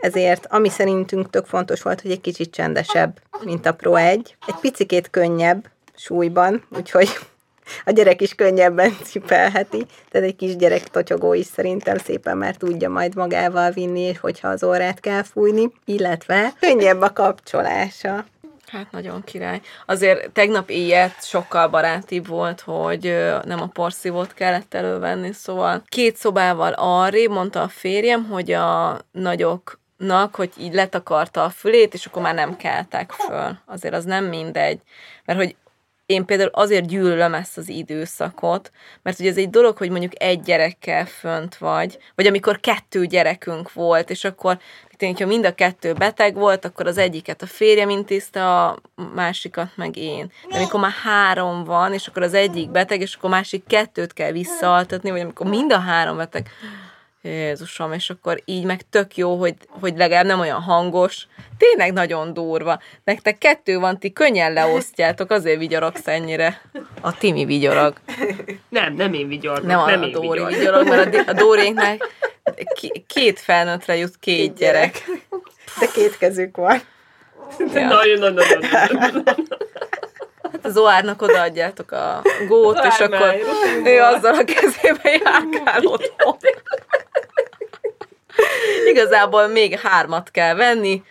ezért 0.00 0.46
ami 0.46 0.68
szerintünk 0.68 1.30
tök 1.30 1.46
fontos 1.46 1.82
volt, 1.82 2.00
hogy 2.00 2.10
egy 2.10 2.20
kicsit 2.20 2.50
csendesebb, 2.50 3.20
mint 3.44 3.66
a 3.66 3.72
Pro 3.72 3.94
1, 3.94 4.36
egy 4.46 4.54
picikét 4.60 5.10
könnyebb 5.10 5.68
súlyban, 5.96 6.64
úgyhogy 6.76 7.08
a 7.84 7.90
gyerek 7.90 8.20
is 8.20 8.34
könnyebben 8.34 8.96
cipelheti, 9.02 9.86
tehát 10.10 10.26
egy 10.26 10.36
kis 10.36 10.56
gyerek 10.56 10.88
totyogó 10.88 11.34
is 11.34 11.46
szerintem 11.46 11.98
szépen 11.98 12.36
már 12.36 12.56
tudja 12.56 12.88
majd 12.88 13.14
magával 13.14 13.70
vinni, 13.70 14.00
és 14.00 14.18
hogyha 14.18 14.48
az 14.48 14.64
órát 14.64 15.00
kell 15.00 15.22
fújni, 15.22 15.72
illetve 15.84 16.52
könnyebb 16.60 17.00
a 17.00 17.12
kapcsolása. 17.12 18.24
Hát 18.74 18.90
nagyon 18.90 19.24
király. 19.24 19.60
Azért 19.86 20.30
tegnap 20.30 20.70
ilyet 20.70 21.24
sokkal 21.24 21.68
barátibb 21.68 22.26
volt, 22.26 22.60
hogy 22.60 23.02
nem 23.44 23.60
a 23.60 23.66
porszívót 23.66 24.34
kellett 24.34 24.74
elővenni, 24.74 25.32
szóval 25.32 25.82
két 25.86 26.16
szobával 26.16 26.72
arrébb 26.72 27.30
mondta 27.30 27.62
a 27.62 27.68
férjem, 27.68 28.24
hogy 28.24 28.52
a 28.52 28.98
nagyoknak, 29.12 30.34
hogy 30.34 30.52
így 30.58 30.74
letakarta 30.74 31.44
a 31.44 31.50
fülét, 31.50 31.94
és 31.94 32.06
akkor 32.06 32.22
már 32.22 32.34
nem 32.34 32.56
keltek 32.56 33.12
föl. 33.12 33.58
Azért 33.66 33.94
az 33.94 34.04
nem 34.04 34.24
mindegy. 34.24 34.80
Mert 35.24 35.38
hogy 35.38 35.56
én 36.06 36.24
például 36.24 36.50
azért 36.52 36.86
gyűlölöm 36.86 37.34
ezt 37.34 37.58
az 37.58 37.68
időszakot, 37.68 38.70
mert 39.02 39.18
ugye 39.18 39.30
ez 39.30 39.36
egy 39.36 39.50
dolog, 39.50 39.76
hogy 39.76 39.90
mondjuk 39.90 40.22
egy 40.22 40.40
gyerekkel 40.40 41.06
fönt 41.06 41.56
vagy, 41.56 41.98
vagy 42.14 42.26
amikor 42.26 42.60
kettő 42.60 43.06
gyerekünk 43.06 43.72
volt, 43.72 44.10
és 44.10 44.24
akkor 44.24 44.58
itt, 45.02 45.18
ha 45.18 45.26
mind 45.26 45.44
a 45.44 45.54
kettő 45.54 45.92
beteg 45.92 46.34
volt, 46.34 46.64
akkor 46.64 46.86
az 46.86 46.98
egyiket 46.98 47.42
a 47.42 47.46
férjem 47.46 47.88
intézte, 47.88 48.58
a 48.58 48.78
másikat 49.14 49.68
meg 49.74 49.96
én. 49.96 50.32
De 50.50 50.56
amikor 50.56 50.80
már 50.80 50.94
három 51.02 51.64
van, 51.64 51.92
és 51.92 52.06
akkor 52.06 52.22
az 52.22 52.34
egyik 52.34 52.70
beteg, 52.70 53.00
és 53.00 53.14
akkor 53.14 53.30
a 53.30 53.32
másik 53.32 53.66
kettőt 53.66 54.12
kell 54.12 54.32
visszaaltatni, 54.32 55.10
vagy 55.10 55.20
amikor 55.20 55.46
mind 55.46 55.72
a 55.72 55.78
három 55.78 56.16
beteg, 56.16 56.50
Jézusom, 57.26 57.92
és 57.92 58.10
akkor 58.10 58.42
így 58.44 58.64
meg 58.64 58.80
tök 58.90 59.16
jó, 59.16 59.36
hogy, 59.36 59.54
hogy 59.68 59.96
legalább 59.96 60.26
nem 60.26 60.40
olyan 60.40 60.60
hangos, 60.60 61.26
tényleg 61.58 61.92
nagyon 61.92 62.32
durva. 62.32 62.80
Nektek 63.04 63.38
kettő 63.38 63.78
van, 63.78 63.98
ti 63.98 64.12
könnyen 64.12 64.52
leosztjátok, 64.52 65.30
azért 65.30 65.58
vigyorogsz 65.58 66.06
ennyire. 66.06 66.60
A 67.00 67.16
Timi 67.16 67.44
vigyorog. 67.44 67.94
Nem, 68.68 68.94
nem 68.94 69.12
én 69.12 69.28
vigyorgok. 69.28 69.66
Nem, 69.66 69.84
nem 69.84 70.02
a 70.02 70.04
én 70.04 70.12
Dóri 70.12 70.44
vigyorog, 70.44 70.88
mert 70.88 71.14
a, 71.14 71.30
a 71.30 71.32
Dórénknek 71.32 72.02
két 73.06 73.40
felnőttre 73.40 73.96
jut 73.96 74.18
két 74.20 74.54
gyerek. 74.54 75.04
De 75.80 75.86
két 75.94 76.18
kezük 76.18 76.56
van. 76.56 76.80
Ja. 77.58 77.86
Nagyon, 77.86 78.18
nagyon, 78.18 78.58
nagyon. 78.70 79.22
Hát 80.42 80.64
az 80.64 80.76
Oárnak 80.76 81.22
odaadjátok 81.22 81.92
a 81.92 82.22
gót, 82.48 82.84
és 82.84 82.98
Várj 82.98 83.14
akkor 83.14 83.26
már, 83.26 83.38
ő 83.84 84.00
azzal 84.00 84.34
a 84.34 84.44
kezébe 84.44 85.10
járkál 85.24 85.84
otthon. 85.84 86.36
Igazából 88.86 89.46
még 89.46 89.78
hármat 89.78 90.30
kell 90.30 90.54
venni, 90.54 91.02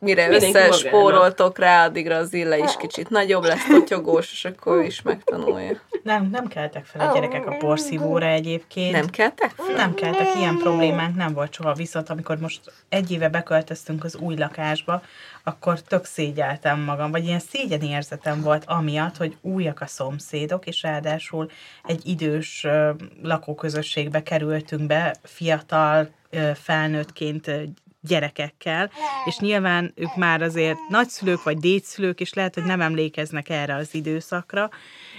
mire 0.00 0.28
összespóroltok 0.28 1.58
rá, 1.58 1.84
addigra 1.84 2.16
az 2.16 2.32
ille 2.34 2.58
is 2.58 2.76
kicsit 2.78 3.10
nagyobb 3.10 3.44
lesz, 3.44 3.66
totyogós, 3.68 4.32
és 4.32 4.44
akkor 4.44 4.76
ő 4.76 4.82
is 4.82 5.02
megtanulja. 5.02 5.80
Nem, 6.02 6.28
nem 6.30 6.46
keltek 6.46 6.84
fel 6.84 7.08
a 7.08 7.14
gyerekek 7.14 7.46
a 7.46 7.56
porszívóra 7.56 8.26
egyébként. 8.26 8.92
Nem 8.92 9.06
keltek? 9.06 9.54
Nem 9.76 9.94
keltek, 9.94 10.34
ilyen 10.36 10.56
problémánk 10.56 11.16
nem 11.16 11.32
volt 11.32 11.54
soha, 11.54 11.72
viszont 11.74 12.10
amikor 12.10 12.38
most 12.38 12.60
egy 12.88 13.10
éve 13.10 13.28
beköltöztünk 13.28 14.04
az 14.04 14.16
új 14.16 14.36
lakásba, 14.36 15.02
akkor 15.42 15.80
tök 15.80 16.04
szégyeltem 16.04 16.80
magam, 16.80 17.10
vagy 17.10 17.24
ilyen 17.24 17.38
szégyenérzetem 17.38 18.40
volt 18.42 18.64
amiatt, 18.66 19.16
hogy 19.16 19.36
újak 19.40 19.80
a 19.80 19.86
szomszédok, 19.86 20.66
és 20.66 20.82
ráadásul 20.82 21.50
egy 21.84 22.06
idős 22.06 22.66
lakóközösségbe 23.22 24.22
kerültünk 24.22 24.86
be, 24.86 25.14
fiatal, 25.22 26.08
felnőttként 26.54 27.50
gyerekekkel, 28.06 28.90
és 29.24 29.38
nyilván 29.38 29.92
ők 29.94 30.16
már 30.16 30.42
azért 30.42 30.78
nagyszülők 30.88 31.42
vagy 31.42 31.58
dédszülők, 31.58 32.20
és 32.20 32.32
lehet, 32.32 32.54
hogy 32.54 32.64
nem 32.64 32.80
emlékeznek 32.80 33.48
erre 33.48 33.74
az 33.74 33.94
időszakra, 33.94 34.70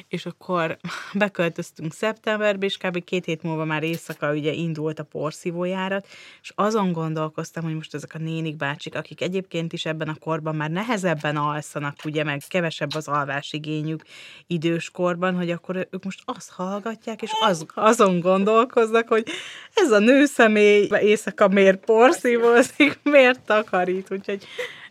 és 0.08 0.26
akkor 0.26 0.78
beköltöztünk 1.14 1.94
szeptemberbe, 1.94 2.66
és 2.66 2.78
kb. 2.78 3.04
két 3.04 3.26
hét 3.26 3.44
múlva 3.44 3.66
már 3.66 3.84
éjszaka 3.84 4.32
ugye 4.32 4.52
indult 4.52 5.00
a 5.00 5.04
porszívójárat, 5.04 6.08
és 6.42 6.52
azon 6.56 6.92
gondolkoztam, 6.92 7.64
hogy 7.64 7.76
most 7.76 7.94
ezek 7.94 8.14
a 8.14 8.18
nénik 8.18 8.56
bácsik, 8.56 8.96
akik 8.96 9.22
egyébként 9.22 9.74
is 9.74 9.86
ebben 9.86 10.08
a 10.08 10.16
korban 10.20 10.56
már 10.56 10.70
nehezebben 10.70 11.36
alszanak, 11.36 11.96
ugye, 12.06 12.24
meg 12.24 12.42
kevesebb 12.48 12.94
az 12.94 13.08
alvásigényük 13.08 14.04
időskorban, 14.48 15.36
hogy 15.36 15.52
akkor 15.52 15.88
ők 15.92 16.04
most 16.04 16.22
azt 16.26 16.52
hallgatják, 16.52 17.22
és 17.22 17.32
az, 17.40 17.66
azon 17.74 18.20
gondolkoznak, 18.20 19.08
hogy 19.08 19.28
ez 19.74 19.92
a 19.92 20.00
nőszemély 20.00 20.90
éjszaka 21.02 21.48
miért 21.48 21.86
porszívózik, 21.86 23.00
miért 23.04 23.42
takarít, 23.42 24.12
úgyhogy 24.12 24.48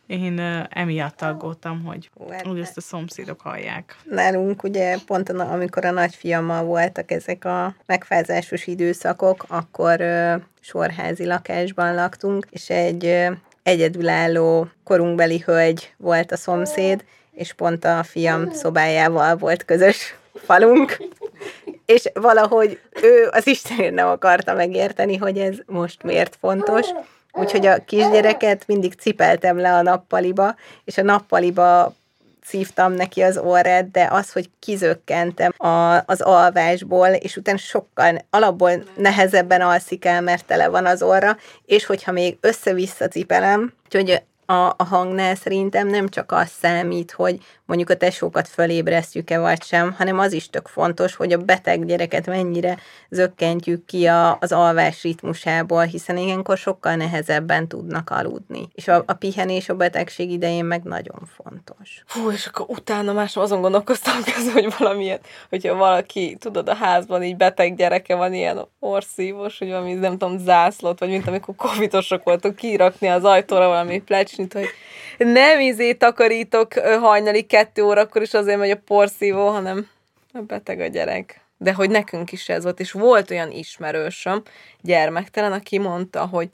én 0.06 0.66
emiatt 0.70 1.22
aggódtam, 1.22 1.84
hogy, 1.84 2.10
hát 2.30 2.46
hogy 2.46 2.60
ezt 2.60 2.76
a 2.76 2.80
szomszédok 2.80 3.40
hallják. 3.40 3.96
Nálunk 4.10 4.62
ugye 4.62 4.96
pont 5.06 5.28
a- 5.28 5.52
amikor 5.52 5.84
a 5.84 5.90
nagyfiammal 5.90 6.64
voltak 6.64 7.10
ezek 7.10 7.44
a 7.44 7.74
megfázásos 7.86 8.66
időszakok, 8.66 9.44
akkor 9.48 10.00
sorházi 10.60 11.26
lakásban 11.26 11.94
laktunk, 11.94 12.46
és 12.50 12.70
egy 12.70 13.28
egyedülálló 13.62 14.68
korunkbeli 14.84 15.42
hölgy 15.46 15.94
volt 15.96 16.32
a 16.32 16.36
szomszéd, 16.36 17.04
és 17.32 17.52
pont 17.52 17.84
a 17.84 18.02
fiam 18.02 18.50
szobájával 18.50 19.36
volt 19.36 19.64
közös 19.64 20.16
falunk, 20.34 20.96
és 21.86 22.10
valahogy 22.14 22.80
ő 23.02 23.28
az 23.30 23.46
Istenért 23.46 23.94
nem 23.94 24.08
akarta 24.08 24.54
megérteni, 24.54 25.16
hogy 25.16 25.38
ez 25.38 25.56
most 25.66 26.02
miért 26.02 26.36
fontos, 26.40 26.86
úgyhogy 27.36 27.66
a 27.66 27.84
kisgyereket 27.84 28.66
mindig 28.66 28.94
cipeltem 28.94 29.58
le 29.58 29.74
a 29.74 29.82
nappaliba, 29.82 30.54
és 30.84 30.98
a 30.98 31.02
nappaliba 31.02 31.94
szívtam 32.46 32.92
neki 32.92 33.22
az 33.22 33.38
orrát, 33.38 33.90
de 33.90 34.08
az, 34.10 34.32
hogy 34.32 34.50
kizökkentem 34.58 35.52
a, 35.56 36.02
az 36.06 36.20
alvásból, 36.20 37.08
és 37.08 37.36
utána 37.36 37.58
sokkal 37.58 38.24
alapból 38.30 38.84
nehezebben 38.96 39.60
alszik 39.60 40.04
el, 40.04 40.20
mert 40.20 40.44
tele 40.44 40.68
van 40.68 40.86
az 40.86 41.02
orra, 41.02 41.36
és 41.64 41.86
hogyha 41.86 42.12
még 42.12 42.36
össze-vissza 42.40 43.08
cipelem, 43.08 43.72
úgyhogy 43.84 44.22
a, 44.46 44.74
a 44.76 44.84
hangnál 44.84 45.34
szerintem 45.34 45.88
nem 45.88 46.08
csak 46.08 46.32
az 46.32 46.48
számít, 46.48 47.12
hogy 47.12 47.38
mondjuk 47.66 47.90
a 47.90 47.96
tesókat 47.96 48.48
fölébresztjük-e 48.48 49.38
vagy 49.38 49.62
sem, 49.62 49.92
hanem 49.92 50.18
az 50.18 50.32
is 50.32 50.50
tök 50.50 50.68
fontos, 50.68 51.14
hogy 51.14 51.32
a 51.32 51.38
beteg 51.38 51.86
gyereket 51.86 52.26
mennyire 52.26 52.78
zökkentjük 53.10 53.84
ki 53.84 54.06
a, 54.06 54.38
az 54.40 54.52
alvás 54.52 55.02
ritmusából, 55.02 55.82
hiszen 55.82 56.16
ilyenkor 56.16 56.56
sokkal 56.56 56.94
nehezebben 56.94 57.68
tudnak 57.68 58.10
aludni. 58.10 58.68
És 58.74 58.88
a, 58.88 59.02
a 59.06 59.12
pihenés 59.12 59.68
a 59.68 59.74
betegség 59.74 60.30
idején 60.30 60.64
meg 60.64 60.82
nagyon 60.82 61.28
fontos. 61.36 62.02
Fú, 62.06 62.30
és 62.30 62.46
akkor 62.46 62.66
utána 62.68 63.12
más 63.12 63.36
azon 63.36 63.60
gondolkoztam 63.60 64.14
hogy 64.52 64.74
valamilyen, 64.78 65.20
hogyha 65.48 65.74
valaki, 65.74 66.36
tudod, 66.40 66.68
a 66.68 66.74
házban 66.74 67.22
így 67.22 67.36
beteg 67.36 67.76
gyereke 67.76 68.14
van, 68.14 68.34
ilyen 68.34 68.68
orszívos, 68.78 69.58
hogy 69.58 69.68
valami, 69.68 69.92
nem 69.92 70.18
tudom, 70.18 70.38
zászlót, 70.38 70.98
vagy 70.98 71.08
mint 71.08 71.26
amikor 71.26 71.54
covidosok 71.56 72.22
voltunk, 72.22 72.56
kirakni 72.56 73.08
az 73.08 73.24
ajtóra 73.24 73.68
valami 73.68 74.02
plecsnit, 74.36 74.52
hogy 74.52 74.68
nem 75.28 75.60
izé 75.60 75.92
takarítok 75.92 76.72
hajnali 76.74 77.42
kettő 77.42 77.82
órakor 77.82 78.22
is 78.22 78.34
azért 78.34 78.58
megy 78.58 78.70
a 78.70 78.80
porszívó, 78.86 79.48
hanem 79.48 79.88
a 80.32 80.38
beteg 80.38 80.80
a 80.80 80.86
gyerek. 80.86 81.40
De 81.58 81.72
hogy 81.72 81.90
nekünk 81.90 82.32
is 82.32 82.48
ez 82.48 82.62
volt, 82.62 82.80
és 82.80 82.92
volt 82.92 83.30
olyan 83.30 83.50
ismerősöm, 83.50 84.42
gyermektelen, 84.80 85.52
aki 85.52 85.78
mondta, 85.78 86.26
hogy 86.26 86.48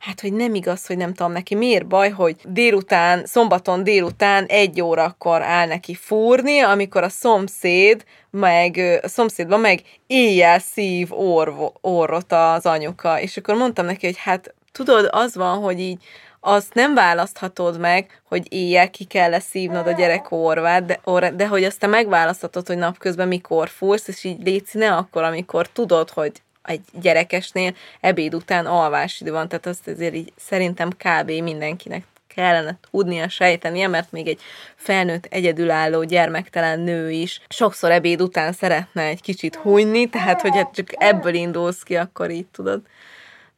Hát, 0.00 0.20
hogy 0.20 0.32
nem 0.32 0.54
igaz, 0.54 0.86
hogy 0.86 0.96
nem 0.96 1.14
tudom 1.14 1.32
neki, 1.32 1.54
miért 1.54 1.86
baj, 1.86 2.10
hogy 2.10 2.36
délután, 2.44 3.26
szombaton 3.26 3.84
délután 3.84 4.44
egy 4.44 4.80
órakor 4.80 5.42
áll 5.42 5.66
neki 5.66 5.94
fúrni, 5.94 6.60
amikor 6.60 7.02
a 7.02 7.08
szomszéd, 7.08 8.04
meg 8.30 9.00
a 9.02 9.08
szomszédban 9.08 9.60
meg 9.60 9.82
éjjel 10.06 10.58
szív 10.58 11.08
orvo, 11.12 11.72
orrot 11.80 12.32
az 12.32 12.66
anyuka. 12.66 13.20
És 13.20 13.36
akkor 13.36 13.54
mondtam 13.54 13.86
neki, 13.86 14.06
hogy 14.06 14.18
hát 14.18 14.54
tudod, 14.72 15.08
az 15.10 15.34
van, 15.34 15.58
hogy 15.58 15.80
így 15.80 16.02
azt 16.46 16.74
nem 16.74 16.94
választhatod 16.94 17.80
meg, 17.80 18.20
hogy 18.28 18.52
éjjel 18.52 18.90
ki 18.90 19.04
kell 19.04 19.38
szívnod 19.38 19.86
a 19.86 19.92
gyerek 19.92 20.30
orvát, 20.30 20.84
de, 20.84 21.00
orrát, 21.04 21.36
de 21.36 21.46
hogy 21.46 21.64
azt 21.64 21.78
te 21.78 21.86
megválaszthatod, 21.86 22.66
hogy 22.66 22.76
napközben 22.76 23.28
mikor 23.28 23.68
fúrsz, 23.68 24.08
és 24.08 24.24
így 24.24 24.42
léci 24.44 24.78
ne 24.78 24.94
akkor, 24.94 25.22
amikor 25.22 25.68
tudod, 25.68 26.10
hogy 26.10 26.32
egy 26.64 26.80
gyerekesnél 26.92 27.74
ebéd 28.00 28.34
után 28.34 28.66
alvásidő 28.66 29.30
van, 29.30 29.48
tehát 29.48 29.66
azt 29.66 29.88
azért 29.88 30.14
így 30.14 30.32
szerintem 30.36 30.90
kb. 30.90 31.30
mindenkinek 31.30 32.04
kellene 32.26 32.78
tudnia 32.90 33.28
sejtenie, 33.28 33.88
mert 33.88 34.12
még 34.12 34.28
egy 34.28 34.40
felnőtt, 34.76 35.26
egyedülálló, 35.30 36.02
gyermektelen 36.02 36.80
nő 36.80 37.10
is 37.10 37.40
sokszor 37.48 37.90
ebéd 37.90 38.22
után 38.22 38.52
szeretne 38.52 39.02
egy 39.02 39.20
kicsit 39.20 39.54
hunyni, 39.54 40.08
tehát 40.08 40.40
hogy 40.40 40.54
hát 40.54 40.74
csak 40.74 40.88
ebből 40.90 41.34
indulsz 41.34 41.82
ki, 41.82 41.96
akkor 41.96 42.30
így 42.30 42.46
tudod. 42.46 42.82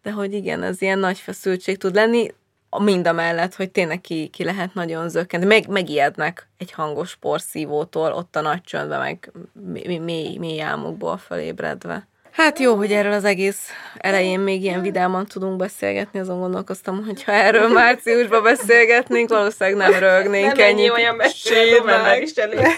De 0.03 0.11
hogy 0.11 0.35
igen, 0.35 0.63
ez 0.63 0.83
ilyen 0.83 0.99
nagy 0.99 1.19
feszültség 1.19 1.79
tud 1.79 1.95
lenni, 1.95 2.31
mind 2.79 3.07
a 3.07 3.13
mellett, 3.13 3.55
hogy 3.55 3.71
tényleg 3.71 4.01
ki, 4.01 4.29
ki 4.29 4.45
lehet 4.45 4.75
nagyon 4.75 5.09
zökkent. 5.09 5.45
Meg, 5.45 5.69
megijednek 5.69 6.49
egy 6.59 6.73
hangos 6.73 7.17
porszívótól, 7.17 8.13
ott 8.13 8.37
a 8.37 8.41
nagy 8.41 8.63
csöndbe, 8.63 8.99
meg 8.99 9.33
mély, 9.73 9.99
mély, 9.99 10.37
mély 10.37 10.63
álmokból 10.63 11.17
felébredve. 11.17 12.07
Hát 12.37 12.59
jó, 12.59 12.75
hogy 12.75 12.93
erről 12.93 13.13
az 13.13 13.25
egész 13.25 13.69
elején 13.99 14.41
még 14.41 14.63
ilyen 14.63 14.83
vidáman 14.83 15.27
tudunk 15.27 15.57
beszélgetni, 15.57 16.19
azon 16.19 16.41
gondolkoztam, 16.41 17.05
hogy 17.05 17.25
ha 17.25 17.33
erről 17.33 17.69
márciusban 17.69 18.43
beszélgetnénk, 18.43 19.29
valószínűleg 19.29 19.91
nem 19.91 20.01
rögnénk 20.01 20.57
Nem 20.57 20.67
ennyi 20.67 20.91
olyan 20.91 21.17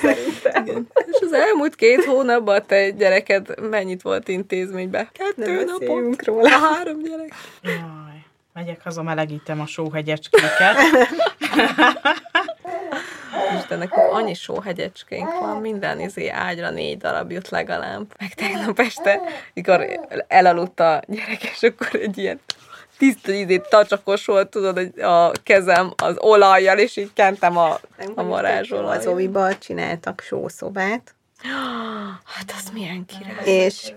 szerintem. 0.01 0.87
És 0.95 1.21
az 1.21 1.33
elmúlt 1.33 1.75
két 1.75 2.05
hónapban 2.05 2.63
te 2.67 2.91
gyereked 2.91 3.61
mennyit 3.71 4.03
volt 4.03 4.29
intézményben? 4.29 5.09
Ne 5.19 5.25
Kettő 5.25 5.65
napot? 5.65 5.79
beszéljünk 5.79 6.25
róla. 6.25 6.49
Három 6.49 6.99
gyerek. 7.03 7.35
Jaj, 7.63 8.18
megyek 8.59 8.83
haza, 8.83 9.03
melegítem 9.03 9.61
a 9.61 9.67
sóhegyecskéket. 9.67 10.77
Isten, 13.59 13.79
nekünk 13.79 14.13
annyi 14.13 14.35
sóhegyecskénk 14.35 15.39
van, 15.41 15.57
minden 15.57 16.01
izé 16.01 16.29
ágyra 16.29 16.71
négy 16.71 16.97
darab 16.97 17.31
jut 17.31 17.49
legalább. 17.49 18.15
Meg 18.19 18.35
tegnap 18.35 18.79
este, 18.79 19.21
mikor 19.55 19.87
elaludt 20.29 20.81
a 20.81 21.03
gyerek, 21.07 21.43
és 21.43 21.63
akkor 21.63 22.01
egy 22.01 22.19
ilyen 22.19 22.41
tiszta 22.97 23.33
izé 23.33 23.59
tacsakos 23.69 24.25
volt, 24.25 24.49
tudod, 24.49 24.77
hogy 24.77 25.01
a 25.01 25.33
kezem 25.43 25.93
az 25.97 26.17
olajjal, 26.19 26.79
és 26.79 26.97
így 26.97 27.13
kentem 27.13 27.57
a, 27.57 27.79
a 28.15 28.25
varázsolajat. 28.25 28.99
Az 28.99 29.07
oviba 29.07 29.59
csináltak 29.59 30.21
sószobát, 30.21 31.15
Hát 32.35 32.55
az 32.57 32.71
milyen 32.73 33.05
király. 33.07 33.45
és, 33.45 33.93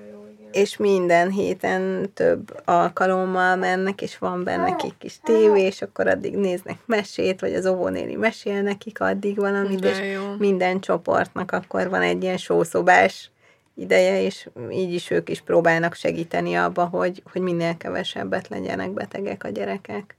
és 0.51 0.77
minden 0.77 1.31
héten 1.31 2.11
több 2.13 2.61
alkalommal 2.65 3.55
mennek, 3.55 4.01
és 4.01 4.17
van 4.17 4.43
benne 4.43 4.65
egy 4.65 4.93
kis 4.97 5.19
tévé, 5.23 5.61
és 5.61 5.81
akkor 5.81 6.07
addig 6.07 6.35
néznek 6.35 6.77
mesét, 6.85 7.39
vagy 7.39 7.53
az 7.53 7.65
óvónéni 7.65 8.15
mesél 8.15 8.61
nekik 8.61 8.99
addig 8.99 9.35
valamit, 9.35 9.79
De 9.79 9.89
és 9.89 10.13
jó. 10.13 10.35
minden 10.37 10.79
csoportnak 10.79 11.51
akkor 11.51 11.89
van 11.89 12.01
egy 12.01 12.23
ilyen 12.23 12.37
sószobás 12.37 13.31
ideje, 13.75 14.21
és 14.21 14.49
így 14.71 14.93
is 14.93 15.09
ők 15.09 15.29
is 15.29 15.41
próbálnak 15.41 15.93
segíteni 15.93 16.55
abba, 16.55 16.85
hogy, 16.85 17.23
hogy 17.31 17.41
minél 17.41 17.77
kevesebbet 17.77 18.47
legyenek 18.47 18.91
betegek 18.91 19.43
a 19.43 19.49
gyerekek. 19.49 20.15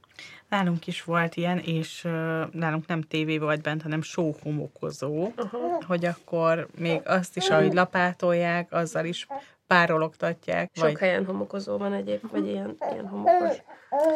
Nálunk 0.49 0.87
is 0.87 1.03
volt 1.03 1.35
ilyen, 1.35 1.59
és 1.59 2.03
uh, 2.03 2.11
nálunk 2.51 2.87
nem 2.87 3.01
tévé 3.01 3.37
volt 3.37 3.61
bent, 3.61 3.81
hanem 3.81 4.01
sóhomokozó, 4.01 5.31
uh-huh. 5.37 5.83
hogy 5.87 6.05
akkor 6.05 6.67
még 6.77 7.01
azt 7.05 7.37
is, 7.37 7.49
ahogy 7.49 7.73
lapátolják, 7.73 8.73
azzal 8.73 9.05
is 9.05 9.27
párologtatják. 9.67 10.71
Sok 10.73 10.83
vagy... 10.83 10.97
helyen 10.97 11.25
homokozó 11.25 11.77
van 11.77 11.93
egyéb, 11.93 12.31
vagy 12.31 12.47
ilyen, 12.47 12.77
ilyen 12.91 13.07
homokos 13.07 13.63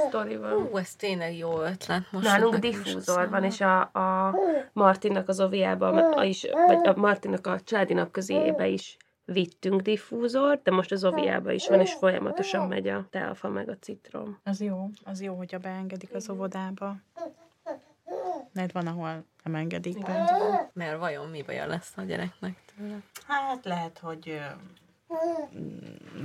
sztori 0.08 0.38
van. 0.38 0.54
Ú, 0.54 0.78
ez 0.78 0.96
tényleg 0.96 1.38
jó 1.38 1.62
ötlet. 1.62 2.12
Most 2.12 2.26
Nálunk 2.26 2.56
diffúzor 2.56 3.30
van, 3.30 3.44
és 3.44 3.62
a, 3.62 3.82
a 3.82 4.36
Martinnak 4.74 5.28
az 5.28 5.40
oviában, 5.40 5.98
a 5.98 6.24
is, 6.24 6.46
vagy 6.68 6.88
a 6.88 6.94
Martinnak 6.96 7.48
a 7.48 7.60
családi 7.60 7.94
napközébe 7.94 8.68
is 8.68 8.98
vittünk 9.26 9.82
diffúzort, 9.82 10.62
de 10.64 10.72
most 10.72 10.92
az 10.92 11.04
oviában 11.04 11.54
is 11.54 11.68
van, 11.68 11.80
és 11.80 11.94
folyamatosan 11.94 12.68
megy 12.68 12.88
a 12.88 13.06
telfa 13.10 13.50
meg 13.50 13.70
a 13.70 13.78
citrom. 13.78 14.40
Az 14.44 14.62
jó, 14.62 14.90
az 15.04 15.22
jó, 15.22 15.36
hogyha 15.36 15.58
beengedik 15.58 16.14
az 16.14 16.30
óvodába. 16.30 16.96
Mert 18.54 18.72
van, 18.72 18.88
ahol 18.88 19.26
nem 19.44 19.56
engedik 19.56 20.06
be. 20.06 20.70
Mert 20.74 21.00
vajon 21.00 21.30
mi 21.30 21.42
baja 21.42 21.68
lesz 21.68 21.98
a 21.98 22.02
gyereknek 22.02 22.58
tőle? 22.76 22.98
Hát 23.28 23.66
lehet, 23.66 24.00
hogy 24.00 24.42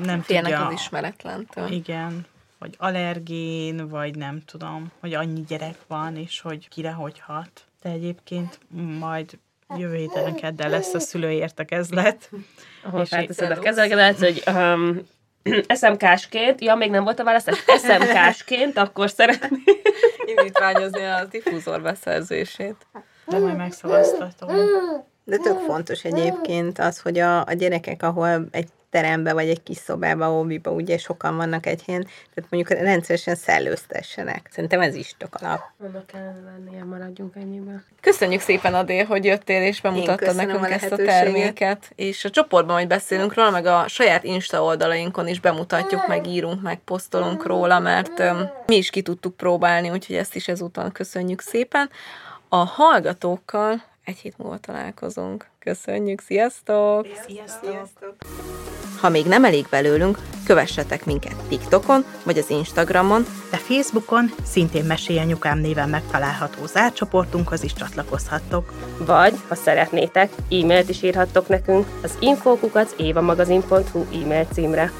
nem 0.05 0.20
Félnek 0.20 0.53
tudja. 0.53 0.66
az 0.66 0.72
ismeretlentől. 0.72 1.70
Igen, 1.70 2.26
vagy 2.59 2.74
allergén, 2.78 3.89
vagy 3.89 4.16
nem 4.16 4.43
tudom, 4.45 4.91
hogy 5.01 5.14
annyi 5.14 5.45
gyerek 5.49 5.76
van, 5.87 6.16
és 6.16 6.41
hogy 6.41 6.68
kire 6.68 6.93
hogy 6.93 7.20
hat. 7.20 7.64
De 7.83 7.91
egyébként 7.91 8.59
majd 8.99 9.39
jövő 9.76 9.97
héten 9.97 10.35
kedden 10.35 10.70
lesz 10.70 10.95
a 10.95 11.01
szülői 11.01 11.37
értekezlet. 11.37 12.30
Ahol 12.85 13.01
És 13.01 13.09
felteszed 13.09 13.51
a 13.51 13.59
kezelkedet, 13.59 14.18
hogy 14.18 14.43
um, 14.47 14.99
SMK-sként, 15.80 16.61
ja, 16.61 16.74
még 16.74 16.91
nem 16.91 17.05
volt 17.05 17.18
a 17.20 17.24
választás, 17.24 17.64
SMK-sként, 17.78 18.76
akkor 18.76 19.11
szeretném. 19.11 19.62
Indítványozni 20.24 21.05
a 21.05 21.24
diffúzor 21.24 21.83
beszerzését. 21.83 22.87
De 23.26 23.39
majd 23.39 23.57
megszavaztatom. 23.57 24.51
De 25.24 25.36
tök 25.36 25.58
fontos 25.58 26.04
egyébként 26.04 26.78
az, 26.78 27.00
hogy 27.00 27.18
a, 27.18 27.46
a 27.46 27.52
gyerekek, 27.52 28.02
ahol 28.02 28.46
egy 28.50 28.68
terembe 28.92 29.32
vagy 29.32 29.48
egy 29.48 29.62
kis 29.62 29.76
szobába, 29.76 30.32
óviba, 30.32 30.70
ugye 30.70 30.98
sokan 30.98 31.36
vannak 31.36 31.66
egy 31.66 31.82
helyen, 31.84 32.06
tehát 32.34 32.50
mondjuk 32.50 32.80
rendszeresen 32.80 33.34
szellőztessenek. 33.34 34.48
Szerintem 34.50 34.80
ez 34.80 34.94
is 34.94 35.14
tök 35.18 35.34
alap. 35.34 35.60
Annak 35.80 36.10
lennie, 36.12 36.84
maradjunk 36.84 37.36
ennyiben. 37.36 37.84
Köszönjük 38.00 38.40
szépen, 38.40 38.74
Adél, 38.74 39.04
hogy 39.04 39.24
jöttél 39.24 39.62
és 39.62 39.80
bemutattad 39.80 40.36
nekünk 40.36 40.62
a 40.62 40.70
ezt 40.70 40.92
a 40.92 40.96
terméket. 40.96 41.92
És 41.94 42.24
a 42.24 42.30
csoportban 42.30 42.74
majd 42.74 42.88
beszélünk 42.88 43.34
róla, 43.34 43.50
meg 43.50 43.66
a 43.66 43.88
saját 43.88 44.24
Insta 44.24 44.62
oldalainkon 44.62 45.28
is 45.28 45.40
bemutatjuk, 45.40 46.06
meg 46.06 46.26
írunk, 46.26 46.62
meg 46.62 46.78
posztolunk 46.78 47.46
róla, 47.46 47.78
mert 47.78 48.18
öm, 48.18 48.50
mi 48.66 48.76
is 48.76 48.90
ki 48.90 49.02
tudtuk 49.02 49.36
próbálni, 49.36 49.90
úgyhogy 49.90 50.16
ezt 50.16 50.34
is 50.34 50.48
ezúton 50.48 50.92
köszönjük 50.92 51.40
szépen. 51.40 51.90
A 52.48 52.56
hallgatókkal 52.56 53.82
egy 54.05 54.16
hét 54.16 54.38
múlva 54.38 54.59
találkozunk. 54.59 55.46
Köszönjük, 55.59 56.20
sziasztok! 56.20 57.07
Sziasztok! 57.26 58.14
Ha 59.00 59.09
még 59.09 59.26
nem 59.26 59.44
elég 59.44 59.66
belőlünk, 59.70 60.18
kövessetek 60.46 61.05
minket 61.05 61.34
TikTokon 61.48 62.05
vagy 62.24 62.38
az 62.38 62.50
Instagramon, 62.50 63.24
De 63.50 63.57
Facebookon 63.57 64.30
szintén 64.44 64.84
Mesélj 64.84 65.18
Anyukám 65.18 65.59
néven 65.59 65.88
megtalálható 65.88 66.66
zárcsoportunkhoz 66.66 67.62
is 67.62 67.72
csatlakozhattok. 67.72 68.72
Vagy, 68.98 69.34
ha 69.48 69.55
szeretnétek, 69.55 70.32
e-mailt 70.50 70.88
is 70.88 71.03
írhattok 71.03 71.48
nekünk 71.48 71.86
az 72.03 72.16
infókukat 72.20 72.94
évamagazin.hu 72.96 74.05
e-mail 74.22 74.46
címre. 74.53 74.92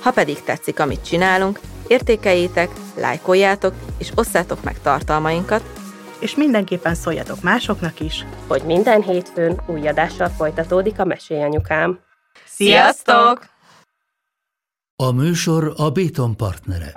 Ha 0.00 0.10
pedig 0.10 0.42
tetszik, 0.42 0.80
amit 0.80 1.04
csinálunk, 1.04 1.60
értékeljétek, 1.86 2.70
lájkoljátok 2.96 3.74
és 3.98 4.10
osszátok 4.14 4.62
meg 4.62 4.80
tartalmainkat, 4.82 5.62
És 6.22 6.34
mindenképpen 6.34 6.94
szóljatok 6.94 7.42
másoknak 7.42 8.00
is. 8.00 8.26
hogy 8.46 8.62
minden 8.62 9.02
hétfőn 9.02 9.60
új 9.66 9.88
adással 9.88 10.28
folytatódik 10.28 10.98
a 10.98 11.04
Mesélj 11.04 11.42
Anyukám. 11.42 11.98
Sziasztok! 12.46 13.46
A 14.96 15.10
műsor 15.12 15.72
a 15.76 15.90
Béton 15.90 16.36
partnere. 16.36 16.92